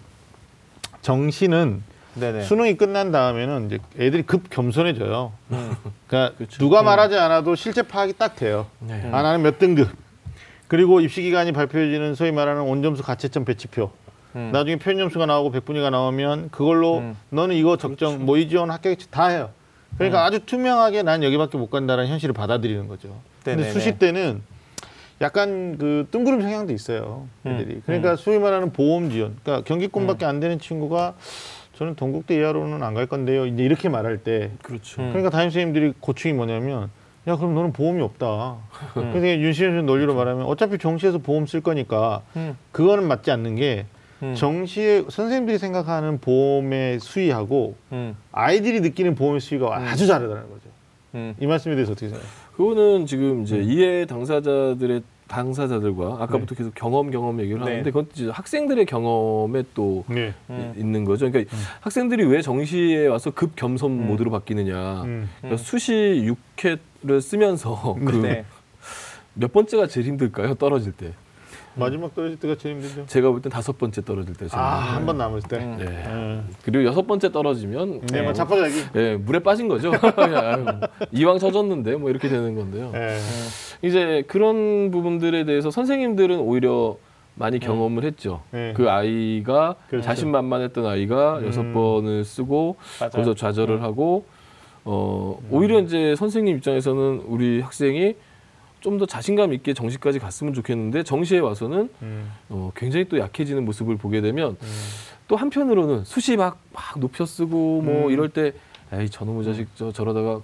정시는 1.02 1.82
네네. 2.14 2.42
수능이 2.42 2.76
끝난 2.76 3.12
다음에는 3.12 3.66
이제 3.66 3.78
애들이 3.98 4.22
급 4.22 4.50
겸손해져요. 4.50 5.32
음. 5.52 5.76
그러니까 6.06 6.36
그렇죠. 6.38 6.58
누가 6.58 6.82
말하지 6.82 7.16
않아도 7.16 7.54
실제 7.54 7.82
파악이 7.82 8.14
딱 8.18 8.36
돼요. 8.36 8.66
네. 8.80 9.08
아 9.12 9.22
나는 9.22 9.42
몇 9.42 9.58
등급. 9.58 9.88
그리고 10.68 11.00
입시 11.00 11.22
기간이 11.22 11.52
발표해지는 11.52 12.14
소위 12.14 12.32
말하는 12.32 12.62
온점수 12.62 13.02
가채점 13.02 13.44
배치표. 13.44 13.90
음. 14.36 14.50
나중에 14.52 14.76
표현 14.76 14.98
점수가 14.98 15.26
나오고 15.26 15.50
백분위가 15.50 15.90
나오면 15.90 16.50
그걸로 16.50 16.98
음. 16.98 17.16
너는 17.30 17.56
이거 17.56 17.76
적정 17.76 18.24
모의 18.24 18.48
지원 18.48 18.70
합격했지 18.70 19.10
다 19.10 19.26
해요. 19.26 19.50
그러니까 19.96 20.24
아주 20.24 20.40
투명하게 20.46 21.02
난 21.02 21.22
여기밖에 21.24 21.58
못 21.58 21.68
간다는 21.68 22.06
현실을 22.06 22.32
받아들이는 22.32 22.86
거죠. 22.86 23.08
근데 23.42 23.56
네네네. 23.56 23.72
수시 23.72 23.98
때는 23.98 24.42
약간 25.20 25.76
그 25.78 26.06
뜬구름 26.10 26.40
성향도 26.40 26.72
있어요. 26.72 27.26
애들이. 27.44 27.74
음. 27.74 27.82
그러니까 27.84 28.16
소위 28.16 28.38
말하는 28.38 28.72
보험 28.72 29.10
지원. 29.10 29.36
그러니까 29.42 29.64
경기권밖에 29.66 30.24
안 30.24 30.40
되는 30.40 30.58
친구가 30.58 31.14
저는 31.80 31.94
동국대 31.94 32.36
이하로는 32.36 32.82
안 32.82 32.92
갈 32.92 33.06
건데요. 33.06 33.46
이제 33.46 33.62
이렇게 33.64 33.88
말할 33.88 34.18
때 34.18 34.50
그렇죠. 34.62 35.00
음. 35.00 35.08
그러니까 35.08 35.30
담임 35.30 35.48
선생님들이 35.48 35.94
고충이 35.98 36.34
뭐냐면 36.34 36.90
야 37.26 37.36
그럼 37.36 37.54
너는 37.54 37.72
보험이 37.72 38.02
없다. 38.02 38.56
음. 38.98 39.12
그래서 39.14 39.26
윤시현 39.40 39.76
선 39.76 39.86
논리로 39.86 40.14
말하면 40.14 40.44
어차피 40.44 40.76
정시에서 40.76 41.16
보험 41.18 41.46
쓸 41.46 41.62
거니까 41.62 42.20
음. 42.36 42.54
그거는 42.72 43.08
맞지 43.08 43.30
않는 43.30 43.56
게 43.56 43.86
음. 44.22 44.34
정시에 44.34 45.04
선생님들이 45.08 45.56
생각하는 45.56 46.18
보험의 46.18 47.00
수위하고 47.00 47.76
음. 47.92 48.14
아이들이 48.30 48.80
느끼는 48.82 49.14
보험의 49.14 49.40
수위가 49.40 49.78
음. 49.78 49.86
아주 49.86 50.06
다르다는 50.06 50.42
거죠. 50.42 50.68
음. 51.14 51.34
이 51.40 51.46
말씀에 51.46 51.76
대해서 51.76 51.92
어떻게 51.92 52.08
생각해요? 52.08 52.30
그거는 52.58 53.06
지금 53.06 53.44
이제 53.44 53.56
이해 53.58 54.04
당사자들의 54.04 55.00
당사자들과 55.30 56.16
아까부터 56.20 56.54
계속 56.56 56.74
경험 56.74 57.10
경험 57.10 57.40
얘기를 57.40 57.60
네. 57.60 57.64
하는데 57.64 57.90
그건 57.90 58.08
이제 58.12 58.28
학생들의 58.28 58.84
경험에 58.86 59.62
또 59.74 60.04
네. 60.08 60.34
음. 60.50 60.72
이- 60.76 60.80
있는 60.80 61.04
거죠. 61.04 61.30
그러니까 61.30 61.56
학생들이 61.80 62.24
왜 62.24 62.42
정시에 62.42 63.06
와서 63.06 63.30
급 63.30 63.54
겸손 63.56 63.92
음. 63.92 64.06
모드로 64.08 64.30
바뀌느냐. 64.30 65.02
음. 65.04 65.30
그러니까 65.38 65.62
수시 65.62 66.26
6회를 66.56 67.20
쓰면서 67.20 67.94
그몇 68.04 68.22
네. 68.22 69.46
번째가 69.46 69.86
제일 69.86 70.06
힘들까요? 70.08 70.54
떨어질 70.54 70.92
때. 70.92 71.12
마지막 71.74 72.14
떨어질 72.14 72.38
때가 72.38 72.56
제일 72.56 72.76
힘들죠. 72.76 73.06
제가 73.06 73.30
볼 73.30 73.40
땐 73.40 73.50
다섯 73.50 73.78
번째 73.78 74.02
떨어질 74.04 74.34
때. 74.34 74.48
제일 74.48 74.60
아, 74.60 74.76
힘들어요. 74.78 74.96
한 74.96 75.06
번 75.06 75.18
남을 75.18 75.42
때. 75.42 75.56
음. 75.58 75.76
네. 75.78 75.84
음. 76.06 76.48
그리고 76.64 76.84
여섯 76.84 77.06
번째 77.06 77.30
떨어지면 77.32 78.00
네, 78.08 78.16
뭐 78.18 78.22
뭐, 78.24 78.32
자빠자기. 78.32 78.74
예, 78.96 79.16
물에 79.16 79.38
빠진 79.38 79.68
거죠. 79.68 79.92
아유, 80.16 80.64
이왕 81.12 81.38
젖었는데 81.38 81.96
뭐 81.96 82.10
이렇게 82.10 82.28
되는 82.28 82.54
건데요. 82.54 82.90
네. 82.92 83.16
이제 83.82 84.24
그런 84.26 84.90
부분들에 84.90 85.44
대해서 85.44 85.70
선생님들은 85.70 86.38
오히려 86.40 86.96
많이 87.36 87.58
경험을 87.58 88.04
했죠. 88.04 88.42
네. 88.50 88.74
그 88.76 88.90
아이가 88.90 89.76
그렇죠. 89.88 90.04
자신만만했던 90.04 90.84
아이가 90.84 91.38
음. 91.38 91.46
여섯 91.46 91.72
번을 91.72 92.24
쓰고 92.24 92.76
맞아요. 93.00 93.10
거기서 93.12 93.34
좌절을 93.34 93.82
하고 93.82 94.24
어 94.84 95.38
오히려 95.50 95.78
이제 95.80 96.14
선생님 96.16 96.56
입장에서는 96.56 97.22
우리 97.26 97.60
학생이 97.60 98.14
좀 98.80 98.98
더 98.98 99.06
자신감 99.06 99.52
있게 99.54 99.72
정시까지 99.72 100.18
갔으면 100.18 100.52
좋겠는데 100.52 101.02
정시에 101.04 101.38
와서는 101.38 101.88
음. 102.02 102.30
어, 102.48 102.70
굉장히 102.74 103.06
또 103.08 103.18
약해지는 103.18 103.64
모습을 103.64 103.96
보게 103.96 104.20
되면 104.20 104.56
또 105.28 105.36
한편으로는 105.36 106.04
수시 106.04 106.36
막, 106.36 106.58
막 106.72 106.98
높여 106.98 107.24
쓰고 107.24 107.82
뭐 107.82 108.06
음. 108.06 108.10
이럴 108.10 108.28
때 108.28 108.52
에이 108.92 109.08
저놈의 109.08 109.44
자식 109.44 109.68
저 109.76 109.92
저러다가 109.92 110.40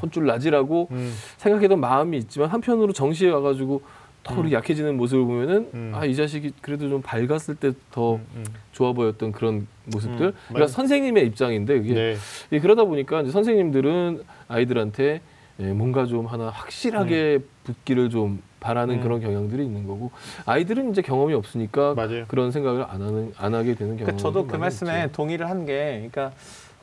혼쭐 0.00 0.26
나지라고 0.26 0.88
음. 0.92 1.12
생각했던 1.38 1.80
마음이 1.80 2.16
있지만 2.18 2.48
한편으로 2.50 2.92
정시에 2.92 3.30
와가지고 3.30 3.82
더 4.22 4.34
그렇게 4.36 4.54
약해지는 4.54 4.96
모습을 4.96 5.24
보면은 5.24 5.70
음. 5.74 5.92
아이 5.94 6.14
자식이 6.14 6.52
그래도 6.60 6.88
좀 6.88 7.02
밝았을 7.02 7.56
때더 7.56 8.16
음. 8.16 8.44
좋아 8.72 8.92
보였던 8.92 9.32
그런 9.32 9.66
모습들 9.86 10.26
음, 10.26 10.32
그러니까 10.32 10.52
맞아요. 10.52 10.66
선생님의 10.68 11.26
입장인데 11.26 11.78
그게 11.78 11.94
네. 11.94 12.16
예, 12.52 12.60
그러다 12.60 12.84
보니까 12.84 13.22
이제 13.22 13.30
선생님들은 13.30 14.22
아이들한테 14.48 15.22
예, 15.60 15.72
뭔가 15.72 16.06
좀 16.06 16.26
하나 16.26 16.48
확실하게 16.48 17.40
붙기를 17.64 18.10
좀 18.10 18.42
바라는 18.60 18.96
음. 18.96 19.00
그런 19.02 19.20
경향들이 19.20 19.64
있는 19.64 19.86
거고 19.86 20.10
아이들은 20.46 20.90
이제 20.90 21.02
경험이 21.02 21.34
없으니까 21.34 21.94
맞아요. 21.94 22.24
그런 22.28 22.50
생각을 22.50 22.84
안 22.88 23.02
하는 23.02 23.32
안 23.36 23.54
하게 23.54 23.74
되는 23.74 23.96
경우가 23.96 24.04
그러니까 24.04 24.16
저도 24.16 24.46
그 24.46 24.56
말씀에 24.56 25.10
동의를 25.12 25.48
한 25.48 25.66
게, 25.66 26.08
그러니까 26.10 26.32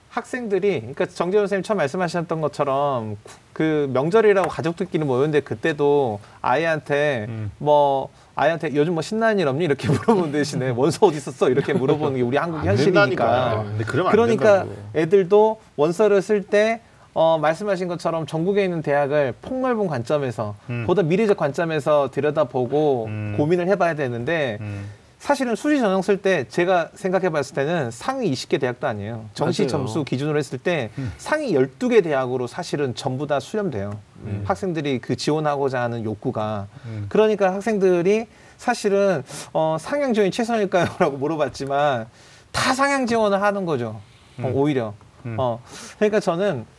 학생들이, 0.10 0.80
그러니까 0.80 1.06
정재원 1.06 1.46
선생님 1.46 1.64
처음 1.64 1.78
말씀하셨던 1.78 2.42
것처럼 2.42 3.18
그 3.54 3.90
명절이라고 3.94 4.48
가족들끼리 4.48 5.04
모였는데 5.04 5.42
그때도 5.42 6.20
아이한테 6.42 7.26
음. 7.30 7.52
뭐 7.60 8.10
아이한테 8.36 8.76
요즘 8.76 8.94
뭐 8.94 9.02
신나는 9.02 9.40
일 9.40 9.48
없니 9.48 9.66
이렇게 9.66 9.88
물어보는 9.90 10.32
대신에 10.32 10.70
원서 10.78 11.06
어디 11.06 11.18
있었어 11.18 11.50
이렇게 11.50 11.74
물어보는 11.74 12.18
게 12.18 12.22
우리 12.22 12.38
한국 12.38 12.60
안 12.60 12.66
현실이니까. 12.66 13.06
된다니까. 13.06 13.64
근데 13.64 13.84
그러면 13.84 14.08
안 14.08 14.12
그러니까. 14.12 14.66
애들도 14.96 15.60
원서를 15.76 16.22
쓸때 16.22 16.82
어, 17.20 17.40
말씀하신 17.40 17.88
것처럼 17.88 18.28
전국에 18.28 18.64
있는 18.64 18.84
대학을 18.84 19.34
폭넓은 19.42 19.88
관점에서 19.88 20.54
음. 20.70 20.84
보다 20.86 21.02
미래적 21.02 21.36
관점에서 21.36 22.12
들여다보고 22.12 23.06
음. 23.08 23.34
고민을 23.38 23.68
해봐야 23.70 23.96
되는데 23.96 24.60
음. 24.62 24.88
사실은 25.18 25.56
수시 25.56 25.80
전형 25.80 26.04
쓸 26.04 26.22
때 26.22 26.48
제가 26.48 26.92
생각해 26.94 27.32
봤을 27.32 27.56
때는 27.56 27.90
상위 27.90 28.32
20개 28.32 28.62
대학도 28.62 28.86
아니에요. 28.86 29.26
정시 29.34 29.64
맞아요. 29.64 29.70
점수 29.70 30.04
기준으로 30.04 30.38
했을 30.38 30.60
때 30.60 30.92
음. 31.00 31.12
상위 31.18 31.54
12개 31.54 32.04
대학으로 32.04 32.46
사실은 32.46 32.94
전부 32.94 33.26
다 33.26 33.40
수렴돼요. 33.40 33.98
음. 34.22 34.44
학생들이 34.46 35.00
그 35.00 35.16
지원하고자 35.16 35.82
하는 35.82 36.04
욕구가. 36.04 36.68
음. 36.86 37.08
그러니까 37.10 37.52
학생들이 37.52 38.28
사실은 38.58 39.24
어, 39.54 39.78
상향 39.80 40.14
지원이 40.14 40.30
최선일까요? 40.30 40.86
라고 41.00 41.18
물어봤지만 41.18 42.06
다 42.52 42.74
상향 42.76 43.08
지원을 43.08 43.42
하는 43.42 43.66
거죠. 43.66 44.02
어, 44.38 44.50
음. 44.50 44.52
오히려. 44.54 44.94
음. 45.26 45.36
어, 45.40 45.60
그러니까 45.98 46.20
저는 46.20 46.77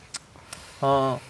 어, 0.81 1.21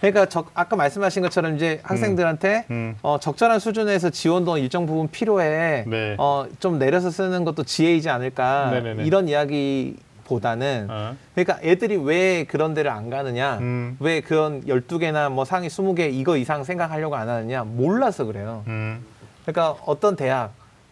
그러니까 0.00 0.26
저, 0.26 0.44
아까 0.54 0.76
말씀하신 0.76 1.22
것처럼 1.22 1.56
이제 1.56 1.80
학생들한테 1.82 2.66
음. 2.70 2.94
어, 3.02 3.18
적절한 3.18 3.58
수준에서 3.58 4.10
지원도 4.10 4.58
일정 4.58 4.86
부분 4.86 5.08
필요해. 5.08 5.84
네. 5.86 6.16
어, 6.18 6.46
좀 6.60 6.78
내려서 6.78 7.10
쓰는 7.10 7.44
것도 7.44 7.64
지혜이지 7.64 8.10
않을까. 8.10 8.70
네네네. 8.70 9.04
이런 9.04 9.28
이야기 9.28 9.96
보다는 10.24 10.88
어. 10.90 11.16
그러니까 11.34 11.58
애들이 11.62 11.96
왜 11.96 12.44
그런 12.44 12.74
데를 12.74 12.90
안 12.90 13.08
가느냐. 13.08 13.58
음. 13.58 13.96
왜 14.00 14.20
그런 14.20 14.62
12개나 14.64 15.30
뭐 15.30 15.44
상위 15.44 15.68
20개 15.68 16.12
이거 16.12 16.36
이상 16.36 16.64
생각하려고 16.64 17.16
안 17.16 17.28
하느냐. 17.28 17.64
몰라서 17.64 18.24
그래요. 18.24 18.62
음. 18.66 19.04
그러니까 19.46 19.76
어떤 19.86 20.16
대학에 20.16 20.50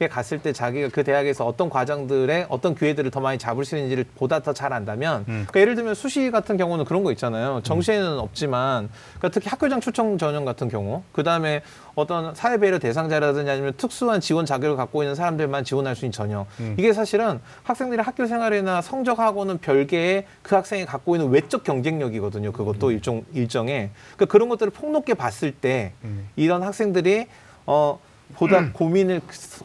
갔을 0.08 0.38
때 0.40 0.52
자기가 0.52 0.88
그 0.88 1.04
대학에서 1.04 1.46
어떤 1.46 1.68
과정들에 1.68 2.46
어떤 2.48 2.74
기회들을 2.74 3.10
더 3.10 3.20
많이 3.20 3.38
잡을 3.38 3.64
수 3.64 3.76
있는지를 3.76 4.04
보다 4.16 4.40
더 4.40 4.52
잘 4.52 4.72
안다면 4.72 5.20
음. 5.28 5.46
그러니까 5.48 5.60
예를 5.60 5.74
들면 5.74 5.94
수시 5.94 6.30
같은 6.30 6.56
경우는 6.56 6.84
그런 6.84 7.02
거 7.02 7.10
있잖아요 7.12 7.60
정시에는 7.62 8.18
없지만 8.18 8.88
그러니까 9.18 9.28
특히 9.30 9.48
학교장 9.48 9.80
추천 9.80 10.18
전형 10.18 10.44
같은 10.44 10.68
경우 10.68 11.02
그 11.12 11.22
다음에 11.22 11.62
어떤 11.94 12.34
사회배려 12.34 12.78
대상자라든지 12.78 13.50
아니면 13.50 13.72
특수한 13.76 14.20
지원 14.20 14.46
자격을 14.46 14.76
갖고 14.76 15.02
있는 15.02 15.14
사람들만 15.14 15.64
지원할 15.64 15.96
수 15.96 16.04
있는 16.04 16.12
전형 16.12 16.46
음. 16.60 16.74
이게 16.78 16.92
사실은 16.92 17.40
학생들의 17.64 18.04
학교 18.04 18.26
생활이나 18.26 18.82
성적하고는 18.82 19.58
별개의 19.58 20.26
그 20.42 20.54
학생이 20.54 20.84
갖고 20.86 21.16
있는 21.16 21.30
외적 21.30 21.64
경쟁력이거든요 21.64 22.52
그것도 22.52 22.90
일종 22.90 23.24
일정의 23.34 23.90
그러니까 24.16 24.26
그런 24.26 24.48
것들을 24.48 24.70
폭넓게 24.72 25.14
봤을 25.14 25.52
때 25.52 25.92
음. 26.04 26.28
이런 26.36 26.62
학생들이 26.62 27.26
어 27.66 27.98
보다 28.34 28.72
고민을 28.72 29.20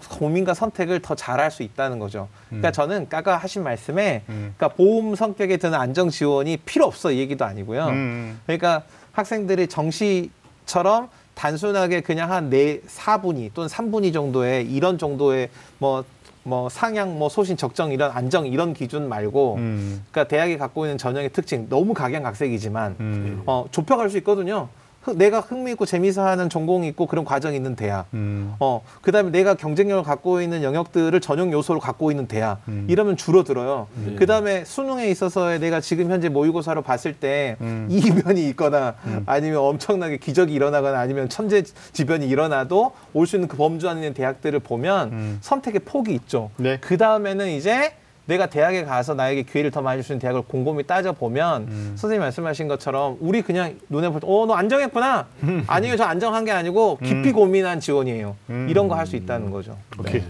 고민과 0.09 0.53
선택을 0.53 1.01
더 1.01 1.15
잘할 1.15 1.51
수 1.51 1.63
있다는 1.63 1.99
거죠. 1.99 2.27
그러니까 2.47 2.71
저는 2.71 3.07
아까 3.11 3.37
하신 3.37 3.63
말씀에 3.63 4.23
음. 4.29 4.53
그러니까 4.57 4.75
보험 4.75 5.15
성격에 5.15 5.57
드는 5.57 5.77
안정 5.77 6.09
지원이 6.09 6.57
필요 6.57 6.85
없어 6.85 7.11
이 7.11 7.19
얘기도 7.19 7.45
아니고요. 7.45 7.87
음. 7.87 8.39
그러니까 8.45 8.83
학생들이 9.11 9.67
정시처럼 9.67 11.09
단순하게 11.37 12.01
그냥 12.01 12.31
한 12.31 12.49
네, 12.49 12.81
사분위 12.87 13.51
또는 13.53 13.69
삼분위 13.69 14.11
정도의 14.11 14.65
이런 14.65 14.97
정도의 14.97 15.49
뭐, 15.77 16.03
뭐 16.43 16.67
상향, 16.67 17.19
뭐 17.19 17.29
소신, 17.29 17.57
적정 17.57 17.91
이런 17.91 18.11
안정 18.11 18.47
이런 18.47 18.73
기준 18.73 19.07
말고 19.07 19.55
음. 19.55 20.03
그러니까 20.11 20.27
대학이 20.27 20.57
갖고 20.57 20.85
있는 20.85 20.97
전형의 20.97 21.29
특징 21.29 21.69
너무 21.69 21.93
각양각색이지만 21.93 22.95
음. 22.99 23.43
어, 23.45 23.65
좁혀갈 23.69 24.09
수 24.09 24.17
있거든요. 24.17 24.69
흐- 25.07 25.15
내가 25.17 25.39
흥미있고 25.39 25.85
재미있어 25.85 26.25
하는 26.25 26.49
전공이 26.49 26.87
있고 26.89 27.05
그런 27.07 27.23
과정이 27.23 27.55
있는 27.55 27.75
대학. 27.75 28.05
음. 28.13 28.53
어, 28.59 28.81
그 29.01 29.11
다음에 29.11 29.31
내가 29.31 29.55
경쟁력을 29.55 30.03
갖고 30.03 30.41
있는 30.41 30.63
영역들을 30.63 31.19
전용 31.21 31.51
요소로 31.53 31.79
갖고 31.79 32.11
있는 32.11 32.27
대학. 32.27 32.61
음. 32.67 32.85
이러면 32.89 33.15
줄어들어요. 33.15 33.87
네. 34.05 34.15
그 34.15 34.25
다음에 34.25 34.65
수능에 34.65 35.07
있어서의 35.09 35.59
내가 35.59 35.79
지금 35.79 36.11
현재 36.11 36.27
모의고사로 36.29 36.81
봤을 36.81 37.13
때 37.13 37.55
음. 37.61 37.87
이변이 37.89 38.47
있거나 38.49 38.95
아니면 39.25 39.59
엄청나게 39.59 40.17
기적이 40.17 40.53
일어나거나 40.53 40.99
아니면 40.99 41.29
천재지변이 41.29 42.27
일어나도 42.27 42.91
올 43.13 43.27
수 43.27 43.35
있는 43.35 43.47
그 43.49 43.57
범주 43.57 43.89
안에 43.89 43.99
있는 43.99 44.13
대학들을 44.13 44.59
보면 44.61 45.09
음. 45.11 45.37
선택의 45.41 45.81
폭이 45.85 46.13
있죠. 46.13 46.49
네. 46.57 46.77
그 46.79 46.97
다음에는 46.97 47.49
이제 47.49 47.91
내가 48.27 48.45
대학에 48.47 48.83
가서 48.83 49.13
나에게 49.13 49.43
기회를 49.43 49.71
더 49.71 49.81
많이 49.81 49.97
줄수 50.01 50.13
있는 50.13 50.19
대학을 50.19 50.43
곰곰이 50.43 50.83
따져보면 50.83 51.61
음. 51.63 51.93
선생님 51.95 52.21
말씀하신 52.21 52.67
것처럼 52.67 53.17
우리 53.19 53.41
그냥 53.41 53.79
눈에 53.89 54.09
볼 54.09 54.19
때, 54.19 54.27
어, 54.29 54.45
너 54.45 54.53
안정했구나. 54.53 55.27
아니요, 55.67 55.95
저 55.95 56.03
안정한 56.03 56.43
게 56.45 56.51
아니고 56.51 56.99
깊이 57.01 57.31
고민한 57.31 57.79
지원이에요. 57.79 58.35
음. 58.49 58.67
이런 58.69 58.87
거 58.89 58.95
할 58.95 59.07
수 59.07 59.15
있다는 59.15 59.51
거죠. 59.51 59.77
오케이. 59.97 60.21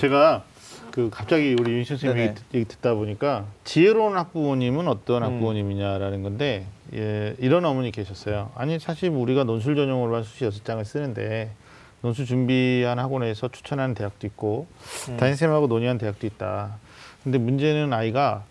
제가 0.00 0.44
그 0.90 1.10
갑자기 1.10 1.54
우리 1.58 1.72
윤 1.72 1.84
선생님. 1.84 2.34
얘기, 2.54 2.64
듣다 2.66 2.94
보니까 2.94 3.44
지혜로운 3.64 4.16
학부모님은 4.16 4.88
어떤 4.88 5.22
음. 5.22 5.26
학부모님이냐라는 5.28 6.22
건데 6.22 6.64
예, 6.94 7.34
이런 7.38 7.64
어머니 7.66 7.90
계셨어요. 7.90 8.50
아니 8.54 8.78
사실 8.78 9.10
우리가 9.10 9.44
논술 9.44 9.76
전용으로만 9.76 10.22
수시 10.22 10.44
여섯 10.46 10.64
장을 10.64 10.82
쓰는데 10.84 11.50
논술 12.00 12.24
준비한 12.26 12.98
학원에서 12.98 13.48
추천하는 13.48 13.94
대학도 13.94 14.26
있고 14.26 14.66
음. 15.10 15.16
담임쌤하고 15.18 15.66
논의한 15.66 15.98
대학도 15.98 16.26
있다. 16.26 16.76
근데 17.22 17.38
문제는 17.38 17.92
아이가 17.92 18.44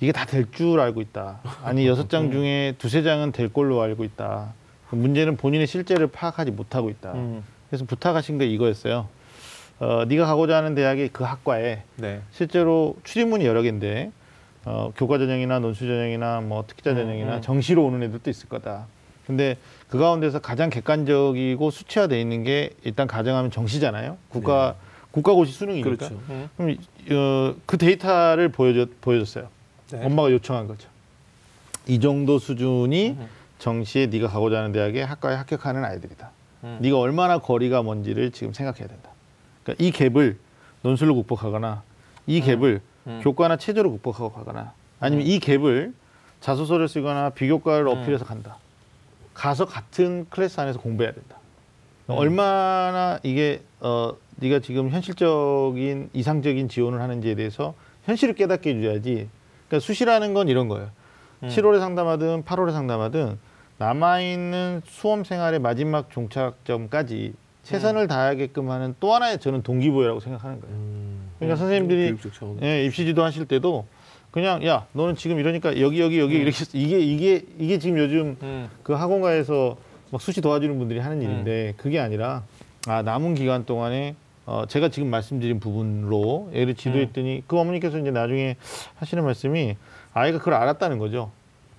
이게 0.00 0.12
다 0.12 0.24
될 0.24 0.46
줄 0.50 0.80
알고 0.80 1.00
있다. 1.02 1.40
아니 1.62 1.86
여섯 1.86 2.02
음. 2.04 2.08
장 2.08 2.30
중에 2.32 2.74
두세 2.78 3.02
장은 3.02 3.32
될 3.32 3.52
걸로 3.52 3.80
알고 3.82 4.04
있다. 4.04 4.52
문제는 4.90 5.36
본인의 5.36 5.66
실제를 5.66 6.06
파악하지 6.08 6.50
못하고 6.50 6.90
있다. 6.90 7.12
음, 7.12 7.44
그래서 7.68 7.84
부탁하신 7.84 8.38
게 8.38 8.46
이거였어요. 8.46 9.08
어, 9.78 10.04
네가 10.06 10.26
가고자 10.26 10.56
하는 10.56 10.74
대학의 10.74 11.10
그 11.12 11.24
학과에 11.24 11.82
네. 11.96 12.20
실제로 12.32 12.96
출입문이 13.04 13.44
여러 13.46 13.62
개인데 13.62 14.10
어, 14.64 14.92
교과 14.96 15.18
전형이나 15.18 15.58
논술 15.60 15.88
전형이나 15.88 16.40
뭐 16.40 16.64
특기자 16.66 16.90
음, 16.90 16.96
전형이나 16.96 17.36
음. 17.36 17.42
정시로 17.42 17.84
오는 17.86 18.02
애들도 18.02 18.28
있을 18.30 18.48
거다. 18.48 18.86
근데 19.26 19.56
그 19.88 19.96
가운데서 19.98 20.40
가장 20.40 20.70
객관적이고 20.70 21.70
수치화돼 21.70 22.20
있는 22.20 22.42
게 22.42 22.70
일단 22.82 23.06
가정하면 23.06 23.50
정시잖아요. 23.50 24.16
국가 24.28 24.74
국가고시 25.12 25.52
수능이니까. 25.52 25.90
그렇죠. 25.96 26.20
음, 26.30 26.48
그럼 26.56 26.70
이- 26.70 27.14
어, 27.14 27.54
그 27.66 27.76
데이터를 27.78 28.48
보여줬, 28.50 29.00
보여줬어요. 29.00 29.48
네. 29.92 30.04
엄마가 30.04 30.30
요청한 30.30 30.66
거죠. 30.68 30.88
이 31.86 31.98
정도 31.98 32.38
수준이 32.38 33.10
음. 33.18 33.26
정시에 33.58 34.06
네가 34.06 34.28
가고자 34.28 34.58
하는 34.58 34.72
대학에 34.72 35.02
학과에 35.02 35.34
합격하는 35.36 35.84
아이들이다. 35.84 36.30
음. 36.64 36.78
네가 36.80 36.98
얼마나 36.98 37.38
거리가 37.38 37.82
먼지를 37.82 38.30
지금 38.30 38.52
생각해야 38.52 38.86
된다. 38.86 39.10
그러니까 39.64 39.84
이 39.84 39.90
갭을 39.90 40.36
논술로 40.82 41.14
극복하거나 41.16 41.82
이 42.26 42.40
갭을 42.40 42.80
음. 43.06 43.20
교과나 43.22 43.56
체제로 43.56 43.90
극복하고 43.90 44.30
가거나 44.32 44.72
아니면 45.00 45.26
이 45.26 45.40
갭을 45.40 45.92
자소서를 46.40 46.86
쓰거나 46.88 47.30
비교과를 47.30 47.86
음. 47.88 47.98
어필해서 47.98 48.24
간다. 48.24 48.56
가서 49.34 49.64
같은 49.64 50.26
클래스 50.30 50.60
안에서 50.60 50.78
공부해야 50.80 51.12
된다. 51.12 51.36
음. 52.10 52.14
얼마나 52.14 53.18
이게 53.22 53.62
어 53.80 54.12
네가 54.40 54.60
지금 54.60 54.90
현실적인 54.90 56.10
이상적인 56.12 56.68
지원을 56.68 57.00
하는지에 57.00 57.34
대해서 57.34 57.74
현실을 58.04 58.34
깨닫게 58.34 58.74
해줘야지. 58.74 59.28
그러니까 59.68 59.84
수시라는 59.84 60.34
건 60.34 60.48
이런 60.48 60.68
거예요. 60.68 60.90
음. 61.42 61.48
7월에 61.48 61.78
상담하든 61.78 62.44
8월에 62.44 62.72
상담하든 62.72 63.38
남아있는 63.78 64.82
수험 64.86 65.24
생활의 65.24 65.58
마지막 65.58 66.10
종착점까지 66.10 67.32
최선을 67.62 68.08
다하게끔 68.08 68.70
하는 68.70 68.94
또 69.00 69.14
하나의 69.14 69.38
저는 69.38 69.62
동기부여라고 69.62 70.20
생각하는 70.20 70.60
거예요. 70.60 70.74
음. 70.74 71.30
그러니까 71.38 71.56
선생님들이 71.56 72.08
교육적 72.08 72.34
차원. 72.34 72.62
예, 72.62 72.84
입시 72.84 73.04
지도 73.04 73.22
하실 73.22 73.46
때도 73.46 73.86
그냥 74.30 74.64
야 74.66 74.86
너는 74.92 75.16
지금 75.16 75.38
이러니까 75.38 75.80
여기 75.80 76.00
여기 76.00 76.18
여기 76.18 76.36
음. 76.36 76.42
이렇게 76.42 76.64
이게 76.72 76.98
이게 76.98 77.44
이게 77.58 77.78
지금 77.78 77.98
요즘 77.98 78.36
음. 78.42 78.68
그 78.82 78.92
학원가에서 78.94 79.76
막 80.10 80.20
수시 80.20 80.40
도와주는 80.40 80.78
분들이 80.78 80.98
하는 80.98 81.22
일인데 81.22 81.74
그게 81.76 82.00
아니라 82.00 82.42
아 82.86 83.02
남은 83.02 83.34
기간 83.34 83.64
동안에 83.64 84.14
어 84.50 84.66
제가 84.66 84.88
지금 84.88 85.10
말씀드린 85.10 85.60
부분으로 85.60 86.50
애를 86.52 86.74
지도했더니 86.74 87.44
그 87.46 87.56
어머니께서 87.56 87.98
이제 87.98 88.10
나중에 88.10 88.56
하시는 88.96 89.22
말씀이 89.22 89.76
아이가 90.12 90.38
그걸 90.38 90.54
알았다는 90.54 90.98
거죠. 90.98 91.30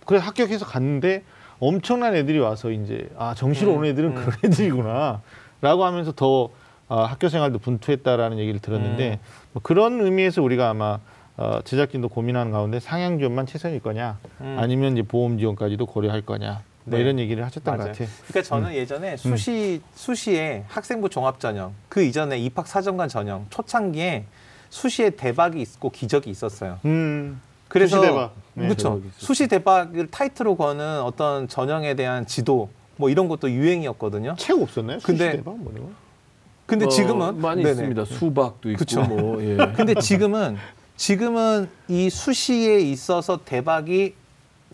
그래서 0.06 0.24
합격해서 0.26 0.66
갔는데 0.66 1.24
엄청난 1.60 2.16
애들이 2.16 2.40
와서 2.40 2.72
이제 2.72 3.10
아 3.18 3.34
정시로 3.36 3.74
음, 3.74 3.80
오는 3.80 3.90
애들은 3.90 4.10
음. 4.12 4.16
그런 4.16 4.38
애들이구나라고 4.46 5.84
하면서 5.84 6.14
더 6.14 6.50
아, 6.88 7.04
학교 7.04 7.28
생활도 7.28 7.60
분투했다라는 7.60 8.40
얘기를 8.40 8.62
들었는데 8.62 9.12
음. 9.12 9.18
뭐 9.52 9.62
그런 9.62 10.00
의미에서 10.00 10.42
우리가 10.42 10.70
아마 10.70 11.00
어, 11.36 11.60
제작진도 11.66 12.08
고민하는 12.08 12.54
가운데 12.54 12.80
상향 12.80 13.18
지원만 13.18 13.48
최선일 13.48 13.82
거냐 13.82 14.18
음. 14.40 14.56
아니면 14.58 14.94
이제 14.94 15.02
보험 15.02 15.38
지원까지도 15.38 15.88
고려할 15.88 16.22
거냐 16.22 16.62
뭐 16.84 16.98
네. 16.98 17.04
이런 17.04 17.20
얘기를 17.20 17.44
하셨던 17.46 17.78
맞아요. 17.78 17.92
것 17.92 17.98
같아요. 18.00 18.16
그러니까 18.28 18.42
저는 18.50 18.74
예전에 18.74 19.18
수시 19.18 19.82
수시에 19.96 20.64
학생부 20.68 21.10
종합 21.10 21.40
전형 21.40 21.74
그 21.90 22.02
이전에 22.04 22.38
입학 22.40 22.68
사정관 22.68 23.08
전형 23.10 23.46
초창기에 23.50 24.26
수시에 24.70 25.12
대박이 25.12 25.62
있고 25.62 25.90
기적이 25.92 26.30
있었어요. 26.30 26.80
음, 26.86 27.40
그래서 27.68 27.98
수시 27.98 28.08
대박. 28.10 28.34
네. 28.54 28.64
그렇죠. 28.66 29.02
수시 29.18 29.48
대박을 29.48 30.08
타이틀로 30.08 30.56
거는 30.56 31.02
어떤 31.02 31.48
전형에 31.48 31.94
대한 31.96 32.26
지도 32.26 32.70
뭐 32.98 33.10
이런 33.10 33.28
것도 33.28 33.52
유행이었거든요. 33.52 34.36
책 34.38 34.60
없었나요? 34.62 35.00
근데- 35.04 35.26
수시 35.26 35.38
대박 35.38 35.58
뭐냐? 35.58 35.80
근데 36.66 36.86
어, 36.86 36.90
지금은 36.90 37.42
많이 37.42 37.64
네네. 37.64 37.72
있습니다. 37.72 38.06
수박도 38.06 38.70
있고 38.72 38.80
그쵸. 38.80 39.02
뭐 39.04 39.44
예. 39.44 39.58
근데 39.76 39.94
지금은 39.96 40.58
지금은 40.96 41.70
이 41.90 42.10
수시에 42.10 42.80
있어서 42.80 43.40
대박이 43.44 44.16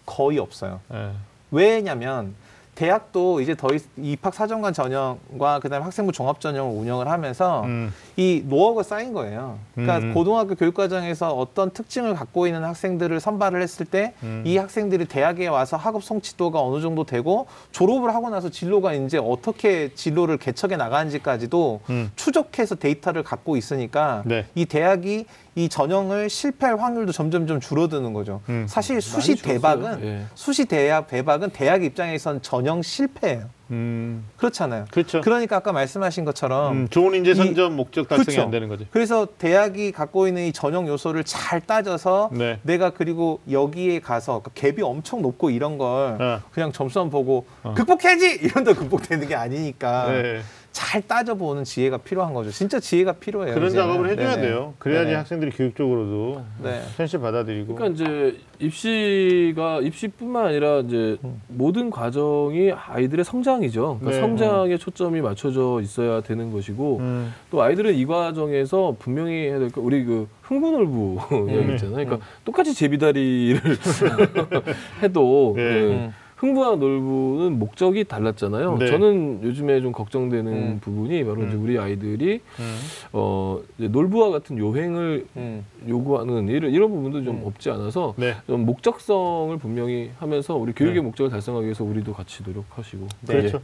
거의 0.05 0.37
없어요. 0.37 0.79
예. 0.93 1.11
왜냐면 1.51 2.35
대학도 2.75 3.41
이제 3.41 3.55
더 3.55 3.69
있- 3.73 3.87
입학 3.97 4.35
사정관 4.35 4.71
전형과 4.71 5.61
그다음에 5.61 5.83
학생부 5.83 6.11
종합 6.11 6.39
전형을 6.39 6.79
운영을 6.79 7.07
하면서 7.07 7.63
음, 7.63 7.91
이 8.17 8.43
노하우가 8.45 8.83
쌓인 8.83 9.13
거예요. 9.13 9.57
그러니까 9.73 9.97
음. 9.97 10.13
고등학교 10.13 10.53
교육 10.53 10.75
과정에서 10.75 11.33
어떤 11.33 11.71
특징을 11.71 12.13
갖고 12.13 12.45
있는 12.45 12.63
학생들을 12.63 13.19
선발을 13.19 13.63
했을 13.63 13.87
때이 13.87 14.11
음. 14.21 14.43
학생들이 14.59 15.05
대학에 15.05 15.47
와서 15.47 15.75
학업 15.75 16.03
성취도가 16.03 16.61
어느 16.61 16.79
정도 16.79 17.03
되고 17.03 17.47
졸업을 17.71 18.13
하고 18.13 18.29
나서 18.29 18.49
진로가 18.49 18.93
이제 18.93 19.17
어떻게 19.17 19.91
진로를 19.95 20.37
개척해 20.37 20.75
나가는지까지도 20.77 21.79
음. 21.89 22.11
추적해서 22.15 22.75
데이터를 22.75 23.23
갖고 23.23 23.57
있으니까 23.57 24.21
네. 24.23 24.45
이 24.53 24.65
대학이 24.65 25.25
이 25.57 25.67
전형을 25.69 26.29
실패할 26.29 26.79
확률도 26.79 27.11
점점 27.11 27.47
좀 27.47 27.59
줄어드는 27.59 28.13
거죠. 28.13 28.41
음. 28.47 28.67
사실 28.69 29.01
수시. 29.01 29.35
대박은 29.41 30.03
예. 30.05 30.25
수시 30.35 30.65
대학 30.65 31.07
대박은 31.07 31.49
대학 31.49 31.83
입장에선 31.83 32.43
전형 32.43 32.83
실패예요. 32.83 33.49
음, 33.71 34.23
그렇잖아요. 34.37 34.85
그렇죠. 34.91 35.19
그러니까 35.21 35.57
아까 35.57 35.71
말씀하신 35.71 36.25
것처럼 36.25 36.73
음, 36.83 36.87
좋은 36.89 37.15
인재 37.15 37.31
이- 37.31 37.35
선점 37.35 37.75
목적 37.75 38.07
달성이 38.07 38.25
그쵸. 38.27 38.41
안 38.43 38.51
되는 38.51 38.67
거죠. 38.67 38.85
그래서 38.91 39.25
대학이 39.39 39.91
갖고 39.91 40.27
있는 40.27 40.45
이 40.45 40.53
전형 40.53 40.87
요소를 40.87 41.23
잘 41.23 41.59
따져서 41.59 42.29
네. 42.33 42.59
내가 42.61 42.91
그리고 42.91 43.39
여기에 43.49 43.99
가서 44.01 44.41
그 44.43 44.51
갭이 44.51 44.83
엄청 44.83 45.23
높고 45.23 45.49
이런 45.49 45.79
걸 45.79 46.21
어. 46.21 46.41
그냥 46.51 46.71
점수만 46.71 47.09
보고 47.09 47.45
어. 47.63 47.73
극복해야지 47.75 48.39
이런다 48.45 48.73
극복되는 48.73 49.27
게 49.27 49.33
아니니까 49.35 50.11
네. 50.11 50.41
잘 50.77 51.01
따져보는 51.01 51.63
지혜가 51.63 51.97
필요한 51.97 52.35
거죠. 52.35 52.51
진짜 52.51 52.79
지혜가 52.79 53.13
필요해요. 53.13 53.55
그런 53.55 53.69
이제는. 53.71 53.83
작업을 53.87 54.09
해줘야 54.11 54.35
네네. 54.35 54.47
돼요. 54.47 54.75
그래야지 54.77 55.05
네네. 55.05 55.17
학생들이 55.17 55.51
교육적으로도 55.51 56.43
네. 56.63 56.81
현실 56.95 57.19
받아들이고. 57.19 57.73
그러니까 57.73 57.95
이제 58.03 58.37
입시가 58.59 59.79
입시뿐만 59.81 60.45
아니라 60.45 60.79
이제 60.81 61.17
음. 61.23 61.41
모든 61.47 61.89
과정이 61.89 62.71
아이들의 62.71 63.25
성장이죠. 63.25 63.97
그러니까 63.99 64.11
네. 64.11 64.19
성장에 64.21 64.77
초점이 64.77 65.19
맞춰져 65.21 65.79
있어야 65.81 66.21
되는 66.21 66.51
것이고 66.51 66.97
음, 66.99 67.33
또 67.49 67.63
아이들은 67.63 67.95
이 67.95 68.05
과정에서 68.05 68.95
분명히 68.99 69.47
해야 69.47 69.57
될 69.57 69.71
거 69.71 69.81
우리 69.81 70.05
그 70.05 70.27
흥분을부 70.43 71.17
이야기 71.51 71.71
있잖아요. 71.73 72.05
그러니까 72.05 72.19
똑같이 72.45 72.73
제비다리를 72.75 73.59
해도 75.01 75.53
네. 75.57 75.63
그 75.63 75.69
음. 75.91 76.13
흥부와 76.37 76.75
놀부는 76.75 77.57
목적이 77.57 78.03
달랐잖아요. 78.03 78.77
네. 78.77 78.87
저는 78.87 79.39
요즘에 79.43 79.81
좀 79.81 79.91
걱정되는 79.91 80.53
음. 80.53 80.79
부분이 80.81 81.23
바로 81.25 81.43
이제 81.43 81.55
음. 81.55 81.63
우리 81.63 81.79
아이들이 81.79 82.41
음. 82.59 82.77
어 83.11 83.59
이제 83.79 83.87
놀부와 83.87 84.29
같은 84.29 84.57
요행을 84.59 85.25
음. 85.35 85.65
요구하는 85.89 86.47
이런 86.47 86.71
이런 86.71 86.89
부분도 86.91 87.23
좀 87.23 87.37
음. 87.37 87.41
없지 87.45 87.71
않아서 87.71 88.13
네. 88.17 88.35
좀 88.45 88.65
목적성을 88.67 89.57
분명히 89.57 90.11
하면서 90.19 90.55
우리 90.55 90.73
교육의 90.73 90.97
네. 90.97 91.01
목적을 91.01 91.31
달성하기 91.31 91.65
위해서 91.65 91.83
우리도 91.83 92.13
같이 92.13 92.43
노력하시고 92.45 93.07
네. 93.27 93.33
그렇죠. 93.41 93.59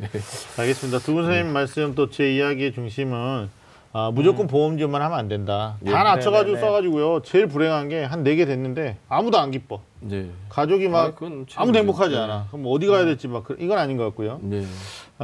알겠습니다. 0.58 0.98
두 1.00 1.14
분 1.14 1.26
선생님 1.26 1.54
말씀 1.54 1.94
또 1.94 2.10
제 2.10 2.36
이야기의 2.36 2.74
중심은 2.74 3.50
아, 3.96 4.10
음. 4.10 4.16
무조건 4.16 4.48
보험 4.48 4.78
지원만 4.78 5.04
하면 5.04 5.18
안 5.20 5.28
된다. 5.28 5.78
예. 5.86 5.92
다 5.92 6.04
낮춰가지고 6.04 6.56
네, 6.56 6.60
네, 6.60 6.62
네. 6.62 6.68
써가지고요. 6.68 7.22
제일 7.22 7.48
불행한 7.48 7.90
게 7.90 8.04
한 8.06 8.24
네 8.24 8.36
개 8.36 8.46
됐는데 8.46 8.98
아무도 9.08 9.38
안 9.38 9.52
기뻐. 9.52 9.82
이제 10.04 10.30
가족이 10.50 10.88
막 10.88 11.00
아, 11.00 11.12
그건 11.14 11.46
최고죠. 11.48 11.62
아무도 11.62 11.78
행복하지 11.80 12.16
네. 12.16 12.22
않아. 12.22 12.48
그럼 12.52 12.66
어디 12.68 12.88
가야 12.88 13.06
될지 13.06 13.28
막 13.28 13.44
그- 13.44 13.56
이건 13.60 13.78
아닌 13.78 13.96
것 13.98 14.06
같고요. 14.06 14.40
네. 14.42 14.64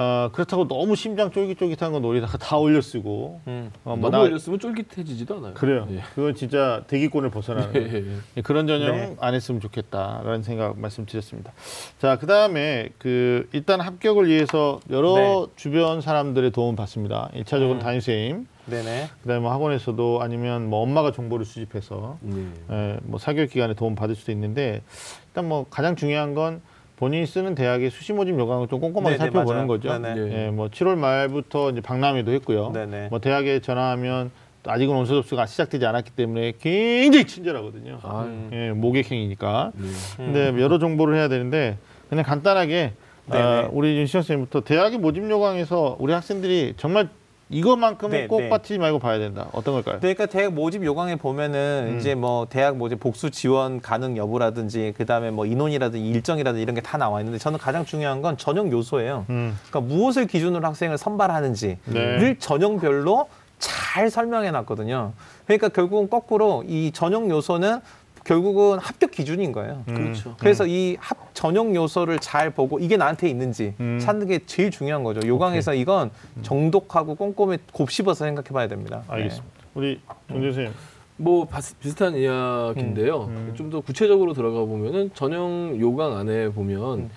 어, 0.01 0.29
그렇다고 0.31 0.65
너무 0.65 0.95
심장 0.95 1.29
쫄깃쫄깃한 1.29 1.91
건 1.91 2.05
우리다가 2.05 2.37
다 2.37 2.55
올려 2.57 2.79
쓰고. 2.79 3.41
음. 3.47 3.69
어, 3.83 3.97
뭐 3.97 4.09
너무 4.09 4.23
나- 4.23 4.29
올렸으면 4.29 4.57
쫄깃해지지도 4.57 5.35
않아요. 5.35 5.53
그래요. 5.55 5.87
예. 5.91 5.99
그건 6.15 6.35
진짜 6.35 6.83
대기권을 6.87 7.29
벗어나는 7.31 7.75
예, 7.75 7.79
거예요. 7.89 8.05
예, 8.07 8.17
예. 8.37 8.41
그런 8.41 8.65
전형 8.65 8.95
네. 8.95 9.15
은안 9.19 9.33
했으면 9.33 9.59
좋겠다라는 9.59 10.43
생각 10.43 10.79
말씀드렸습니다. 10.79 11.51
자, 11.99 12.17
그 12.17 12.27
다음에 12.27 12.87
그 12.97 13.49
일단 13.51 13.81
합격을 13.81 14.29
위해서 14.29 14.79
여러 14.89 15.15
네. 15.15 15.53
주변 15.57 15.99
사람들의 15.99 16.51
도움 16.51 16.77
받습니다. 16.77 17.29
일차적으로 17.33 17.79
음. 17.79 17.79
담임 17.79 17.99
선생님, 17.99 18.47
네네. 18.67 19.09
그다음에 19.23 19.41
뭐 19.41 19.51
학원에서도 19.51 20.21
아니면 20.21 20.69
뭐 20.69 20.81
엄마가 20.81 21.11
정보를 21.11 21.43
수집해서 21.45 22.17
네. 22.21 22.45
에, 22.71 22.97
뭐 23.03 23.19
사교육 23.19 23.49
기관에 23.49 23.73
도움 23.73 23.95
받을 23.95 24.15
수도 24.15 24.31
있는데 24.31 24.81
일단 25.27 25.49
뭐 25.49 25.65
가장 25.69 25.97
중요한 25.97 26.35
건 26.35 26.61
본인이 26.99 27.25
쓰는 27.25 27.55
대학의 27.55 27.91
수시 27.91 28.11
모집 28.11 28.37
요강을 28.37 28.67
좀 28.67 28.81
꼼꼼하게 28.81 29.15
네네, 29.15 29.17
살펴보는 29.17 29.55
맞아요. 29.55 29.67
거죠. 29.67 29.97
네네. 29.97 30.15
네. 30.15 30.45
예, 30.47 30.49
뭐 30.49 30.67
7월 30.67 30.97
말부터 30.97 31.71
이제 31.71 31.79
박람회도 31.79 32.29
했고요. 32.33 32.71
네네. 32.73 33.07
뭐 33.09 33.19
대학에 33.19 33.61
전화하면 33.61 34.31
또 34.63 34.71
아직은 34.71 34.93
원서 34.93 35.13
접수가 35.13 35.45
시작되지 35.45 35.85
않았기 35.85 36.11
때문에 36.11 36.53
굉장히 36.59 37.25
친절하거든요. 37.25 37.99
아, 38.03 38.23
음. 38.23 38.49
예, 38.51 38.71
모객행위니까. 38.71 39.71
네. 39.75 39.87
근데 40.17 40.61
여러 40.61 40.77
정보를 40.77 41.15
해야 41.15 41.29
되는데 41.29 41.77
그냥 42.09 42.25
간단하게. 42.25 42.91
아, 43.31 43.69
우리 43.71 43.95
윤시영 43.95 44.23
선생님부터 44.23 44.61
대학의 44.61 44.97
모집 44.97 45.29
요강에서 45.29 45.97
우리 45.99 46.11
학생들이 46.11 46.73
정말 46.77 47.09
이것만큼은 47.49 48.11
네, 48.11 48.27
꼭 48.27 48.41
네. 48.41 48.49
빠뜨리지 48.49 48.77
말고 48.79 48.99
봐야 48.99 49.17
된다. 49.17 49.47
어떤 49.53 49.73
걸까요? 49.73 49.97
그러니까 49.99 50.27
대학 50.27 50.53
모집 50.53 50.83
요강에 50.85 51.15
보면은 51.15 51.93
음. 51.93 51.97
이제 51.99 52.13
뭐 52.15 52.45
대학 52.49 52.77
모집 52.77 52.99
복수 52.99 53.31
지원 53.31 53.81
가능 53.81 54.17
여부라든지 54.17 54.93
그다음에 54.97 55.31
뭐 55.31 55.45
인원이라든지 55.45 56.07
일정이라든지 56.07 56.61
이런 56.61 56.75
게 56.75 56.81
다 56.81 56.97
나와 56.97 57.19
있는데 57.19 57.37
저는 57.39 57.59
가장 57.59 57.85
중요한 57.85 58.21
건 58.21 58.37
전형 58.37 58.71
요소예요. 58.71 59.25
음, 59.29 59.57
그러니까 59.69 59.93
무엇을 59.93 60.27
기준으로 60.27 60.65
학생을 60.65 60.97
선발하는지를 60.97 61.77
네. 61.85 62.35
전형별로 62.39 63.27
잘 63.59 64.09
설명해 64.09 64.51
놨거든요. 64.51 65.11
그러니까 65.45 65.69
결국은 65.69 66.09
거꾸로 66.09 66.63
이 66.67 66.91
전형 66.93 67.29
요소는 67.29 67.79
결국은 68.23 68.79
합격 68.79 69.11
기준인 69.11 69.51
거예요. 69.51 69.83
음, 69.87 69.93
그렇죠. 69.93 70.35
그래서 70.39 70.65
이합 70.65 71.17
전형 71.33 71.75
요소를 71.75 72.19
잘 72.19 72.49
보고 72.51 72.79
이게 72.79 72.97
나한테 72.97 73.29
있는지 73.29 73.73
음. 73.79 73.99
찾는 73.99 74.27
게 74.27 74.39
제일 74.45 74.71
중요한 74.71 75.03
거죠. 75.03 75.25
요강에서 75.27 75.73
이건 75.73 76.11
정독하고 76.41 77.15
꼼꼼히 77.15 77.57
곱씹어서 77.71 78.25
생각해 78.25 78.49
봐야 78.49 78.67
됩니다. 78.67 79.03
네. 79.07 79.13
알겠습니다. 79.13 79.47
우리 79.75 79.99
정재 80.27 80.47
선생님. 80.47 80.73
뭐 81.17 81.47
비슷한 81.81 82.15
이야기인데요. 82.15 83.25
음. 83.25 83.53
좀더 83.55 83.81
구체적으로 83.81 84.33
들어가 84.33 84.59
보면은 84.59 85.11
전형 85.13 85.75
요강 85.79 86.15
안에 86.17 86.49
보면 86.49 86.99
음. 86.99 87.09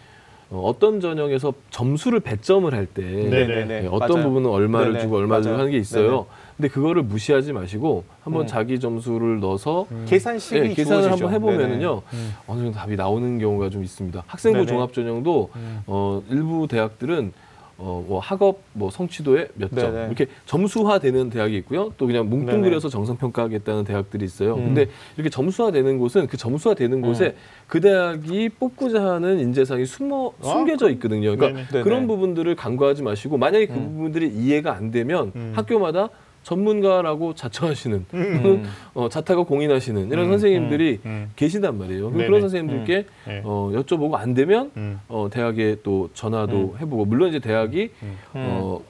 어, 0.51 0.61
어떤 0.67 1.01
전형에서 1.01 1.55
점수를 1.71 2.21
배점을 2.21 2.73
할때 2.75 3.03
네네. 3.03 3.65
네, 3.65 3.89
어떤 3.91 4.09
맞아요. 4.11 4.25
부분은 4.29 4.51
얼마를 4.51 4.93
네네. 4.93 5.05
주고 5.05 5.17
얼마를 5.17 5.45
주고. 5.45 5.55
하는 5.57 5.71
게 5.71 5.79
있어요. 5.79 6.11
네네. 6.11 6.25
근데 6.57 6.69
그거를 6.69 7.03
무시하지 7.03 7.53
마시고 7.53 8.05
한번 8.23 8.43
음. 8.43 8.47
자기 8.47 8.79
점수를 8.79 9.41
넣어서 9.41 9.87
계산식이 10.07 10.61
예, 10.61 10.75
계산을 10.75 11.03
주어지죠. 11.03 11.27
한번 11.27 11.33
해보면은요 11.33 12.03
음. 12.13 12.35
어느 12.47 12.61
정도 12.61 12.73
답이 12.79 12.97
나오는 12.97 13.39
경우가 13.39 13.71
좀 13.71 13.83
있습니다. 13.83 14.23
학생부 14.27 14.59
네네. 14.61 14.67
종합 14.67 14.93
전형도 14.93 15.51
음. 15.57 15.83
어, 15.87 16.23
일부 16.31 16.67
대학들은 16.69 17.33
어, 17.79 18.05
뭐 18.07 18.21
학업 18.21 18.61
뭐 18.75 18.91
성취도에 18.91 19.49
몇 19.55 19.75
점. 19.75 19.93
이렇게 20.07 20.27
점수화되는 20.47 21.31
대학이 21.31 21.57
있고요. 21.59 21.93
또 21.99 22.07
그냥 22.07 22.29
뭉뚱그려서 22.31 22.89
정성 22.89 23.17
평가하겠다는 23.17 23.85
대학들이 23.85 24.25
있어요. 24.25 24.55
음. 24.55 24.67
근데 24.67 24.87
이렇게 25.17 25.31
점수화되는 25.31 25.99
곳은 25.99 26.29
그 26.29 26.37
점수화되는 26.37 27.01
곳에 27.01 27.35
그 27.67 27.81
대학이 27.81 28.51
뽑고자 28.51 29.03
하는 29.05 29.41
인재상이 29.41 29.85
숨어 29.87 30.33
아, 30.43 30.45
숨겨져 30.45 30.91
있거든요. 30.91 31.35
그러니까 31.35 31.47
네네. 31.49 31.69
네네. 31.69 31.83
그런 31.83 32.07
부분들을 32.07 32.55
간과하지 32.55 33.03
마시고 33.03 33.37
만약에 33.37 33.67
그 33.67 33.73
음. 33.75 33.95
부분들이 33.97 34.29
이해가 34.29 34.77
안 34.77 34.93
되면 34.93 35.33
음. 35.35 35.53
학교마다 35.57 36.09
전문가라고 36.43 37.35
자처하시는 37.35 38.07
음. 38.15 38.65
어, 38.95 39.09
자타가 39.09 39.45
공인하시는 39.45 40.09
이런 40.11 40.27
음, 40.27 40.31
선생님들이 40.31 41.01
음. 41.05 41.31
계신단 41.37 41.79
말이에요. 41.79 42.11
네네. 42.11 42.27
그런 42.27 42.41
선생님들께 42.41 43.07
네. 43.27 43.43
어, 43.45 43.71
여쭤보고 43.75 44.15
안 44.15 44.35
되면 44.35 44.71
음. 44.77 45.01
어, 45.09 45.29
대학에 45.31 45.77
또 45.83 46.11
전화도 46.15 46.77
해보고 46.81 47.05
물론 47.05 47.29
이제 47.29 47.39
대학이 47.39 47.91
음. 48.03 48.17
어, 48.35 48.81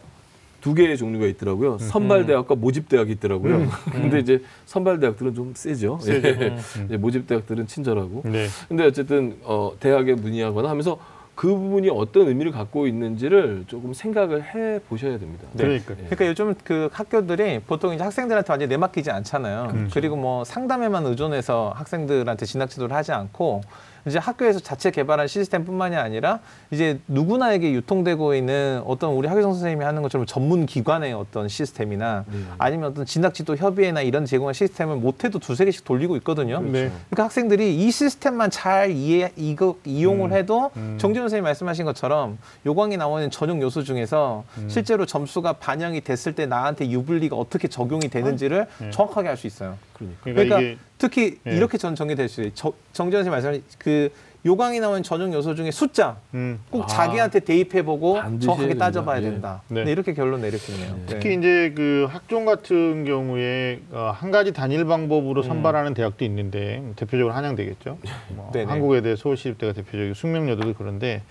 두 0.62 0.74
개의 0.74 0.96
종류가 0.96 1.26
있더라고요. 1.26 1.76
선발 1.78 2.24
대학과 2.24 2.54
모집 2.54 2.88
대학이 2.88 3.12
있더라고요. 3.12 3.66
근데 3.90 4.20
이제 4.20 4.42
선발 4.64 5.00
대학들은 5.00 5.34
좀 5.34 5.52
세죠. 5.54 5.98
세죠. 6.00 6.28
예. 6.28 6.56
이제 6.86 6.96
모집 6.96 7.26
대학들은 7.26 7.66
친절하고. 7.66 8.22
네. 8.26 8.46
근데 8.68 8.86
어쨌든 8.86 9.36
어, 9.42 9.72
대학에 9.80 10.14
문의하거나 10.14 10.70
하면서 10.70 10.98
그 11.34 11.48
부분이 11.48 11.88
어떤 11.90 12.28
의미를 12.28 12.52
갖고 12.52 12.86
있는지를 12.86 13.64
조금 13.66 13.94
생각을 13.94 14.42
해 14.54 14.80
보셔야 14.88 15.18
됩니다. 15.18 15.48
그러니까. 15.56 15.92
예. 15.92 16.04
그러니까 16.04 16.26
요즘 16.26 16.54
그 16.62 16.88
학교들이 16.92 17.60
보통 17.60 17.94
이제 17.94 18.04
학생들한테 18.04 18.52
완전히 18.52 18.68
내맡기지 18.68 19.10
않잖아요. 19.10 19.68
그렇죠. 19.72 19.94
그리고뭐 19.94 20.44
상담에만 20.44 21.06
의존해서 21.06 21.72
학생들한테 21.74 22.44
진학 22.44 22.68
지도를 22.68 22.94
하지 22.94 23.12
않고 23.12 23.62
이제 24.06 24.18
학교에서 24.18 24.58
자체 24.60 24.90
개발한 24.90 25.28
시스템뿐만이 25.28 25.96
아니라 25.96 26.40
이제 26.70 26.98
누구나에게 27.08 27.72
유통되고 27.72 28.34
있는 28.34 28.82
어떤 28.84 29.12
우리 29.12 29.28
학교성 29.28 29.52
선생님이 29.52 29.84
하는 29.84 30.02
것처럼 30.02 30.26
전문 30.26 30.66
기관의 30.66 31.12
어떤 31.12 31.48
시스템이나 31.48 32.24
네. 32.30 32.38
아니면 32.58 32.90
어떤 32.90 33.04
진학 33.04 33.34
지도 33.34 33.56
협의회나 33.56 34.02
이런 34.02 34.24
제공한 34.24 34.54
시스템을 34.54 34.96
못해도 34.96 35.38
두세 35.38 35.64
개씩 35.64 35.84
돌리고 35.84 36.16
있거든요. 36.16 36.60
네. 36.60 36.90
그러니까 37.10 37.24
학생들이 37.24 37.76
이 37.76 37.90
시스템만 37.90 38.50
잘 38.50 38.90
이해 38.90 39.32
이거 39.36 39.76
이용을 39.84 40.30
음. 40.30 40.36
해도 40.36 40.70
음. 40.76 40.96
정재훈 40.98 41.28
선생님 41.28 41.44
말씀하신 41.44 41.84
것처럼 41.84 42.38
요강이 42.66 42.96
나오는 42.96 43.30
전용 43.30 43.62
요소 43.62 43.84
중에서 43.84 44.44
음. 44.58 44.68
실제로 44.68 45.06
점수가 45.06 45.54
반영이 45.54 46.00
됐을 46.00 46.34
때 46.34 46.46
나한테 46.46 46.90
유불리가 46.90 47.36
어떻게 47.36 47.68
적용이 47.68 48.08
되는지를 48.08 48.66
네. 48.78 48.90
정확하게 48.90 49.28
알 49.28 49.36
수 49.36 49.46
있어요. 49.46 49.76
그러니까. 50.02 50.24
그러니까, 50.24 50.56
그러니까 50.56 50.60
이게 50.60 50.78
특히 50.98 51.38
네. 51.44 51.56
이렇게 51.56 51.78
전 51.78 51.94
정리될 51.94 52.28
수 52.28 52.40
있어요. 52.42 52.52
저- 52.54 52.72
정재훈 52.92 53.24
선생님 53.24 53.30
말씀하신 53.32 53.64
그 53.78 54.10
요강이 54.44 54.80
나오는 54.80 55.04
전용 55.04 55.32
요소 55.32 55.54
중에 55.54 55.70
숫자 55.70 56.16
음. 56.34 56.58
꼭 56.68 56.82
아. 56.82 56.86
자기한테 56.88 57.40
대입해보고 57.40 58.20
정확하게 58.40 58.74
따져봐야 58.74 59.20
된다. 59.20 59.28
예. 59.28 59.30
된다. 59.30 59.62
네. 59.68 59.84
네, 59.84 59.92
이렇게 59.92 60.14
결론 60.14 60.40
내렸겠네요. 60.40 60.94
네. 60.96 61.02
특히 61.06 61.34
이제 61.36 61.72
그 61.76 62.08
학종 62.10 62.44
같은 62.44 63.04
경우에 63.04 63.80
어, 63.92 64.12
한 64.14 64.32
가지 64.32 64.52
단일 64.52 64.84
방법으로 64.84 65.42
선발하는 65.44 65.94
대학도 65.94 66.24
있는데 66.24 66.82
대표적으로 66.96 67.34
한양대겠죠. 67.34 67.98
뭐 68.30 68.50
네네. 68.52 68.64
한국외대, 68.70 69.14
서울시립대가 69.14 69.74
대표적이고 69.74 70.14
숙명여대도 70.14 70.74
그런데 70.74 71.22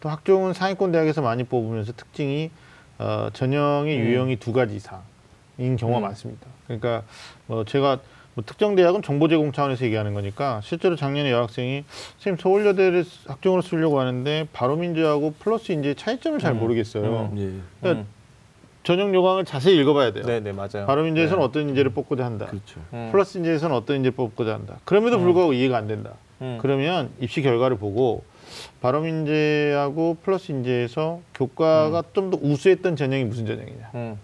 또 0.00 0.10
학종은 0.10 0.52
상위권 0.52 0.92
대학에서 0.92 1.22
많이 1.22 1.44
뽑으면서 1.44 1.92
특징이 1.92 2.50
어, 2.98 3.30
전형의 3.32 3.96
음. 3.98 4.04
유형이 4.04 4.36
두 4.36 4.52
가지 4.52 4.76
이상인 4.76 5.76
경우가 5.78 6.00
음. 6.00 6.02
많습니다. 6.02 6.46
그러니까 6.66 7.02
뭐 7.46 7.64
제가 7.64 8.00
뭐 8.34 8.44
특정 8.46 8.76
대학은 8.76 9.02
정보 9.02 9.26
제공 9.28 9.50
차원에서 9.52 9.84
얘기하는 9.84 10.14
거니까 10.14 10.60
실제로 10.62 10.94
작년에 10.96 11.30
여학생이 11.32 11.84
선생님 12.18 12.38
서울여대를 12.40 13.04
학종으로 13.26 13.62
쓰려고 13.62 13.98
하는데 13.98 14.46
바로 14.52 14.76
민주하고 14.76 15.34
플러스 15.40 15.72
인재 15.72 15.94
차이점을 15.94 16.38
잘 16.38 16.52
음. 16.52 16.60
모르겠어요. 16.60 17.32
예. 17.36 17.50
그러니까 17.80 18.02
음. 18.02 18.06
전형 18.84 19.12
요강을 19.14 19.44
자세히 19.44 19.76
읽어봐야 19.80 20.12
돼요. 20.12 20.24
네, 20.24 20.40
네, 20.40 20.52
맞아요. 20.52 20.86
바로 20.86 21.04
인재에서는 21.06 21.40
네. 21.40 21.44
어떤 21.44 21.68
인재를 21.68 21.90
뽑고자 21.92 22.24
한다. 22.24 22.46
그렇죠. 22.46 22.80
음. 22.92 23.08
플러스 23.10 23.36
인재에서는 23.38 23.74
어떤 23.74 23.96
인재를 23.96 24.14
뽑고자 24.14 24.54
한다. 24.54 24.78
그럼에도 24.84 25.18
불구하고 25.18 25.52
이해가 25.52 25.76
안 25.76 25.88
된다. 25.88 26.12
음. 26.40 26.58
그러면 26.62 27.10
입시 27.20 27.42
결과를 27.42 27.76
보고 27.76 28.22
바로 28.80 29.04
인재하고 29.04 30.16
플러스 30.22 30.52
인재에서 30.52 31.20
교과가 31.34 32.04
좀 32.14 32.30
더 32.30 32.38
우수했던 32.40 32.94
전형이 32.94 33.24
무슨 33.24 33.46
전형이냐. 33.46 33.90
음. 33.96 34.18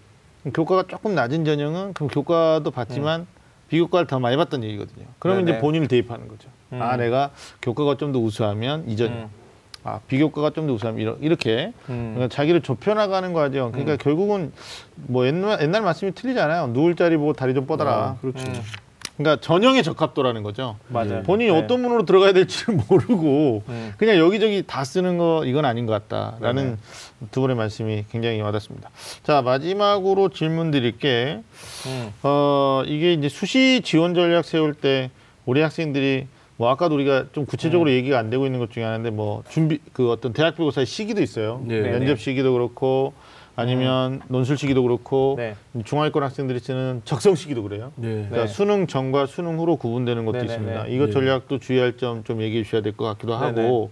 교과가 0.54 0.84
조금 0.88 1.14
낮은 1.14 1.44
전형은 1.44 1.94
그럼 1.94 2.08
교과도 2.08 2.70
봤지만 2.70 3.26
비교과를 3.68 4.06
더 4.06 4.18
많이 4.20 4.36
봤던 4.36 4.62
얘기거든요. 4.64 5.06
그러면 5.18 5.42
음. 5.42 5.44
네네. 5.46 5.56
이제 5.58 5.60
본인을 5.62 5.88
대입하는 5.88 6.28
거죠. 6.28 6.48
음. 6.72 6.80
아 6.82 6.96
내가 6.96 7.30
교과가 7.62 7.96
좀 7.96 8.12
더 8.12 8.18
우수하면 8.18 8.88
이 8.88 8.96
전형. 8.96 9.18
음. 9.18 9.28
아 9.84 10.00
비교과가 10.08 10.50
좀 10.50 10.66
더 10.66 10.72
우수하면 10.74 11.18
이렇게 11.20 11.72
음. 11.88 12.12
그러니까 12.14 12.28
자기를 12.34 12.62
좁혀나가는 12.62 13.32
과정. 13.32 13.70
그러니까 13.72 13.96
결국은 13.96 14.52
뭐 14.96 15.26
옛날, 15.26 15.60
옛날 15.62 15.82
말씀이 15.82 16.12
틀리잖아요. 16.12 16.68
누울 16.68 16.96
자리 16.96 17.16
보고 17.16 17.32
다리 17.32 17.52
좀 17.54 17.66
뻗어라. 17.66 17.92
아, 17.92 18.16
그렇죠. 18.20 18.44
음. 19.14 19.22
그러니까 19.22 19.40
전형의 19.40 19.82
적합도라는 19.82 20.42
거죠. 20.42 20.76
맞아요. 20.88 21.22
본인이 21.22 21.50
네. 21.50 21.58
어떤 21.58 21.82
문으로 21.82 22.04
들어가야 22.04 22.32
될지를 22.32 22.80
모르고 22.88 23.62
음. 23.68 23.92
그냥 23.96 24.16
여기저기 24.16 24.62
다 24.66 24.84
쓰는 24.84 25.18
거 25.18 25.44
이건 25.44 25.64
아닌 25.64 25.86
것 25.86 25.92
같다라는 26.08 26.64
네네. 26.64 26.76
두 27.30 27.40
분의 27.40 27.56
말씀이 27.56 28.04
굉장히 28.10 28.40
와닿습니다. 28.40 28.90
자 29.22 29.42
마지막으로 29.42 30.30
질문 30.30 30.70
드릴게 30.70 31.42
음. 31.86 32.12
어 32.22 32.82
이게 32.86 33.12
이제 33.12 33.28
수시 33.28 33.80
지원 33.84 34.14
전략 34.14 34.44
세울 34.44 34.74
때 34.74 35.10
우리 35.46 35.60
학생들이 35.60 36.26
뭐 36.56 36.70
아까도 36.70 36.94
우리가 36.94 37.26
좀 37.32 37.46
구체적으로 37.46 37.90
음. 37.90 37.94
얘기가 37.94 38.18
안 38.18 38.30
되고 38.30 38.46
있는 38.46 38.58
것 38.60 38.70
중에 38.70 38.84
하나인데 38.84 39.10
뭐 39.10 39.42
준비 39.48 39.78
그 39.92 40.10
어떤 40.10 40.32
대학교 40.32 40.64
고사의 40.64 40.86
시기도 40.86 41.22
있어요. 41.22 41.62
네. 41.66 41.80
면접 41.80 42.18
시기도 42.20 42.52
그렇고 42.52 43.12
아니면 43.56 44.20
논술 44.28 44.56
시기도 44.58 44.82
그렇고 44.82 45.34
네. 45.38 45.54
중하위권 45.84 46.22
학생들이 46.22 46.58
쓰는 46.58 47.02
적성 47.04 47.34
시기도 47.36 47.62
그래요. 47.62 47.92
네. 47.96 48.08
그러니까 48.28 48.36
네. 48.42 48.46
수능 48.48 48.86
전과 48.86 49.26
수능 49.26 49.58
후로 49.58 49.76
구분되는 49.76 50.24
것도 50.24 50.38
네네네. 50.38 50.52
있습니다. 50.52 50.86
이것 50.88 51.06
네. 51.06 51.12
전략도 51.12 51.58
주의할 51.60 51.96
점 51.96 52.24
좀 52.24 52.40
얘기해 52.42 52.64
주셔야 52.64 52.80
될 52.82 52.94
것 52.96 53.04
같기도 53.04 53.38
네네. 53.38 53.60
하고 53.62 53.90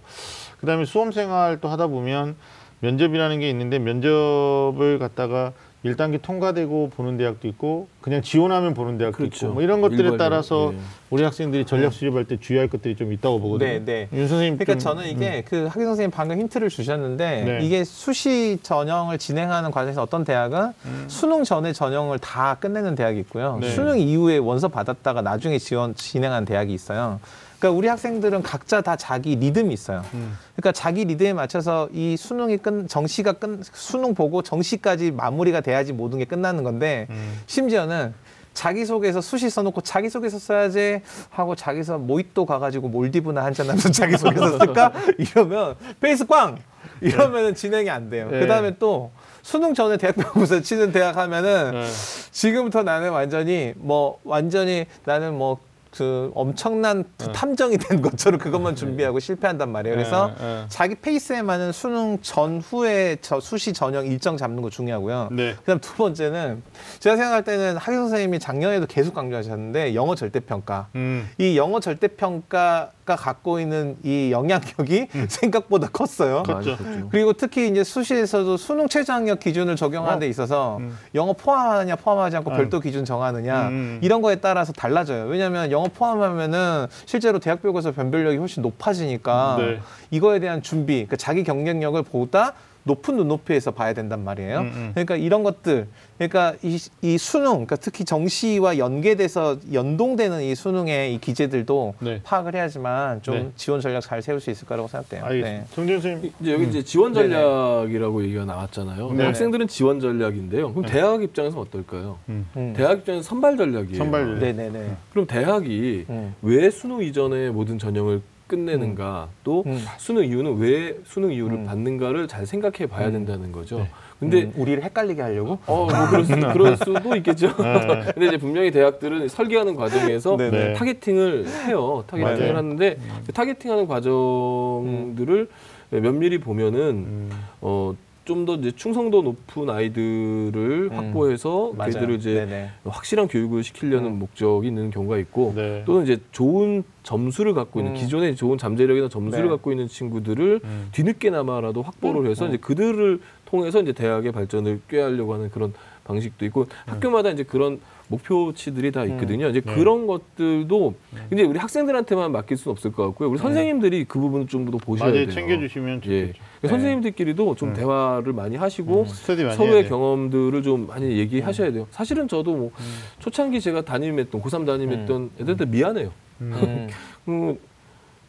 그다음에 0.59 0.85
수험 0.85 1.11
생활도 1.11 1.67
하다 1.69 1.87
보면 1.87 2.35
면접이라는 2.81 3.39
게 3.39 3.49
있는데 3.49 3.79
면접을 3.79 4.99
갖다가 4.99 5.53
1단계 5.85 6.21
통과되고 6.21 6.91
보는 6.95 7.17
대학도 7.17 7.47
있고 7.49 7.87
그냥 7.99 8.21
지원하면 8.21 8.73
보는 8.73 8.97
대학도 8.97 9.17
그렇죠. 9.17 9.47
있고 9.47 9.53
뭐 9.55 9.63
이런 9.63 9.81
것들에 9.81 10.15
따라서 10.17 10.71
예. 10.73 10.77
우리 11.09 11.23
학생들이 11.23 11.65
전략 11.65 11.91
수립할 11.91 12.25
때 12.25 12.37
주의할 12.39 12.69
것들이 12.69 12.95
좀 12.95 13.11
있다고 13.11 13.39
보거든요. 13.41 13.69
네, 13.69 13.83
네. 13.83 14.07
윤 14.13 14.27
선생님 14.27 14.57
그러니까 14.57 14.73
좀, 14.73 14.79
저는 14.79 15.09
이게 15.09 15.43
그 15.43 15.67
학위 15.67 15.83
선생님 15.85 16.11
방금 16.11 16.39
힌트를 16.39 16.69
주셨는데 16.69 17.43
네. 17.43 17.65
이게 17.65 17.83
수시 17.83 18.59
전형을 18.63 19.17
진행하는 19.17 19.71
과정에서 19.71 20.01
어떤 20.01 20.23
대학은 20.23 20.71
수능 21.07 21.43
전에 21.43 21.73
전형을 21.73 22.19
다 22.19 22.55
끝내는 22.59 22.95
대학이 22.95 23.19
있고요. 23.19 23.57
네. 23.59 23.69
수능 23.71 23.99
이후에 23.99 24.37
원서 24.37 24.69
받았다가 24.69 25.21
나중에 25.21 25.59
지원 25.59 25.95
진행한 25.95 26.45
대학이 26.45 26.73
있어요. 26.73 27.19
그러니까 27.63 27.77
우리 27.77 27.87
학생들은 27.87 28.43
각자 28.43 28.81
다 28.81 28.97
자기 28.97 29.37
리듬이 29.37 29.73
있어요. 29.73 30.03
음. 30.13 30.37
그러니까 30.57 30.73
자기 30.73 31.05
리듬에 31.05 31.31
맞춰서 31.31 31.87
이 31.93 32.17
수능이 32.17 32.57
끝 32.57 32.89
정시가 32.89 33.33
끝 33.33 33.61
수능 33.71 34.13
보고 34.13 34.41
정시까지 34.41 35.11
마무리가 35.11 35.61
돼야지 35.61 35.93
모든 35.93 36.19
게 36.19 36.25
끝나는 36.25 36.65
건데 36.65 37.07
음. 37.09 37.39
심지어는 37.45 38.13
자기소개서 38.53 39.21
수시 39.21 39.49
써놓고 39.49 39.79
자기소개서 39.79 40.39
써야지 40.39 41.01
하고 41.29 41.55
자기서 41.55 41.99
모히또 41.99 42.45
가가지고 42.45 42.89
몰디브나 42.89 43.41
한잔하면서 43.45 43.89
자기소개서 43.91 44.59
쓸까? 44.59 44.91
이러면 45.17 45.75
페이스 46.01 46.27
꽝! 46.27 46.57
이러면은 46.99 47.55
진행이 47.55 47.89
안 47.89 48.09
돼요. 48.09 48.27
네. 48.29 48.41
그 48.41 48.47
다음에 48.47 48.75
또 48.77 49.11
수능 49.41 49.73
전에 49.73 49.95
대학병원에서 49.95 50.59
치는 50.59 50.91
대학 50.91 51.15
하면은 51.15 51.71
네. 51.71 51.87
지금부터 52.31 52.83
나는 52.83 53.11
완전히 53.11 53.73
뭐 53.77 54.19
완전히 54.25 54.85
나는 55.05 55.37
뭐 55.37 55.59
그 55.95 56.31
엄청난 56.33 57.03
네. 57.19 57.31
탐정이 57.31 57.77
된 57.77 58.01
것처럼 58.01 58.39
그것만 58.39 58.75
준비하고 58.75 59.19
실패한단 59.19 59.71
말이에요. 59.71 59.95
그래서 59.95 60.31
네, 60.39 60.43
네. 60.43 60.65
자기 60.67 60.95
페이스에 60.95 61.43
맞는 61.43 61.71
수능 61.71 62.17
전후에 62.21 63.17
저 63.21 63.39
수시 63.39 63.73
전형 63.73 64.07
일정 64.07 64.35
잡는 64.35 64.63
거 64.63 64.71
중요하고요. 64.71 65.29
네. 65.31 65.53
그다음 65.59 65.79
두 65.79 65.93
번째는 65.93 66.63
제가 66.99 67.15
생각할 67.15 67.43
때는 67.43 67.77
학위 67.77 67.95
선생님이 67.95 68.39
작년에도 68.39 68.87
계속 68.87 69.13
강조하셨는데 69.13 69.93
영어 69.93 70.15
절대평가. 70.15 70.87
음. 70.95 71.29
이 71.37 71.57
영어 71.57 71.79
절대평가가 71.79 73.15
갖고 73.15 73.59
있는 73.59 73.95
이 74.03 74.31
영향력이 74.31 75.09
생각보다 75.29 75.89
컸어요. 75.89 76.41
컸죠. 76.41 76.75
그리고 77.11 77.33
특히 77.33 77.69
이제 77.69 77.83
수시에서도 77.83 78.57
수능 78.57 78.89
최저학력 78.89 79.39
기준을 79.39 79.75
적용하는 79.75 80.19
데 80.19 80.27
있어서 80.27 80.77
음. 80.77 80.97
영어 81.13 81.33
포함하느냐 81.33 81.97
포함하지 81.97 82.37
않고 82.37 82.49
음. 82.49 82.57
별도 82.57 82.79
기준 82.79 83.05
정하느냐 83.05 83.67
음. 83.67 83.99
이런 84.01 84.23
거에 84.23 84.37
따라서 84.37 84.73
달라져요. 84.73 85.25
왜냐하면 85.25 85.71
영어 85.71 85.82
포함하면은 85.89 86.87
실제로 87.05 87.39
대학교에서 87.39 87.91
변별력이 87.91 88.37
훨씬 88.37 88.61
높아지니까 88.63 89.55
네. 89.59 89.79
이거에 90.11 90.39
대한 90.39 90.61
준비, 90.61 90.93
그러니까 90.93 91.17
자기 91.17 91.43
경쟁력을 91.43 92.01
보다 92.03 92.53
높은 92.85 93.15
눈높이에서 93.15 93.71
봐야 93.71 93.93
된단 93.93 94.23
말이에요. 94.23 94.59
음, 94.59 94.71
음. 94.75 94.91
그러니까 94.93 95.15
이런 95.15 95.43
것들, 95.43 95.87
그러니까 96.17 96.53
이, 96.61 96.77
이 97.01 97.17
수능, 97.17 97.51
그러니까 97.51 97.75
특히 97.77 98.03
정시와 98.03 98.77
연계돼서 98.77 99.57
연동되는 99.71 100.41
이 100.43 100.53
수능의 100.53 101.15
이 101.15 101.19
기재들도 101.19 101.95
네. 101.99 102.21
파악을 102.23 102.55
해야지만 102.55 103.21
좀 103.21 103.35
네. 103.35 103.51
지원 103.55 103.79
전략 103.81 104.01
잘 104.01 104.21
세울 104.21 104.39
수 104.39 104.51
있을 104.51 104.67
거라고 104.67 104.87
생각돼요. 104.87 105.23
알겠습니다. 105.25 105.65
정준 105.73 106.01
선생님. 106.01 106.31
이제 106.41 106.53
여기 106.53 106.67
이제 106.67 106.83
지원 106.83 107.13
네네. 107.13 107.29
전략이라고 107.29 108.23
얘기가 108.23 108.45
나왔잖아요. 108.45 109.09
네네. 109.11 109.25
학생들은 109.25 109.67
지원 109.67 109.99
전략인데요. 109.99 110.73
그럼 110.73 110.85
대학 110.85 111.23
입장에서 111.23 111.59
어떨까요? 111.59 112.17
음. 112.29 112.47
음. 112.57 112.73
대학 112.75 112.99
입장에서 112.99 113.23
선발 113.23 113.57
전략이에요. 113.57 113.97
선발 113.97 114.21
전략. 114.25 114.39
네네네. 114.39 114.91
그럼 115.11 115.27
대학이 115.27 116.05
음. 116.09 116.35
왜 116.41 116.69
수능 116.69 117.01
이전에 117.01 117.49
모든 117.49 117.79
전형을 117.79 118.21
끝내는가 118.53 119.29
또 119.43 119.63
음. 119.65 119.83
수능 119.97 120.23
이후는 120.25 120.57
왜 120.57 120.95
수능 121.05 121.31
이후를 121.31 121.57
음. 121.57 121.65
받는가를 121.65 122.27
잘 122.27 122.45
생각해 122.45 122.85
봐야 122.87 123.09
된다는 123.09 123.51
거죠. 123.51 123.79
네. 123.79 123.89
근데 124.19 124.43
음, 124.43 124.53
우리를 124.55 124.83
헷갈리게 124.83 125.21
하려고? 125.21 125.57
어, 125.65 125.87
뭐 125.87 126.07
그럴, 126.09 126.23
수, 126.23 126.33
그럴 126.53 126.77
수도 126.77 127.15
있겠죠. 127.15 127.47
네. 127.57 128.03
근데 128.13 128.27
이제 128.27 128.37
분명히 128.37 128.69
대학들은 128.71 129.27
설계하는 129.27 129.75
과정에서 129.75 130.37
네네. 130.37 130.73
타겟팅을 130.73 131.47
해요. 131.67 132.03
타겟팅을 132.07 132.37
맞아요. 132.37 132.57
하는데 132.57 132.97
그 133.25 133.33
타겟팅하는 133.33 133.87
과정들을 133.87 135.49
면밀히 135.89 136.37
보면은 136.39 136.79
음. 136.79 137.29
어, 137.61 137.95
좀 138.25 138.45
더 138.45 138.55
이제 138.55 138.71
충성도 138.71 139.21
높은 139.21 139.69
아이들을 139.69 140.89
음. 140.91 140.97
확보해서 140.97 141.71
맞아요. 141.75 141.91
그들을 141.93 142.15
이제 142.15 142.33
네네. 142.45 142.69
확실한 142.85 143.27
교육을 143.27 143.63
시키려는 143.63 144.11
음. 144.11 144.19
목적이 144.19 144.67
있는 144.67 144.91
경우가 144.91 145.17
있고 145.19 145.53
네. 145.55 145.83
또는 145.85 146.03
이제 146.03 146.17
좋은 146.31 146.83
점수를 147.03 147.53
갖고 147.53 147.79
있는 147.79 147.93
음. 147.93 147.97
기존에 147.97 148.33
좋은 148.35 148.57
잠재력이나 148.57 149.09
점수를 149.09 149.45
네. 149.45 149.49
갖고 149.49 149.71
있는 149.71 149.87
친구들을 149.87 150.61
음. 150.63 150.87
뒤늦게나마라도 150.91 151.81
확보를 151.81 152.29
해서 152.29 152.47
이제 152.47 152.57
그들을 152.57 153.19
통해서 153.45 153.81
이제 153.81 153.91
대학의 153.93 154.31
발전을 154.31 154.81
꾀하려고 154.89 155.33
하는 155.33 155.49
그런 155.49 155.73
방식도 156.05 156.45
있고 156.45 156.65
학교마다 156.85 157.29
이제 157.29 157.43
그런 157.43 157.79
목표치들이 158.09 158.91
다 158.91 159.05
있거든요. 159.05 159.47
이제 159.49 159.61
네. 159.61 159.75
그런 159.75 160.05
것들도 160.07 160.93
이제 161.31 161.43
우리 161.43 161.57
학생들한테만 161.59 162.31
맡길 162.31 162.57
수는 162.57 162.73
없을 162.73 162.91
것 162.91 163.05
같고요. 163.07 163.29
우리 163.29 163.37
선생님들이 163.37 164.05
그 164.05 164.19
부분을 164.19 164.47
좀 164.47 164.63
더 164.65 164.77
보셔야 164.77 165.09
맞아요. 165.09 165.25
돼요. 165.25 165.31
챙겨주시면 165.33 166.01
예. 166.07 166.27
좋겠죠. 166.27 166.43
그러니까 166.63 166.77
선생님들끼리도 166.79 167.55
좀 167.55 167.69
음. 167.69 167.73
대화를 167.73 168.31
많이 168.31 168.55
하시고 168.55 169.05
스터디 169.05 169.43
많이 169.43 169.57
서로의. 169.57 169.89
경험들을 169.89 170.63
좀 170.63 170.87
많이 170.87 171.17
얘기하셔야 171.17 171.73
돼요. 171.73 171.87
사실은 171.91 172.27
저도 172.29 172.55
뭐 172.55 172.71
초창기 173.19 173.59
제가 173.59 173.81
담임했던 173.81 174.41
고3 174.41 174.65
담임했던 174.65 175.31
애들한테 175.41 175.65
미안해요. 175.65 176.11
음. 176.39 176.87
음, 177.27 177.57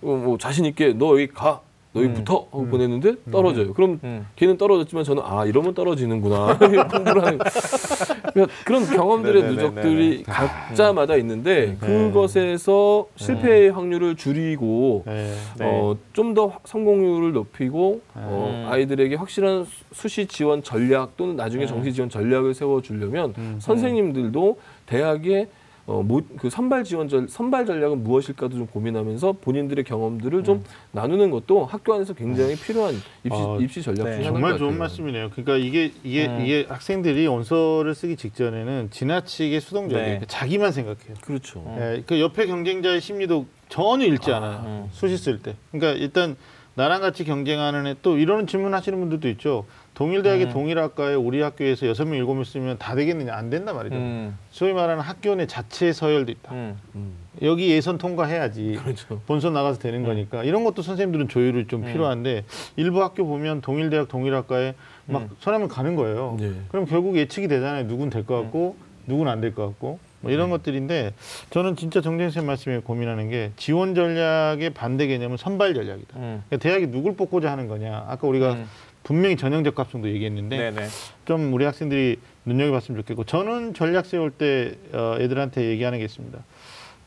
어, 0.02 0.06
뭐 0.06 0.36
자신 0.36 0.64
있게 0.64 0.94
너 0.94 1.12
여기 1.12 1.28
가, 1.28 1.60
너 1.94 2.00
여기 2.02 2.10
음. 2.10 2.14
붙어 2.14 2.34
하고 2.50 2.66
보냈는데 2.66 3.14
떨어져요. 3.30 3.72
그럼 3.72 4.00
음. 4.02 4.26
걔는 4.34 4.58
떨어졌지만 4.58 5.04
저는 5.04 5.22
아 5.24 5.46
이러면 5.46 5.74
떨어지는구나 5.74 6.58
공부를 6.90 7.24
하는 7.24 7.38
그러니까 8.32 8.54
그런 8.64 8.84
경험들의 8.84 9.42
네네네네. 9.42 9.52
누적들이 9.68 10.22
각자마다 10.24 11.14
있는데 11.16 11.76
네. 11.80 11.86
그것에서 11.86 13.06
실패의 13.14 13.70
확률을 13.70 14.16
줄이고 14.16 15.04
네. 15.06 15.32
네. 15.58 15.64
어, 15.66 15.96
좀 16.12 16.34
더 16.34 16.50
성공률을 16.64 17.32
높이고 17.32 18.00
어, 18.14 18.64
음. 18.66 18.68
아이들에게 18.72 19.14
확실한 19.14 19.64
수- 19.66 19.84
수시 19.92 20.26
지원 20.26 20.64
전략 20.64 21.16
또는 21.16 21.36
나중에 21.36 21.62
음. 21.62 21.68
정시 21.68 21.92
지원 21.92 22.08
전략을 22.10 22.54
세워주려면 22.54 23.34
음. 23.38 23.56
선생님들도 23.60 24.58
대학의 24.86 25.46
어, 25.86 26.02
모, 26.02 26.22
그 26.38 26.48
선발 26.48 26.84
지원 26.84 27.08
전 27.08 27.28
선발 27.28 27.66
전략은 27.66 28.02
무엇일까도 28.02 28.56
좀 28.56 28.66
고민하면서 28.66 29.32
본인들의 29.42 29.84
경험들을 29.84 30.42
좀 30.42 30.64
나누는 30.92 31.30
것도 31.30 31.66
학교 31.66 31.92
안에서 31.94 32.14
굉장히 32.14 32.56
필요한 32.56 32.94
입시, 33.22 33.38
아, 33.38 33.58
입시 33.60 33.82
전략 33.82 34.04
네. 34.04 34.10
중에 34.12 34.24
하나인 34.24 34.32
정말 34.32 34.52
것 34.52 34.58
좋은 34.58 34.68
같아요. 34.70 34.78
말씀이네요. 34.78 35.30
그러니까 35.30 35.56
이게 35.58 35.92
이게 36.02 36.26
음. 36.26 36.40
이게 36.40 36.64
학생들이 36.68 37.26
원서를 37.26 37.94
쓰기 37.94 38.16
직전에는 38.16 38.88
지나치게 38.90 39.60
수동적이에요. 39.60 40.02
네. 40.02 40.08
그러니까 40.14 40.26
자기만 40.26 40.72
생각해요. 40.72 41.14
그렇죠. 41.20 41.60
음. 41.66 41.76
예, 41.78 42.02
그 42.06 42.18
옆에 42.18 42.46
경쟁자의 42.46 43.02
심리도 43.02 43.44
전혀 43.68 44.06
읽지 44.06 44.32
않아요. 44.32 44.62
음. 44.64 44.88
수시 44.90 45.18
쓸 45.18 45.40
때. 45.42 45.54
그러니까 45.70 46.00
일단 46.00 46.36
나랑 46.76 47.02
같이 47.02 47.24
경쟁하는 47.24 47.86
애 47.86 47.94
또 48.02 48.16
이런 48.18 48.46
질문 48.46 48.72
하시는 48.74 48.98
분들도 48.98 49.28
있죠. 49.30 49.66
동일대학의 49.94 50.46
음. 50.46 50.52
동일학과에 50.52 51.14
우리 51.14 51.40
학교에서 51.40 51.86
여섯 51.86 52.04
명 52.04 52.16
일곱 52.16 52.34
명 52.34 52.44
쓰면 52.44 52.78
다 52.78 52.94
되겠느냐 52.96 53.32
안 53.34 53.48
된단 53.48 53.76
말이죠. 53.76 53.94
음. 53.96 54.36
소위 54.50 54.72
말하는 54.72 55.00
학교 55.02 55.34
내 55.36 55.46
자체 55.46 55.92
서열도 55.92 56.32
있다. 56.32 56.52
음. 56.52 56.76
음. 56.96 57.12
여기 57.42 57.70
예선 57.70 57.96
통과해야지 57.98 58.78
그렇죠. 58.82 59.20
본선 59.26 59.54
나가서 59.54 59.78
되는 59.78 60.04
거니까 60.04 60.44
이런 60.44 60.64
것도 60.64 60.82
선생님들은 60.82 61.28
조율이 61.28 61.66
좀 61.68 61.84
음. 61.84 61.92
필요한데 61.92 62.44
일부 62.76 63.02
학교 63.02 63.24
보면 63.26 63.60
동일대학 63.60 64.08
동일학과에 64.08 64.74
막 65.06 65.22
음. 65.22 65.28
서라면 65.40 65.68
가는 65.68 65.94
거예요. 65.96 66.36
네. 66.40 66.52
그럼 66.68 66.86
결국 66.86 67.16
예측이 67.16 67.46
되잖아요. 67.48 67.86
누군 67.86 68.10
될 68.10 68.24
것 68.24 68.40
같고 68.42 68.76
누군 69.06 69.28
안 69.28 69.40
될 69.40 69.54
것 69.54 69.66
같고 69.66 69.98
뭐 70.20 70.32
이런 70.32 70.48
것들인데 70.48 71.12
저는 71.50 71.76
진짜 71.76 72.00
정재현 72.00 72.30
쌤 72.30 72.46
말씀에 72.46 72.78
고민하는 72.78 73.28
게 73.28 73.50
지원 73.56 73.94
전략의 73.94 74.70
반대 74.70 75.06
개념은 75.06 75.36
선발 75.36 75.74
전략이다. 75.74 76.16
음. 76.18 76.42
그러니까 76.48 76.56
대학이 76.56 76.86
누굴 76.90 77.14
뽑고자 77.14 77.52
하는 77.52 77.68
거냐. 77.68 78.06
아까 78.08 78.26
우리가 78.26 78.54
음. 78.54 78.66
분명히 79.04 79.36
전형적 79.36 79.78
합성도 79.78 80.08
얘기했는데 80.08 80.56
네네. 80.70 80.88
좀 81.26 81.52
우리 81.52 81.64
학생들이 81.64 82.16
눈여겨봤으면 82.46 83.00
좋겠고 83.02 83.24
저는 83.24 83.74
전략 83.74 84.06
세울 84.06 84.30
때 84.32 84.74
어, 84.92 85.16
애들한테 85.20 85.66
얘기하는 85.68 85.98
게 85.98 86.04
있습니다. 86.06 86.38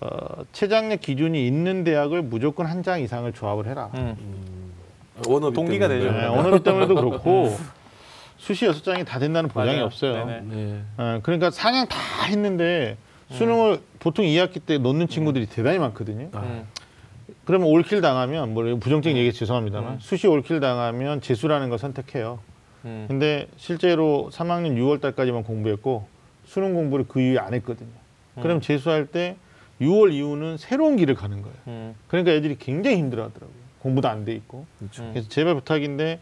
어, 0.02 0.08
최장력 0.54 1.02
기준이 1.02 1.46
있는 1.46 1.84
대학을 1.84 2.22
무조건 2.22 2.68
한 2.68 2.84
장 2.84 3.02
이상을 3.02 3.30
조합을 3.34 3.66
해라. 3.68 3.90
음. 3.96 4.72
원업이 5.28 5.56
동기가 5.56 5.88
때문에. 5.88 6.08
되죠. 6.12 6.18
네, 6.22 6.26
언어비 6.28 6.64
때문에도 6.64 6.94
그렇고 6.96 7.58
수시 8.38 8.66
여섯 8.66 8.84
장이 8.84 9.04
다 9.04 9.18
된다는 9.18 9.50
보장이 9.50 9.72
맞아요. 9.74 9.86
없어요. 9.86 10.26
네. 10.28 10.82
어, 10.98 11.20
그러니까 11.24 11.50
상향 11.50 11.88
다 11.88 11.98
했는데 12.28 12.96
수능을 13.32 13.82
보통 14.00 14.24
2학기 14.26 14.62
때 14.64 14.78
놓는 14.78 15.08
친구들이 15.08 15.48
대단히 15.48 15.80
많거든요. 15.80 16.30
아. 16.34 16.62
음. 17.48 17.50
그러면 17.50 17.70
올킬 17.70 18.02
당하면 18.02 18.54
뭐 18.54 18.64
부정적인 18.64 19.18
얘기 19.18 19.32
죄송합니다만 19.32 19.94
음. 19.94 19.98
수시 20.02 20.28
올킬 20.28 20.60
당하면 20.60 21.22
재수라는 21.22 21.70
걸 21.70 21.80
선택해요. 21.80 22.40
음. 22.86 23.06
근데 23.08 23.48
실제로 23.56 24.30
3학년 24.32 24.76
6월 24.78 25.02
달까지만 25.02 25.44
공부했고 25.44 26.06
수능 26.46 26.74
공부를 26.74 27.06
그 27.08 27.22
이후에 27.22 27.40
안 27.40 27.54
했거든요. 27.54 27.90
그럼 28.42 28.62
재수할 28.62 29.08
때 29.08 29.36
6월 29.82 30.14
이후는 30.14 30.58
새로운 30.58 30.96
길을 30.98 31.16
가는 31.16 31.42
거예요. 31.42 31.58
음. 31.68 31.96
그러니까 32.08 32.34
애들이 32.34 32.58
굉장히 32.60 32.98
힘들어하더라고요. 32.98 33.58
공부도 33.80 34.08
안 34.08 34.26
돼 34.26 34.34
있고. 34.34 34.66
그렇죠. 34.80 35.04
음. 35.04 35.10
그래서 35.14 35.30
제발 35.30 35.56
부탁인데 35.56 36.20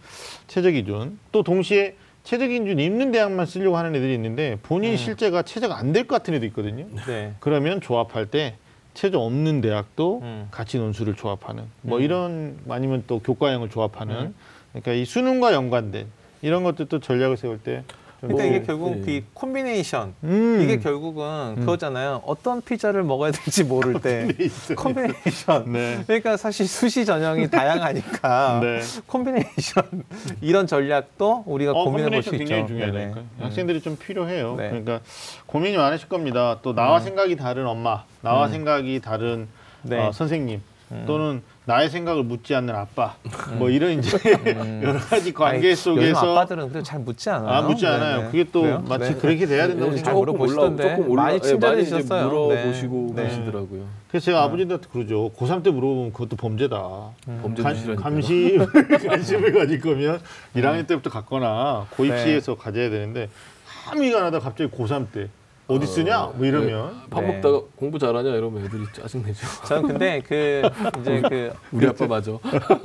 최저 0.47 0.69
기준 0.71 1.19
또 1.31 1.43
동시에 1.43 1.95
최저 2.23 2.47
기준 2.47 2.79
있는 2.79 3.11
대학만 3.11 3.45
쓰려고 3.45 3.77
하는 3.77 3.95
애들이 3.95 4.13
있는데 4.15 4.57
본인 4.63 4.91
음. 4.93 4.97
실제가 4.97 5.41
최저가 5.43 5.77
안될 5.77 6.07
것 6.07 6.15
같은 6.17 6.33
애도 6.35 6.45
있거든요. 6.47 6.85
네. 7.05 7.33
그러면 7.39 7.81
조합할 7.81 8.27
때 8.27 8.55
최저 8.95 9.19
없는 9.19 9.61
대학도 9.61 10.21
음. 10.23 10.47
같이 10.49 10.79
논술을 10.79 11.15
조합하는 11.15 11.65
뭐 11.81 11.99
음. 11.99 12.03
이런 12.03 12.57
아니면 12.67 13.03
또 13.05 13.19
교과형을 13.19 13.69
조합하는 13.69 14.15
음. 14.15 14.35
그러니까 14.71 14.93
이 14.93 15.05
수능과 15.05 15.53
연관된 15.53 16.07
이런 16.41 16.63
것들도 16.63 16.99
전략을 16.99 17.37
세울 17.37 17.59
때좀 17.59 17.83
그러니까 18.27 18.43
뭐, 18.43 18.43
이게 18.55 18.65
결국 18.65 18.95
네. 18.97 19.01
그 19.21 19.25
콤비네이션 19.33 20.13
음. 20.23 20.59
이게 20.63 20.79
결국은 20.79 21.55
그거잖아요. 21.59 22.21
어떤 22.25 22.61
피자를 22.61 23.03
먹어야 23.03 23.31
될지 23.31 23.63
모를 23.63 24.01
때 24.01 24.27
콤비네이션. 24.75 25.71
네. 25.71 26.03
그러니까 26.07 26.37
사실 26.37 26.67
수시 26.67 27.05
전형이 27.05 27.49
다양하니까 27.49 28.59
네. 28.63 28.81
콤비네이션 29.07 30.03
이런 30.41 30.67
전략도 30.67 31.43
우리가 31.45 31.71
어, 31.71 31.83
고민해 31.85 32.09
볼 32.09 32.23
수 32.23 32.29
있죠. 32.35 32.37
굉장히 32.39 32.67
중요하니까 32.67 32.99
네네. 33.15 33.25
학생들이 33.41 33.81
좀 33.81 33.97
필요해요. 33.97 34.55
네. 34.55 34.69
그러니까 34.69 34.99
고민이 35.45 35.77
많으실 35.77 36.09
겁니다. 36.09 36.59
또 36.61 36.73
나와 36.73 36.99
생각이 36.99 37.35
다른 37.35 37.67
엄마, 37.67 38.03
나와 38.21 38.47
생각이 38.47 38.99
다른 39.01 39.47
네. 39.83 39.99
어, 39.99 40.11
선생님 40.11 40.61
또는 41.05 41.41
나의 41.65 41.89
생각을 41.89 42.23
묻지 42.23 42.53
않는 42.53 42.75
아빠 42.75 43.15
뭐 43.57 43.69
이런 43.69 43.93
이제 43.99 44.17
여러 44.83 44.99
가지 44.99 45.33
관계 45.33 45.57
아니, 45.57 45.69
요즘 45.71 45.95
속에서 45.95 46.31
아빠들은 46.33 46.69
그래도 46.69 46.83
잘 46.83 46.99
묻지 46.99 47.29
않아요. 47.29 47.49
아 47.49 47.61
묻지 47.63 47.87
않아요. 47.87 48.17
네네. 48.17 48.25
그게 48.31 48.43
또 48.51 48.61
그래요? 48.61 48.83
마치 48.87 49.13
네. 49.13 49.19
그렇게 49.19 49.45
돼야 49.47 49.67
된다고 49.67 49.91
네, 49.91 49.97
생각해요. 49.97 50.03
잘 50.03 50.13
조금 50.13 50.19
물어보시던데. 50.19 50.83
올라, 50.83 50.95
조금 50.95 51.11
올라, 51.11 51.23
많이 51.23 51.35
예, 51.35 51.39
친절해 51.39 51.75
많이 51.75 51.83
이제. 51.83 51.97
물어보시고 52.03 53.13
네. 53.15 53.23
계시더라고요. 53.23 53.85
그래서 54.09 54.25
제가 54.25 54.43
아버지한테 54.43 54.87
그러죠. 54.91 55.31
고3 55.37 55.63
때 55.63 55.71
물어보면 55.71 56.13
그것도 56.13 56.35
범죄다. 56.35 56.77
범죄 57.41 57.63
관, 57.63 57.73
무시라니까. 57.73 58.01
감시 58.03 58.59
관심을 59.07 59.53
가질 59.53 59.81
거면 59.81 60.19
1학년 60.55 60.85
때부터 60.87 61.09
갖거나 61.09 61.87
고입시에서 61.97 62.55
가져야 62.55 62.89
되는데 62.91 63.29
함의가 63.65 64.21
나다 64.21 64.39
갑자기 64.39 64.69
고3 64.69 65.07
때 65.11 65.29
어디 65.67 65.87
쓰냐? 65.87 66.31
뭐 66.35 66.45
이러면 66.45 67.01
밥 67.09 67.21
네. 67.21 67.33
먹다가 67.33 67.61
공부 67.75 67.97
잘하냐 67.97 68.29
이러면 68.29 68.65
애들이 68.65 68.83
짜증내죠. 68.93 69.47
저는 69.65 69.87
근데 69.87 70.21
그 70.21 70.61
이제 71.01 71.21
그 71.27 71.53
우리 71.71 71.87
아빠 71.87 72.05
맞아. 72.05 72.31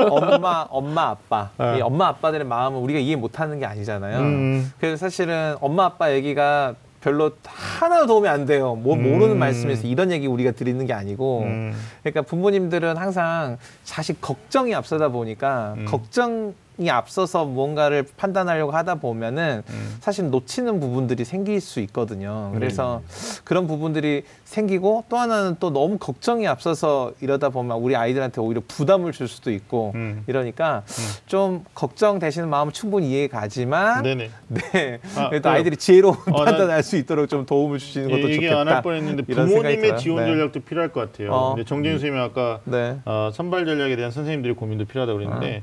엄마 0.08 0.66
엄마 0.70 1.08
아빠 1.10 1.50
네. 1.58 1.78
이 1.78 1.80
엄마 1.82 2.08
아빠들의 2.08 2.46
마음을 2.46 2.80
우리가 2.80 2.98
이해 2.98 3.16
못하는 3.16 3.58
게 3.58 3.66
아니잖아요. 3.66 4.18
음. 4.20 4.72
그래서 4.78 4.96
사실은 4.96 5.56
엄마 5.60 5.84
아빠 5.86 6.12
얘기가 6.12 6.74
별로 7.02 7.32
하나 7.44 8.06
도움이 8.06 8.28
안 8.28 8.46
돼요. 8.46 8.74
뭐 8.74 8.94
음. 8.94 9.02
모르는 9.02 9.38
말씀에서 9.38 9.86
이런 9.86 10.10
얘기 10.10 10.26
우리가 10.26 10.52
드리는 10.52 10.84
게 10.84 10.92
아니고, 10.92 11.42
음. 11.44 11.72
그러니까 12.02 12.22
부모님들은 12.22 12.96
항상 12.96 13.56
자식 13.84 14.20
걱정이 14.20 14.74
앞서다 14.74 15.08
보니까 15.08 15.74
음. 15.78 15.86
걱정이 15.86 16.52
앞서서 16.88 17.44
무언가를 17.44 18.06
판단하려고 18.16 18.72
하다 18.72 18.94
보면은 18.96 19.62
음. 19.68 19.96
사실 20.00 20.30
놓치는 20.30 20.80
부분들이 20.80 21.24
생길 21.24 21.60
수 21.60 21.80
있거든요. 21.80 22.52
그래서 22.54 23.02
그런 23.44 23.66
부분들이 23.66 24.22
생기고 24.44 25.04
또 25.08 25.18
하나는 25.18 25.56
또 25.60 25.70
너무 25.70 25.98
걱정이 25.98 26.46
앞서서 26.46 27.12
이러다 27.20 27.50
보면 27.50 27.76
우리 27.78 27.94
아이들한테 27.96 28.40
오히려 28.40 28.62
부담을 28.66 29.12
줄 29.12 29.28
수도 29.28 29.50
있고 29.50 29.92
음. 29.96 30.24
이러니까 30.26 30.84
좀 31.26 31.64
걱정 31.74 32.18
되시는 32.18 32.48
마음은 32.48 32.72
충분히 32.72 33.10
이해 33.10 33.26
가지만 33.28 34.02
네네. 34.02 34.30
네. 34.48 34.98
아, 35.16 35.28
그래도 35.28 35.48
그- 35.48 35.54
아이들이 35.54 35.76
지혜로운 35.76 36.14
어, 36.32 36.44
난- 36.44 36.44
판단할 36.46 36.82
수 36.82 36.96
있도록 36.96 37.28
좀 37.28 37.44
도움을 37.44 37.78
주시는 37.78 38.08
것도 38.08 38.22
얘기 38.24 38.34
좋겠다. 38.36 38.60
안할 38.60 38.82
뻔했는데 38.82 39.22
부모님의. 39.24 39.96
지원 39.98 40.24
네. 40.24 40.30
전략도 40.30 40.60
필요할 40.60 40.92
것 40.92 41.00
같아요. 41.12 41.32
어. 41.32 41.54
근데 41.54 41.66
정재윤 41.66 41.96
선생님이 41.98 42.22
아까 42.22 42.60
네. 42.64 42.98
어, 43.04 43.30
선발 43.34 43.66
전략에 43.66 43.96
대한 43.96 44.10
선생님들의 44.12 44.54
고민도 44.56 44.84
필요하다고 44.84 45.18
그랬는데 45.18 45.62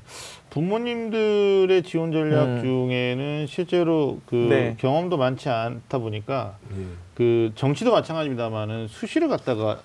부모님들의 0.57 1.83
지원 1.83 2.11
전략 2.11 2.45
음. 2.45 2.61
중에는 2.63 3.45
실제로 3.47 4.19
그 4.25 4.35
네. 4.35 4.75
경험도 4.79 5.15
많지 5.15 5.49
않다 5.49 5.99
보니까 5.99 6.57
예. 6.75 6.83
그 7.13 7.51
정치도 7.53 7.91
마찬가지입니다만은 7.91 8.87
수시를 8.87 9.27
갖다가 9.27 9.79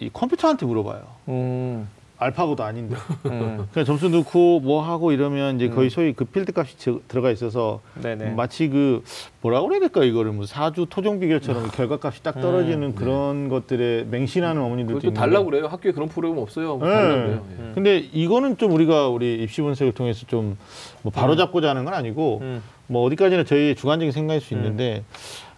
이 0.00 0.10
컴퓨터한테 0.12 0.66
물어봐요. 0.66 1.02
음, 1.28 1.88
알파고도 2.18 2.64
아닌데. 2.64 2.96
음, 3.26 3.68
그냥 3.72 3.86
점수 3.86 4.08
넣고 4.08 4.60
뭐 4.60 4.82
하고 4.82 5.12
이러면 5.12 5.56
이제 5.56 5.68
거의 5.68 5.86
음. 5.86 5.90
소위 5.90 6.12
그 6.12 6.24
필드 6.24 6.52
값이 6.54 6.76
저- 6.78 7.00
들어가 7.06 7.30
있어서 7.30 7.80
네네. 8.02 8.30
마치 8.30 8.68
그 8.68 9.04
뭐라고 9.40 9.68
그래야 9.68 9.80
될까 9.80 10.02
이거를 10.02 10.32
뭐 10.32 10.44
사주 10.44 10.86
토종 10.90 11.20
비결처럼 11.20 11.70
결과값이 11.70 12.22
딱 12.24 12.40
떨어지는 12.40 12.88
음. 12.88 12.94
그런 12.96 13.48
것들에 13.48 14.06
맹신하는 14.10 14.60
어머니들도 14.60 14.98
있는데 14.98 15.18
달라고 15.20 15.44
그래요. 15.46 15.66
학교에 15.68 15.92
그런 15.92 16.08
프로그램 16.08 16.42
없어요. 16.42 16.78
네. 16.82 16.86
달라고요. 16.88 17.26
예. 17.28 17.62
음. 17.62 17.72
근데 17.74 17.98
이거는 17.98 18.56
좀 18.58 18.72
우리가 18.72 19.08
우리 19.08 19.34
입시 19.42 19.62
분석을 19.62 19.92
통해서 19.92 20.26
좀 20.26 20.56
뭐 21.02 21.12
바로 21.12 21.36
잡고자 21.36 21.70
하는 21.70 21.84
건 21.84 21.94
아니고 21.94 22.40
음, 22.42 22.62
뭐 22.88 23.04
어디까지나 23.06 23.44
저희 23.44 23.76
주관적인 23.76 24.10
생각일 24.10 24.40
수 24.40 24.52
있는데 24.54 25.04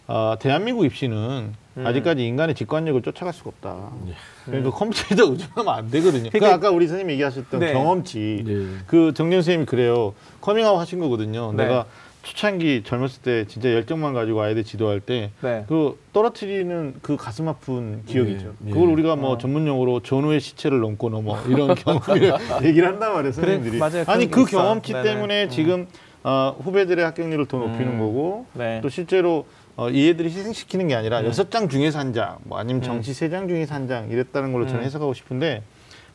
아, 0.07 0.37
대한민국 0.39 0.85
입시는 0.85 1.55
음. 1.81 1.87
아직까지 1.87 2.25
인간의 2.27 2.55
직관력을 2.55 3.01
쫓아갈 3.03 3.33
수가 3.33 3.51
없다. 3.51 3.91
예. 4.09 4.13
그러니까 4.47 4.71
컴퓨터에다 4.71 5.23
의존하면 5.31 5.69
안 5.75 5.91
되거든요. 5.91 6.25
그 6.31 6.39
그러니까- 6.39 6.55
아까 6.55 6.71
우리 6.71 6.87
선생님이 6.87 7.15
얘기하셨던 7.15 7.61
네. 7.61 7.73
경험치 7.73 8.45
예. 8.47 8.67
그 8.87 9.13
정년 9.15 9.41
선생님이 9.41 9.67
그래요. 9.67 10.15
커밍아웃 10.41 10.79
하신 10.81 10.99
거거든요. 11.01 11.53
네. 11.53 11.65
내가 11.65 11.87
초창기 12.23 12.83
젊었을 12.85 13.23
때 13.23 13.47
진짜 13.47 13.73
열정만 13.73 14.13
가지고 14.13 14.43
아이들 14.43 14.63
지도할 14.63 15.01
때 15.01 15.31
네. 15.41 15.65
그 15.69 15.99
떨어뜨리는 16.13 16.97
그 17.01 17.17
가슴 17.17 17.49
아픈 17.49 18.03
기억이죠. 18.05 18.53
예, 18.67 18.69
예. 18.69 18.73
그걸 18.73 18.89
우리가 18.91 19.17
뭐 19.17 19.31
어. 19.33 19.39
전문 19.39 19.67
용어로 19.67 20.01
전우의 20.01 20.41
시체를 20.41 20.81
넘고 20.81 21.09
넘어 21.09 21.41
이런 21.49 21.75
경험을 21.77 22.35
얘기를 22.63 22.89
한단 22.89 23.15
말이에요, 23.15 23.23
그래, 23.23 23.33
선생님들이. 23.33 23.79
맞아요. 23.79 24.05
아니 24.07 24.31
그. 24.31 24.45
경험치. 24.45 24.93
때문에 24.93 25.45
음. 25.45 25.49
지금 25.51 25.87
어, 26.23 26.55
후배들의 26.63 27.03
합격률을 27.03 27.47
더 27.47 27.57
높이는 27.57 27.95
음. 27.95 27.99
거고 27.99 28.45
네. 28.53 28.81
또 28.83 28.91
실제로 28.91 29.47
어, 29.81 29.89
이 29.89 30.11
애들이 30.11 30.29
희생시키는 30.29 30.89
게 30.89 30.95
아니라 30.95 31.21
음. 31.21 31.25
여섯 31.25 31.51
장 31.51 31.67
중에서 31.71 31.99
한 31.99 32.13
장, 32.13 32.37
뭐 32.45 32.59
아니면 32.59 32.83
정시 32.83 33.15
세장 33.15 33.49
중에서 33.49 33.75
한 33.75 33.89
장 33.89 34.11
이랬다는 34.11 34.53
걸로 34.53 34.67
저는 34.67 34.83
음. 34.83 34.85
해석하고 34.85 35.15
싶은데 35.15 35.63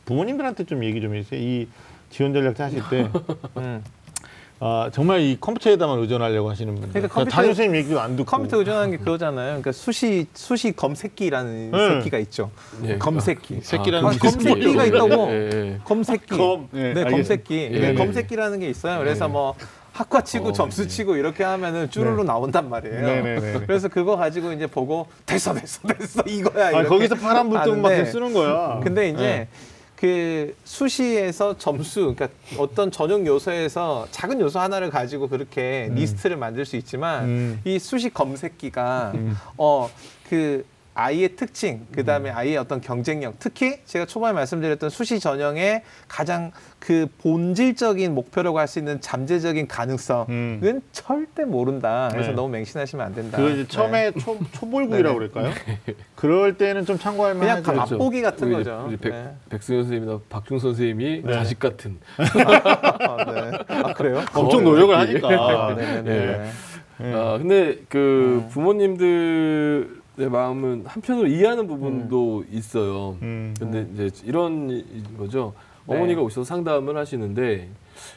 부모님들한테 0.04 0.62
좀 0.64 0.84
얘기 0.84 1.00
좀 1.00 1.16
해주세요. 1.16 1.40
이 1.40 1.66
지원 2.10 2.32
전략 2.32 2.60
하실 2.60 2.80
때 2.88 3.10
음. 3.56 3.82
아, 4.60 4.88
정말 4.92 5.20
이 5.20 5.36
컴퓨터에다만 5.40 5.98
의존하려고 5.98 6.48
하시는 6.48 6.72
분들. 6.74 6.90
그러니까 6.90 7.12
그러니까 7.12 7.24
컴퓨터- 7.24 7.34
담임 7.34 7.48
선생님 7.50 7.76
얘기도 7.76 8.00
안 8.00 8.14
듣고. 8.16 8.30
컴퓨터 8.30 8.58
의존하는 8.58 8.92
게 8.92 8.96
그거잖아요. 8.98 9.46
그러니까 9.48 9.72
수시 9.72 10.26
수시 10.32 10.70
검색기라는 10.72 11.70
네. 11.72 11.88
새끼가 11.98 12.18
있죠. 12.18 12.50
예. 12.84 12.96
검색기. 12.98 13.58
새끼라는 13.62 14.08
아, 14.08 14.12
게 14.12 14.18
검색기가. 14.18 14.84
있다고. 14.84 15.28
예, 15.32 15.50
예. 15.52 15.78
검색기. 15.84 16.36
검, 16.36 16.68
네, 16.70 16.94
네. 16.94 17.04
검색기. 17.04 17.54
예, 17.54 17.68
네, 17.68 17.80
네. 17.80 17.94
검색기라는 17.94 18.60
게 18.60 18.70
있어요. 18.70 18.98
그래서 19.00 19.26
네. 19.26 19.32
뭐 19.32 19.54
학과 19.96 20.20
치고 20.20 20.48
어, 20.48 20.52
점수 20.52 20.82
네. 20.82 20.88
치고 20.88 21.16
이렇게 21.16 21.42
하면은 21.42 21.90
쭈루루 21.90 22.22
나온단 22.24 22.68
말이에요. 22.68 23.00
네네네. 23.00 23.60
그래서 23.66 23.88
그거 23.88 24.16
가지고 24.16 24.52
이제 24.52 24.66
보고 24.66 25.06
됐어 25.24 25.54
됐어 25.54 25.88
됐어 25.88 26.22
이거야. 26.26 26.66
아, 26.66 26.70
이렇게 26.70 26.88
거기서 26.88 27.14
파란 27.14 27.48
불똥 27.48 27.80
막 27.80 27.90
하는데 27.90 28.10
쓰는 28.10 28.34
거야. 28.34 28.80
근데 28.84 29.08
이제 29.08 29.22
네. 29.22 29.48
그 29.96 30.54
수시에서 30.64 31.56
점수, 31.56 32.14
그러니까 32.14 32.28
어떤 32.58 32.90
전형 32.90 33.26
요소에서 33.26 34.06
작은 34.10 34.38
요소 34.38 34.58
하나를 34.60 34.90
가지고 34.90 35.30
그렇게 35.30 35.90
리스트를 35.94 36.36
만들 36.36 36.66
수 36.66 36.76
있지만 36.76 37.24
음. 37.24 37.60
이 37.64 37.78
수시 37.78 38.10
검색기가 38.10 39.14
어그 39.56 40.66
아이의 40.98 41.36
특징, 41.36 41.86
그 41.92 42.04
다음에 42.04 42.30
음. 42.30 42.36
아이의 42.36 42.56
어떤 42.56 42.80
경쟁력, 42.80 43.34
특히 43.38 43.80
제가 43.84 44.06
초반에 44.06 44.32
말씀드렸던 44.32 44.88
수시 44.88 45.20
전형의 45.20 45.82
가장 46.08 46.52
그 46.78 47.06
본질적인 47.20 48.14
목표라고 48.14 48.58
할 48.58 48.66
수 48.66 48.78
있는 48.78 49.00
잠재적인 49.00 49.68
가능성은 49.68 50.26
음. 50.30 50.80
절대 50.92 51.44
모른다. 51.44 52.08
그래서 52.10 52.30
네. 52.30 52.34
너무 52.34 52.48
맹신하시면 52.48 53.06
안 53.06 53.14
된다. 53.14 53.38
이제 53.40 53.54
네. 53.62 53.66
처음에 53.68 54.12
초, 54.12 54.38
초볼구이라고 54.52 55.18
그럴까요? 55.18 55.52
그럴 56.16 56.56
때는 56.56 56.86
좀 56.86 56.98
참고할 56.98 57.34
그냥 57.34 57.62
만하죠. 57.62 57.62
가- 57.62 57.72
맛보기 57.74 58.22
같은 58.22 58.50
거죠. 58.50 58.84
우리 58.88 58.96
백, 58.96 59.10
네. 59.10 59.30
백승현 59.50 59.82
선생님이나 59.82 60.20
박중 60.30 60.58
선생님이 60.58 61.22
네. 61.24 61.32
자식 61.32 61.58
같은 61.58 61.98
아, 62.18 63.24
네. 63.32 63.58
아, 63.68 63.92
그래요? 63.92 64.24
엄청 64.34 64.60
어, 64.60 64.62
노력을 64.62 64.94
예. 64.94 64.98
하니까. 64.98 65.28
아, 65.28 65.74
네네네. 65.74 66.50
예. 67.02 67.12
아 67.14 67.36
근데 67.36 67.76
그 67.90 68.42
음. 68.46 68.48
부모님들 68.48 70.00
의 70.18 70.30
마음은 70.30 70.84
한편으로 70.86 71.26
이해하는 71.28 71.66
부분도 71.66 72.44
있어요. 72.50 73.18
음. 73.20 73.54
근데 73.58 73.86
이제 73.92 74.10
이런 74.24 74.70
이- 74.70 74.84
거죠. 75.18 75.52
네. 75.86 75.94
어머니가 75.94 76.22
오셔서 76.22 76.44
상담을 76.44 76.96
하시는데 76.96 77.68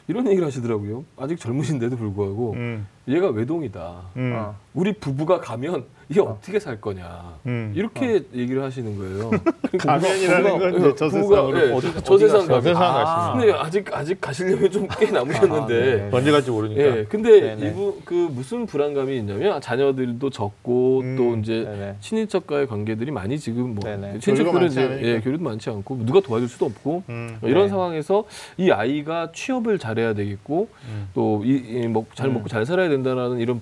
이런 0.08 0.26
얘기를 0.26 0.46
하시더라고요. 0.46 1.04
아직 1.18 1.38
젊으신데도 1.38 1.96
불구하고 1.96 2.52
음. 2.54 2.86
얘가 3.06 3.28
외동이다. 3.28 4.00
음. 4.16 4.32
어. 4.34 4.56
우리 4.72 4.94
부부가 4.94 5.40
가면 5.40 5.84
이게 6.10 6.20
어떻게 6.20 6.58
살 6.58 6.80
거냐. 6.80 7.36
음. 7.46 7.72
이렇게 7.76 8.20
얘기를 8.34 8.64
하시는 8.64 8.98
거예요. 8.98 9.30
가면이라는 9.78 10.58
건 10.58 10.74
이제 10.76 10.94
저 10.96 11.08
부부가 11.08 11.36
세상으로. 11.46 11.68
예, 11.68 11.72
어디- 11.72 12.04
저 12.04 12.18
세상 12.18 12.40
가면. 12.40 12.48
저 12.48 12.60
세상 12.68 12.82
아. 12.82 13.32
근데 13.38 13.52
아직 13.52 13.96
아직 13.96 14.20
가시려면 14.20 14.70
좀 14.72 14.88
꽤 14.98 15.08
남으셨는데. 15.08 15.54
아, 15.62 15.68
네. 15.68 16.10
언제 16.12 16.32
갈지 16.32 16.50
모르니까. 16.50 16.82
예, 16.82 17.04
근데 17.08 17.40
네네. 17.54 17.70
이분 17.70 17.94
그 18.04 18.14
무슨 18.32 18.66
불안감이 18.66 19.16
있냐면 19.18 19.60
자녀들도 19.60 20.30
적고 20.30 21.00
음. 21.02 21.16
또 21.16 21.36
이제 21.36 21.62
네네. 21.62 21.96
친인척과의 22.00 22.66
관계들이 22.66 23.12
많이 23.12 23.38
지금 23.38 23.76
뭐 23.76 23.84
네네. 23.84 24.18
친인척들은 24.18 24.52
교류가 24.52 24.66
이제 24.66 24.82
않으니까. 24.82 25.08
예, 25.08 25.20
교류도 25.20 25.44
많지 25.44 25.70
않고 25.70 26.04
누가 26.04 26.18
도와줄 26.20 26.48
수도 26.48 26.66
없고 26.66 27.04
음. 27.08 27.38
이런 27.44 27.64
네. 27.66 27.68
상황에서 27.68 28.24
이 28.56 28.72
아이가 28.72 29.30
취업을 29.32 29.78
잘해야 29.78 30.14
되기고 30.14 30.68
음. 30.88 31.08
또이잘 31.14 32.26
음. 32.26 32.34
먹고 32.34 32.48
잘 32.48 32.66
살아야 32.66 32.88
된다라는 32.88 33.38
이런 33.38 33.60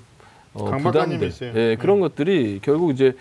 어, 0.54 0.64
부담들. 0.76 1.32
예, 1.54 1.76
그런 1.76 1.98
음. 1.98 2.00
것들이 2.00 2.60
결국 2.62 2.90
이제 2.90 3.14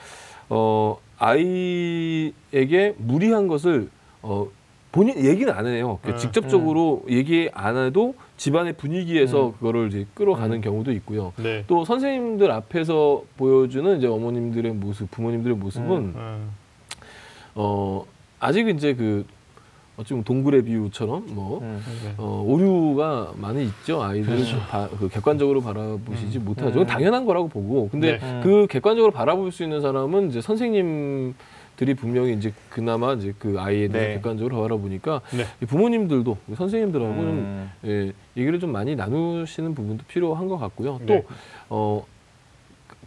어, 0.50 0.98
아이에게 1.20 2.96
무리한 2.98 3.48
것을 3.48 3.90
어, 4.22 4.48
본인 4.92 5.24
얘기는 5.24 5.52
안 5.54 5.68
해요. 5.68 6.00
그 6.02 6.12
음. 6.12 6.18
직접적으로 6.18 7.04
얘기 7.10 7.50
안 7.54 7.78
해도 7.78 8.16
집안의 8.38 8.74
분위기에서 8.74 9.48
음. 9.48 9.54
그거를 9.54 9.90
이제 9.90 10.06
끌어가는 10.14 10.58
음. 10.58 10.62
경우도 10.62 10.92
있고요. 10.94 11.34
네. 11.38 11.64
또 11.68 11.86
선생님들 11.86 12.50
앞에서 12.52 13.24
보여주는 13.38 13.98
이제 13.98 14.08
어머님들의 14.08 14.74
모습, 14.74 15.12
부모님들의 15.12 15.58
모습은 15.58 15.98
음. 16.16 16.52
어 17.56 18.06
아직 18.40 18.68
이제 18.70 18.94
그 18.94 19.26
어찌 19.98 20.10
보면 20.10 20.24
동굴의 20.26 20.62
비유처럼 20.62 21.26
뭐 21.30 21.60
음. 21.62 21.82
네. 22.04 22.14
어, 22.18 22.44
오류가 22.46 23.34
많이 23.36 23.66
있죠. 23.66 24.02
아이들을 24.04 24.38
바- 24.70 24.88
그 24.90 25.10
객관적으로 25.10 25.60
바라보시지 25.62 26.38
못하죠. 26.38 26.70
그건 26.70 26.84
음. 26.84 26.88
당연한 26.88 27.26
거라고 27.26 27.48
보고. 27.48 27.90
근데 27.90 28.20
네. 28.20 28.42
그 28.44 28.68
객관적으로 28.70 29.12
바라볼 29.12 29.52
수 29.52 29.64
있는 29.64 29.82
사람은 29.82 30.30
이제 30.30 30.40
선생님 30.40 31.34
들이 31.78 31.94
분명히 31.96 32.34
이제 32.34 32.54
그나마 32.70 33.14
이제 33.14 33.34
그 33.40 33.56
아이에 33.60 33.88
대해서 33.88 34.08
네. 34.10 34.14
객관적으로 34.16 34.62
바라보니까 34.62 35.22
네. 35.32 35.46
이 35.62 35.66
부모님들도 35.66 36.38
선생님들하고는 36.56 37.30
음. 37.30 37.72
예, 37.86 38.12
얘기를 38.36 38.60
좀 38.60 38.72
많이 38.72 38.96
나누시는 38.96 39.74
부분도 39.74 40.04
필요한 40.08 40.48
것 40.48 40.58
같고요. 40.58 41.00
네. 41.06 41.06
또 41.08 41.24
어, 41.70 42.06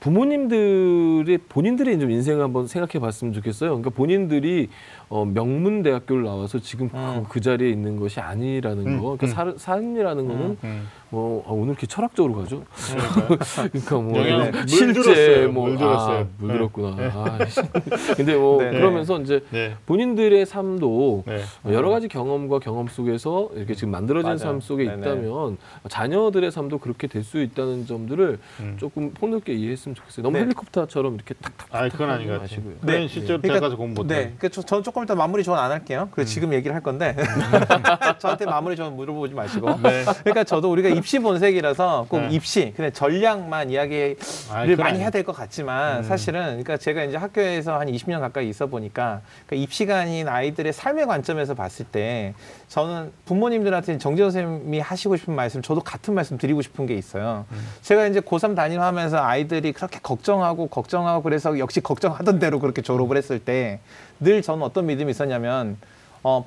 부모님들의 0.00 1.38
본인들의 1.48 1.98
좀 2.00 2.10
인생을 2.10 2.42
한번 2.42 2.66
생각해 2.66 2.98
봤으면 3.00 3.32
좋겠어요. 3.34 3.70
그러니까 3.70 3.90
본인들이 3.90 4.68
어, 5.10 5.24
명문 5.24 5.82
대학교를 5.82 6.22
나와서 6.22 6.60
지금 6.60 6.88
음. 6.94 7.24
그, 7.24 7.28
그 7.34 7.40
자리에 7.40 7.68
있는 7.68 7.98
것이 7.98 8.20
아니라는 8.20 8.86
음, 8.86 9.00
거. 9.02 9.16
그러니까 9.18 9.26
음. 9.26 9.52
사, 9.56 9.58
삶이라는 9.58 10.28
거는 10.28 10.56
음. 10.62 10.88
뭐 11.10 11.44
아, 11.48 11.50
오늘 11.50 11.70
이렇게 11.70 11.88
철학적으로 11.88 12.34
가죠. 12.36 12.62
그러니까 13.72 13.96
뭐 13.96 14.12
네. 14.12 14.50
물 14.52 14.68
실제 14.68 14.92
들었어요. 15.02 15.52
뭐 15.52 15.66
물 15.66 15.76
들었어요. 15.76 16.18
아, 16.20 16.26
물 16.38 16.48
네. 16.48 16.54
들었구나. 16.54 16.96
아, 17.12 17.44
씨. 17.46 17.60
근데 18.14 18.36
뭐 18.36 18.62
네. 18.62 18.70
그러면서 18.70 19.20
이제 19.20 19.42
네. 19.50 19.74
본인들의 19.86 20.46
삶도 20.46 21.24
네. 21.26 21.40
여러 21.72 21.90
가지 21.90 22.06
경험과 22.06 22.60
경험 22.60 22.86
속에서 22.86 23.50
이렇게 23.56 23.74
지금 23.74 23.90
만들어진. 23.90 24.38
삶 24.38 24.60
속에. 24.60 24.84
있다면 24.84 25.56
자녀들의 25.88 26.50
삶도 26.52 26.78
그렇게 26.78 27.06
될 27.08 27.20
수 27.24 27.40
있다는 27.42 27.86
점들을 27.86 28.38
음. 28.60 28.76
조금 28.78 29.10
폭넓게 29.12 29.52
이해했으면 29.52 29.94
좋겠어요. 29.94 30.22
너무 30.24 30.36
네. 30.38 30.44
헬리콥터처럼 30.44 31.14
이렇게 31.16 31.34
탁탁 31.34 31.68
아, 31.70 31.88
그건 31.88 32.10
아닌 32.10 32.28
것 32.28 32.40
같아요. 32.40 32.60
네. 32.82 33.06
실제로 33.08 33.40
그러니까- 33.40 33.60
가서 33.66 33.76
공부 33.76 34.02
못해. 34.02 34.14
네, 34.14 34.34
그 34.38 34.48
저는 34.48 34.82
조금 34.82 34.99
이따 35.04 35.14
마무리 35.14 35.42
조언 35.44 35.58
안 35.58 35.70
할게요. 35.70 36.02
음. 36.08 36.12
그래서 36.12 36.30
지금 36.30 36.52
얘기를 36.52 36.74
할 36.74 36.82
건데 36.82 37.14
저한테 38.18 38.44
마무리 38.46 38.76
조언 38.76 38.96
물어보지 38.96 39.34
마시고. 39.34 39.68
네. 39.82 40.04
그러니까 40.22 40.44
저도 40.44 40.70
우리가 40.70 40.88
입시 40.88 41.18
본색이라서 41.18 42.06
꼭 42.08 42.20
네. 42.20 42.28
입시, 42.30 42.72
근데 42.76 42.90
전략만 42.90 43.70
이야기를 43.70 44.16
아, 44.50 44.64
많이. 44.78 44.98
해야 45.00 45.10
될 45.10 45.20
것 45.24 45.32
같지만 45.36 45.98
음. 45.98 46.02
사실은 46.02 46.42
그러니까 46.48 46.76
제가 46.78 47.04
이제 47.04 47.16
학교에서 47.16 47.78
한 47.78 47.88
20년 47.88 48.20
가까이 48.20 48.48
있어 48.48 48.66
보니까 48.68 49.20
그러니까 49.46 49.64
입시가 49.64 49.98
아닌 49.98 50.28
아이들의 50.28 50.72
삶의 50.72 51.06
관점에서 51.06 51.54
봤을 51.54 51.84
때 51.84 52.32
저는 52.68 53.12
부모님들한테 53.26 53.98
정재원 53.98 54.30
선생님이 54.30 54.80
하시고 54.80 55.16
싶은 55.16 55.34
말씀 55.34 55.60
저도 55.62 55.80
같은 55.82 56.14
말씀 56.14 56.38
드리고 56.38 56.62
싶은 56.62 56.86
게 56.86 56.94
있어요. 56.94 57.44
음. 57.52 57.68
제가 57.82 58.06
이제 58.06 58.20
고3 58.20 58.56
담임하면서 58.56 59.18
아이들이 59.22 59.72
그렇게 59.72 59.98
걱정하고 60.02 60.68
걱정하고 60.68 61.22
그래서 61.22 61.58
역시 61.58 61.80
걱정하던 61.80 62.38
대로 62.38 62.58
그렇게 62.60 62.80
졸업을 62.82 63.16
했을 63.16 63.38
때 63.38 63.80
늘 64.20 64.42
저는 64.42 64.62
어떤 64.62 64.86
믿음이 64.86 65.10
있었냐면 65.10 65.76
어 66.22 66.44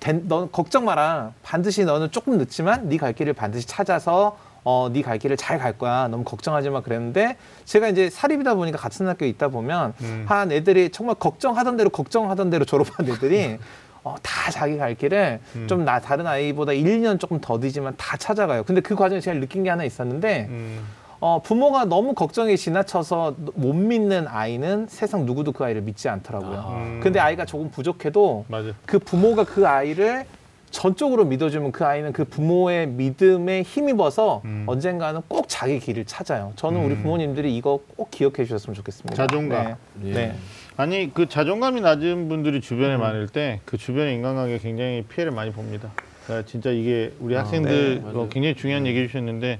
된, 0.00 0.28
너 0.28 0.46
걱정 0.48 0.84
마라. 0.84 1.32
반드시 1.42 1.84
너는 1.84 2.10
조금 2.10 2.36
늦지만 2.38 2.88
네 2.88 2.96
갈 2.98 3.12
길을 3.12 3.32
반드시 3.32 3.66
찾아서 3.66 4.36
어, 4.64 4.90
네 4.92 5.00
갈 5.02 5.18
길을 5.18 5.36
잘 5.36 5.58
갈 5.58 5.78
거야. 5.78 6.08
너무 6.08 6.24
걱정하지 6.24 6.70
마 6.70 6.80
그랬는데 6.82 7.36
제가 7.64 7.88
이제 7.88 8.10
사립이다 8.10 8.54
보니까 8.54 8.78
같은 8.78 9.06
학교에 9.08 9.28
있다 9.28 9.48
보면 9.48 9.94
음. 10.00 10.24
한 10.28 10.50
애들이 10.52 10.90
정말 10.90 11.14
걱정하던 11.16 11.76
대로 11.76 11.88
걱정하던 11.90 12.50
대로 12.50 12.64
졸업한 12.64 13.06
애들이 13.08 13.58
어, 14.04 14.14
다 14.22 14.50
자기 14.50 14.76
갈 14.76 14.94
길을 14.94 15.40
음. 15.56 15.66
좀나 15.68 16.00
다른 16.00 16.26
아이보다 16.26 16.72
1, 16.72 16.84
2년 16.84 17.18
조금 17.18 17.40
더디지만 17.40 17.94
다 17.96 18.16
찾아가요. 18.16 18.62
근데 18.64 18.80
그 18.80 18.94
과정에 18.94 19.20
제가 19.20 19.38
느낀 19.40 19.62
게 19.64 19.70
하나 19.70 19.84
있었는데 19.84 20.46
음. 20.48 20.84
어, 21.26 21.40
부모가 21.42 21.86
너무 21.86 22.14
걱정이 22.14 22.56
지나쳐서 22.56 23.34
못 23.54 23.72
믿는 23.72 24.28
아이는 24.28 24.86
세상 24.88 25.26
누구도 25.26 25.50
그 25.50 25.64
아이를 25.64 25.82
믿지 25.82 26.08
않더라고요. 26.08 26.76
음. 26.78 27.00
근데 27.02 27.18
아이가 27.18 27.44
조금 27.44 27.68
부족해도 27.68 28.44
맞아. 28.46 28.70
그 28.86 29.00
부모가 29.00 29.42
그 29.42 29.66
아이를 29.66 30.24
전적으로 30.70 31.24
믿어주면 31.24 31.72
그 31.72 31.84
아이는 31.84 32.12
그 32.12 32.24
부모의 32.24 32.86
믿음에 32.86 33.62
힘입어서 33.62 34.42
음. 34.44 34.66
언젠가는 34.68 35.20
꼭 35.26 35.46
자기 35.48 35.80
길을 35.80 36.04
찾아요. 36.04 36.52
저는 36.54 36.84
우리 36.84 36.94
음. 36.94 37.02
부모님들이 37.02 37.56
이거 37.56 37.80
꼭 37.96 38.12
기억해 38.12 38.44
주셨으면 38.44 38.74
좋겠습니다. 38.76 39.16
자존감. 39.16 39.74
네. 39.94 40.10
예. 40.10 40.14
네. 40.14 40.34
아니 40.76 41.12
그 41.12 41.28
자존감이 41.28 41.80
낮은 41.80 42.28
분들이 42.28 42.60
주변에 42.60 42.94
음. 42.94 43.00
많을 43.00 43.26
때 43.26 43.58
그 43.64 43.76
주변의 43.76 44.14
인간관계 44.14 44.58
굉장히 44.58 45.02
피해를 45.02 45.32
많이 45.32 45.50
봅니다. 45.50 45.90
그러니까 46.24 46.48
진짜 46.48 46.70
이게 46.70 47.12
우리 47.18 47.36
아, 47.36 47.40
학생들 47.40 48.02
네, 48.04 48.10
어. 48.14 48.28
굉장히 48.30 48.54
중요한 48.54 48.86
얘기 48.86 49.00
해주셨는데 49.00 49.58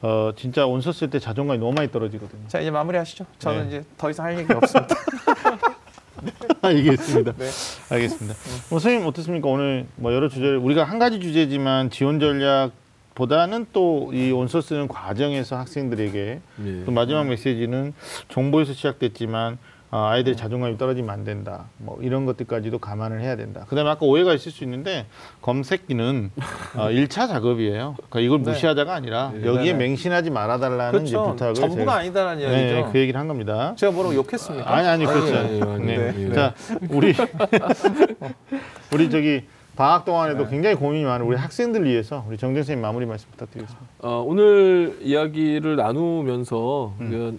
어, 0.00 0.32
진짜 0.36 0.66
온서 0.66 0.92
쓸때 0.92 1.18
자존감이 1.18 1.58
너무 1.58 1.72
많이 1.72 1.90
떨어지거든요. 1.90 2.46
자 2.48 2.60
이제 2.60 2.70
마무리하시죠. 2.70 3.26
저는 3.38 3.62
네. 3.62 3.68
이제 3.68 3.84
더 3.96 4.10
이상 4.10 4.26
할 4.26 4.38
얘기 4.38 4.52
없습니다. 4.52 4.94
알겠습니다. 6.62 7.32
네. 7.32 7.48
알겠습니다. 7.90 8.34
뭐 8.70 8.78
선생님 8.78 9.06
어떻습니까? 9.06 9.48
오늘 9.48 9.86
뭐 9.96 10.12
여러 10.12 10.28
주제를 10.28 10.58
우리가 10.58 10.84
한 10.84 10.98
가지 10.98 11.20
주제지만 11.20 11.90
지원 11.90 12.20
전략 12.20 12.72
보다는 13.14 13.66
또이 13.72 14.30
온서 14.30 14.60
쓰는 14.60 14.86
과정에서 14.86 15.56
학생들에게 15.56 16.40
예. 16.66 16.84
또 16.84 16.92
마지막 16.92 17.26
메시지는 17.26 17.92
정보에서 18.28 18.72
시작됐지만 18.72 19.58
아, 19.90 20.10
아이들의 20.10 20.36
자존감이 20.36 20.76
떨어지면 20.76 21.10
안 21.10 21.24
된다. 21.24 21.64
뭐 21.78 21.98
이런 22.02 22.26
것들까지도 22.26 22.78
감안을 22.78 23.22
해야 23.22 23.36
된다. 23.36 23.64
그다음에 23.68 23.90
아까 23.90 24.04
오해가 24.04 24.34
있을 24.34 24.52
수 24.52 24.62
있는데 24.64 25.06
검색기는 25.40 26.30
어, 26.76 26.88
1차 26.90 27.28
작업이에요. 27.28 27.96
그러니까 27.96 28.20
이걸 28.20 28.42
네. 28.42 28.50
무시하자가 28.50 28.94
아니라 28.94 29.32
네, 29.34 29.46
여기에 29.46 29.72
네. 29.72 29.78
맹신하지 29.78 30.30
말아달라는 30.30 31.06
이제 31.06 31.16
그렇죠. 31.16 31.32
부탁을 31.32 31.54
전부가 31.54 31.80
제가 31.80 31.94
아니다라는 31.94 32.38
네, 32.46 32.70
이야기죠. 32.70 32.92
그 32.92 32.98
얘기를 32.98 33.18
한 33.18 33.28
겁니다. 33.28 33.74
제가 33.76 33.92
뭐라고 33.92 34.14
욕했습니까? 34.14 34.70
아니 34.70 34.86
아니 34.86 35.06
그렇지 35.06 35.34
아니, 35.34 35.86
네. 35.86 36.32
자 36.34 36.54
우리 36.90 37.14
우리 38.92 39.10
저기 39.10 39.44
방학 39.78 40.04
동안에도 40.04 40.48
굉장히 40.48 40.74
고민이 40.74 41.04
많은 41.04 41.24
우리 41.24 41.36
학생들 41.36 41.84
위해서 41.84 42.24
우리 42.28 42.36
정정 42.36 42.62
선생님 42.62 42.82
마무리 42.82 43.06
말씀 43.06 43.30
부탁드리겠습니다. 43.30 43.86
어, 44.00 44.24
오늘 44.26 44.98
이야기를 45.00 45.76
나누면서 45.76 46.94
음. 47.00 47.38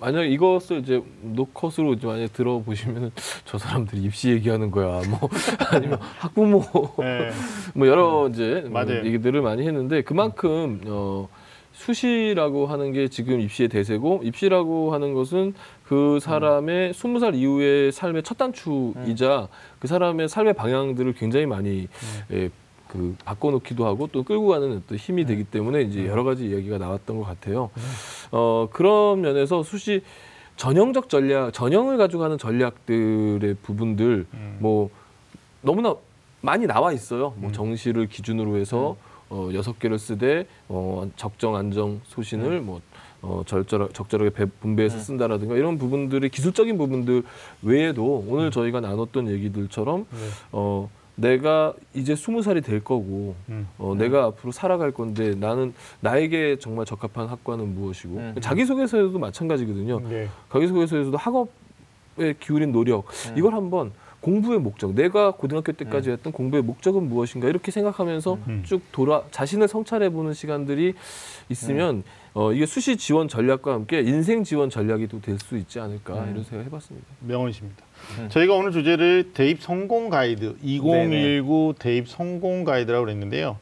그 0.00 0.04
만약 0.04 0.24
이것을 0.24 0.80
이제 0.80 1.02
노컷으로 1.22 1.92
이제 1.94 2.06
만약 2.06 2.32
들어보시면은 2.32 3.12
저 3.44 3.58
사람들이 3.58 4.02
입시 4.02 4.30
얘기하는 4.30 4.70
거야. 4.70 5.02
뭐 5.08 5.28
아니면 5.70 5.98
학부모 6.00 6.64
네. 6.98 7.30
뭐 7.74 7.86
여러 7.86 8.28
이제 8.28 8.62
뭐 8.68 8.82
맞아요. 8.82 9.04
얘기들을 9.04 9.40
많이 9.42 9.66
했는데 9.66 10.02
그만큼 10.02 10.80
어 10.86 11.28
수시라고 11.72 12.66
하는 12.66 12.92
게 12.92 13.08
지금 13.08 13.40
입시의 13.40 13.68
대세고 13.68 14.22
입시라고 14.24 14.92
하는 14.92 15.14
것은 15.14 15.54
그 15.84 16.18
사람의 16.20 16.92
스무 16.94 17.20
살 17.20 17.34
이후의 17.34 17.92
삶의 17.92 18.22
첫 18.22 18.36
단추이자 18.36 19.48
그 19.78 19.86
사람의 19.86 20.28
삶의 20.28 20.54
방향들을 20.54 21.14
굉장히 21.14 21.46
많이 21.46 21.88
예, 22.32 22.50
그 22.90 23.14
바꿔놓기도 23.24 23.86
하고 23.86 24.08
또 24.08 24.24
끌고 24.24 24.48
가는 24.48 24.82
또 24.88 24.96
힘이 24.96 25.24
되기 25.24 25.44
때문에 25.44 25.82
이제 25.82 26.06
여러 26.06 26.24
가지 26.24 26.48
이야기가 26.48 26.78
나왔던 26.78 27.18
것 27.18 27.24
같아요. 27.24 27.70
어 28.32 28.68
그런 28.72 29.20
면에서 29.20 29.62
수시 29.62 30.02
전형적 30.56 31.08
전략, 31.08 31.52
전형을 31.52 31.96
가지고 31.98 32.24
하는 32.24 32.36
전략들의 32.36 33.54
부분들 33.62 34.26
음. 34.34 34.56
뭐 34.58 34.90
너무나 35.62 35.94
많이 36.40 36.66
나와 36.66 36.92
있어요. 36.92 37.32
뭐 37.36 37.50
음. 37.50 37.52
정시를 37.52 38.08
기준으로 38.08 38.56
해서 38.56 38.96
어 39.28 39.50
여섯 39.54 39.78
개를 39.78 39.98
쓰되 39.98 40.46
어 40.68 41.08
적정 41.16 41.54
안정 41.54 42.00
소신을 42.06 42.60
뭐 42.60 42.80
어, 43.22 43.42
절절 43.46 43.90
적절하게 43.92 44.30
배- 44.30 44.46
분배해서 44.46 44.96
음. 44.96 45.00
쓴다라든가 45.00 45.54
이런 45.54 45.78
부분들이 45.78 46.28
기술적인 46.30 46.76
부분들 46.78 47.22
외에도 47.62 48.24
오늘 48.26 48.50
저희가 48.50 48.80
나눴던 48.80 49.28
얘기들처럼 49.28 50.06
네. 50.10 50.16
어 50.52 50.88
내가 51.20 51.74
이제 51.94 52.16
스무 52.16 52.42
살이 52.42 52.60
될 52.60 52.82
거고 52.82 53.34
음. 53.48 53.68
어, 53.78 53.94
내가 53.94 54.24
앞으로 54.24 54.52
살아갈 54.52 54.90
건데 54.90 55.34
나는 55.34 55.74
나에게 56.00 56.58
정말 56.58 56.86
적합한 56.86 57.28
학과는 57.28 57.74
무엇이고 57.74 58.16
음. 58.16 58.34
자기소개서에도 58.40 59.18
마찬가지거든요. 59.18 60.00
네. 60.08 60.28
자기소개서에서도 60.50 61.16
학업에 61.16 62.34
기울인 62.40 62.72
노력 62.72 63.06
음. 63.28 63.38
이걸 63.38 63.54
한번 63.54 63.92
공부의 64.20 64.58
목적 64.58 64.94
내가 64.94 65.32
고등학교 65.32 65.72
때까지 65.72 66.10
했던 66.10 66.32
공부의 66.32 66.62
목적은 66.62 67.08
무엇인가 67.08 67.48
이렇게 67.48 67.70
생각하면서 67.70 68.38
음. 68.48 68.62
쭉 68.66 68.82
돌아 68.92 69.22
자신을 69.30 69.68
성찰해 69.68 70.10
보는 70.10 70.34
시간들이 70.34 70.94
있으면 71.48 72.02
어, 72.32 72.52
이게 72.52 72.64
수시 72.66 72.96
지원 72.96 73.26
전략과 73.28 73.72
함께 73.72 74.00
인생 74.00 74.44
지원 74.44 74.70
전략이 74.70 75.08
또 75.08 75.20
될 75.20 75.38
수 75.38 75.56
있지 75.56 75.80
않을까 75.80 76.14
음. 76.14 76.30
이런 76.32 76.44
생각 76.44 76.64
해봤습니다. 76.66 77.06
명언이십니다. 77.20 77.84
음. 78.18 78.28
저희가 78.28 78.54
오늘 78.54 78.72
주제를 78.72 79.32
대입 79.34 79.60
성공 79.62 80.10
가이드 80.10 80.56
2019 80.62 81.74
대입 81.78 82.08
성공 82.08 82.64
가이드라고 82.64 83.04
그랬는데요. 83.04 83.58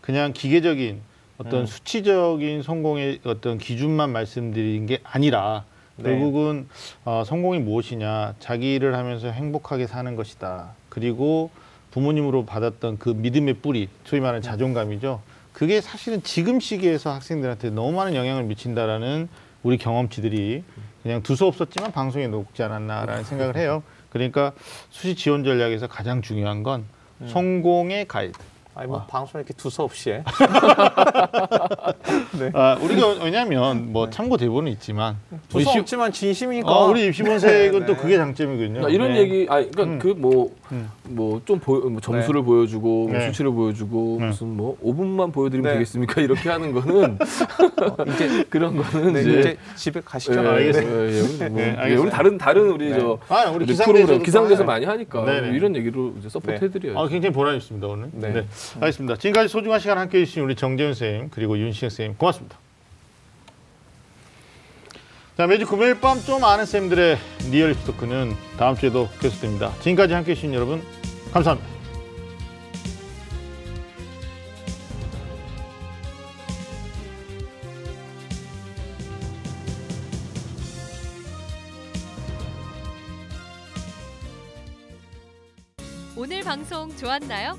그냥 0.00 0.32
기계적인 0.32 1.00
어떤 1.38 1.62
음. 1.62 1.66
수치적인 1.66 2.62
성공의 2.62 3.20
어떤 3.24 3.58
기준만 3.58 4.10
말씀드린 4.10 4.86
게 4.86 4.98
아니라 5.02 5.64
네. 5.96 6.04
결국은 6.04 6.68
어, 7.04 7.24
성공이 7.26 7.58
무엇이냐 7.58 8.34
자기 8.38 8.78
를 8.78 8.94
하면서 8.96 9.28
행복하게 9.28 9.86
사는 9.88 10.14
것이다. 10.14 10.74
그리고 10.88 11.50
부모님으로 11.90 12.46
받았던 12.46 12.98
그 12.98 13.10
믿음의 13.10 13.54
뿌리, 13.54 13.88
소위 14.04 14.20
말하는 14.20 14.40
자존감이죠. 14.42 15.20
그게 15.62 15.80
사실은 15.80 16.24
지금 16.24 16.58
시기에서 16.58 17.12
학생들한테 17.12 17.70
너무 17.70 17.92
많은 17.92 18.16
영향을 18.16 18.42
미친다라는 18.42 19.28
우리 19.62 19.78
경험치들이 19.78 20.64
그냥 21.04 21.22
두서 21.22 21.46
없었지만 21.46 21.92
방송에 21.92 22.26
녹지 22.26 22.64
않았나라는 22.64 23.22
생각을 23.22 23.56
해요. 23.56 23.84
그러니까 24.10 24.54
수시 24.90 25.14
지원 25.14 25.44
전략에서 25.44 25.86
가장 25.86 26.20
중요한 26.20 26.64
건 26.64 26.84
성공의 27.28 28.08
가이드. 28.08 28.36
아니 28.74 28.88
뭐 28.88 29.04
방송에 29.06 29.42
이렇게 29.42 29.52
두서없이 29.54 30.10
해. 30.12 30.24
아, 32.54 32.78
우리가 32.80 33.22
왜냐하면 33.22 33.92
뭐 33.92 34.08
참고 34.08 34.38
대본은 34.38 34.72
있지만 34.72 35.16
우리 35.54 35.64
두서 35.64 35.72
시- 35.72 35.78
없지만 35.80 36.10
진심이니까. 36.10 36.70
어, 36.70 36.86
우리 36.88 37.06
입시본색은 37.06 37.80
네, 37.80 37.86
또 37.86 37.94
네. 37.94 38.00
그게 38.00 38.16
장점이거든요. 38.16 38.80
그러니까 38.80 38.88
이런 38.90 39.12
네. 39.12 39.18
얘기, 39.20 39.46
아, 39.50 39.56
그러니까 39.56 39.82
음. 39.82 39.98
그뭐 39.98 40.50
음. 40.72 40.90
뭐좀 41.04 41.58
보여 41.60 41.80
뭐 41.80 42.00
점수를 42.00 42.42
보여주고 42.42 43.08
뭐 43.08 43.12
네. 43.12 43.26
수치를 43.26 43.50
보여주고 43.52 44.16
네. 44.20 44.26
무슨 44.28 44.56
뭐 44.56 44.78
5분만 44.82 45.32
보여드리면 45.32 45.70
네. 45.70 45.74
되겠습니까? 45.74 46.22
이렇게 46.22 46.48
하는 46.48 46.72
거는 46.72 47.18
이제 48.14 48.44
그런 48.48 48.76
거는 48.76 49.12
네, 49.12 49.20
이제, 49.20 49.40
이제 49.40 49.56
집에 49.76 50.00
가시죠. 50.02 50.42
예, 50.42 50.48
알겠습니다. 50.48 50.96
예, 50.96 51.12
예, 51.12 51.20
우리 51.20 51.36
뭐, 51.36 51.48
네, 51.60 51.62
예, 51.62 51.70
알겠습니다. 51.72 52.00
우리 52.00 52.10
다른 52.10 52.38
다른 52.38 52.70
우리 52.70 52.90
네. 52.90 52.98
저 52.98 53.18
아, 53.28 53.50
우리 53.50 53.56
우리 53.64 53.66
기상대에서 53.66 54.18
기상대에서 54.18 54.64
많이 54.64 54.86
하니까 54.86 55.30
이런 55.30 55.76
얘기로 55.76 56.14
이제 56.18 56.28
서포트 56.30 56.52
네. 56.58 56.66
해드려요. 56.66 56.98
아, 56.98 57.06
굉장히 57.08 57.34
보람 57.34 57.56
있습니다 57.56 57.86
오늘. 57.86 58.08
네. 58.12 58.46
네. 58.74 58.80
알겠습니다. 58.82 59.16
지금까지 59.16 59.48
소중한 59.48 59.80
시간 59.80 59.98
함께 59.98 60.20
해 60.20 60.24
주신 60.24 60.42
우리 60.42 60.54
정재훈 60.54 60.94
선생님 60.94 61.30
그리고 61.30 61.58
윤신혁 61.58 61.90
선생님 61.90 62.16
고맙습니다. 62.16 62.58
자 65.36 65.46
매주 65.46 65.66
금요일 65.66 65.98
밤 66.00 66.20
좀 66.22 66.44
아는 66.44 66.66
쌤들의 66.66 67.18
리얼 67.50 67.74
토크는 67.84 68.34
다음 68.58 68.76
주에도 68.76 69.08
계속됩니다. 69.20 69.72
지금까지 69.80 70.12
함께 70.14 70.32
해 70.32 70.34
주신 70.34 70.52
여러분 70.54 70.82
감사합니다. 71.32 71.72
오늘 86.16 86.42
방송 86.42 86.94
좋았나요? 86.96 87.58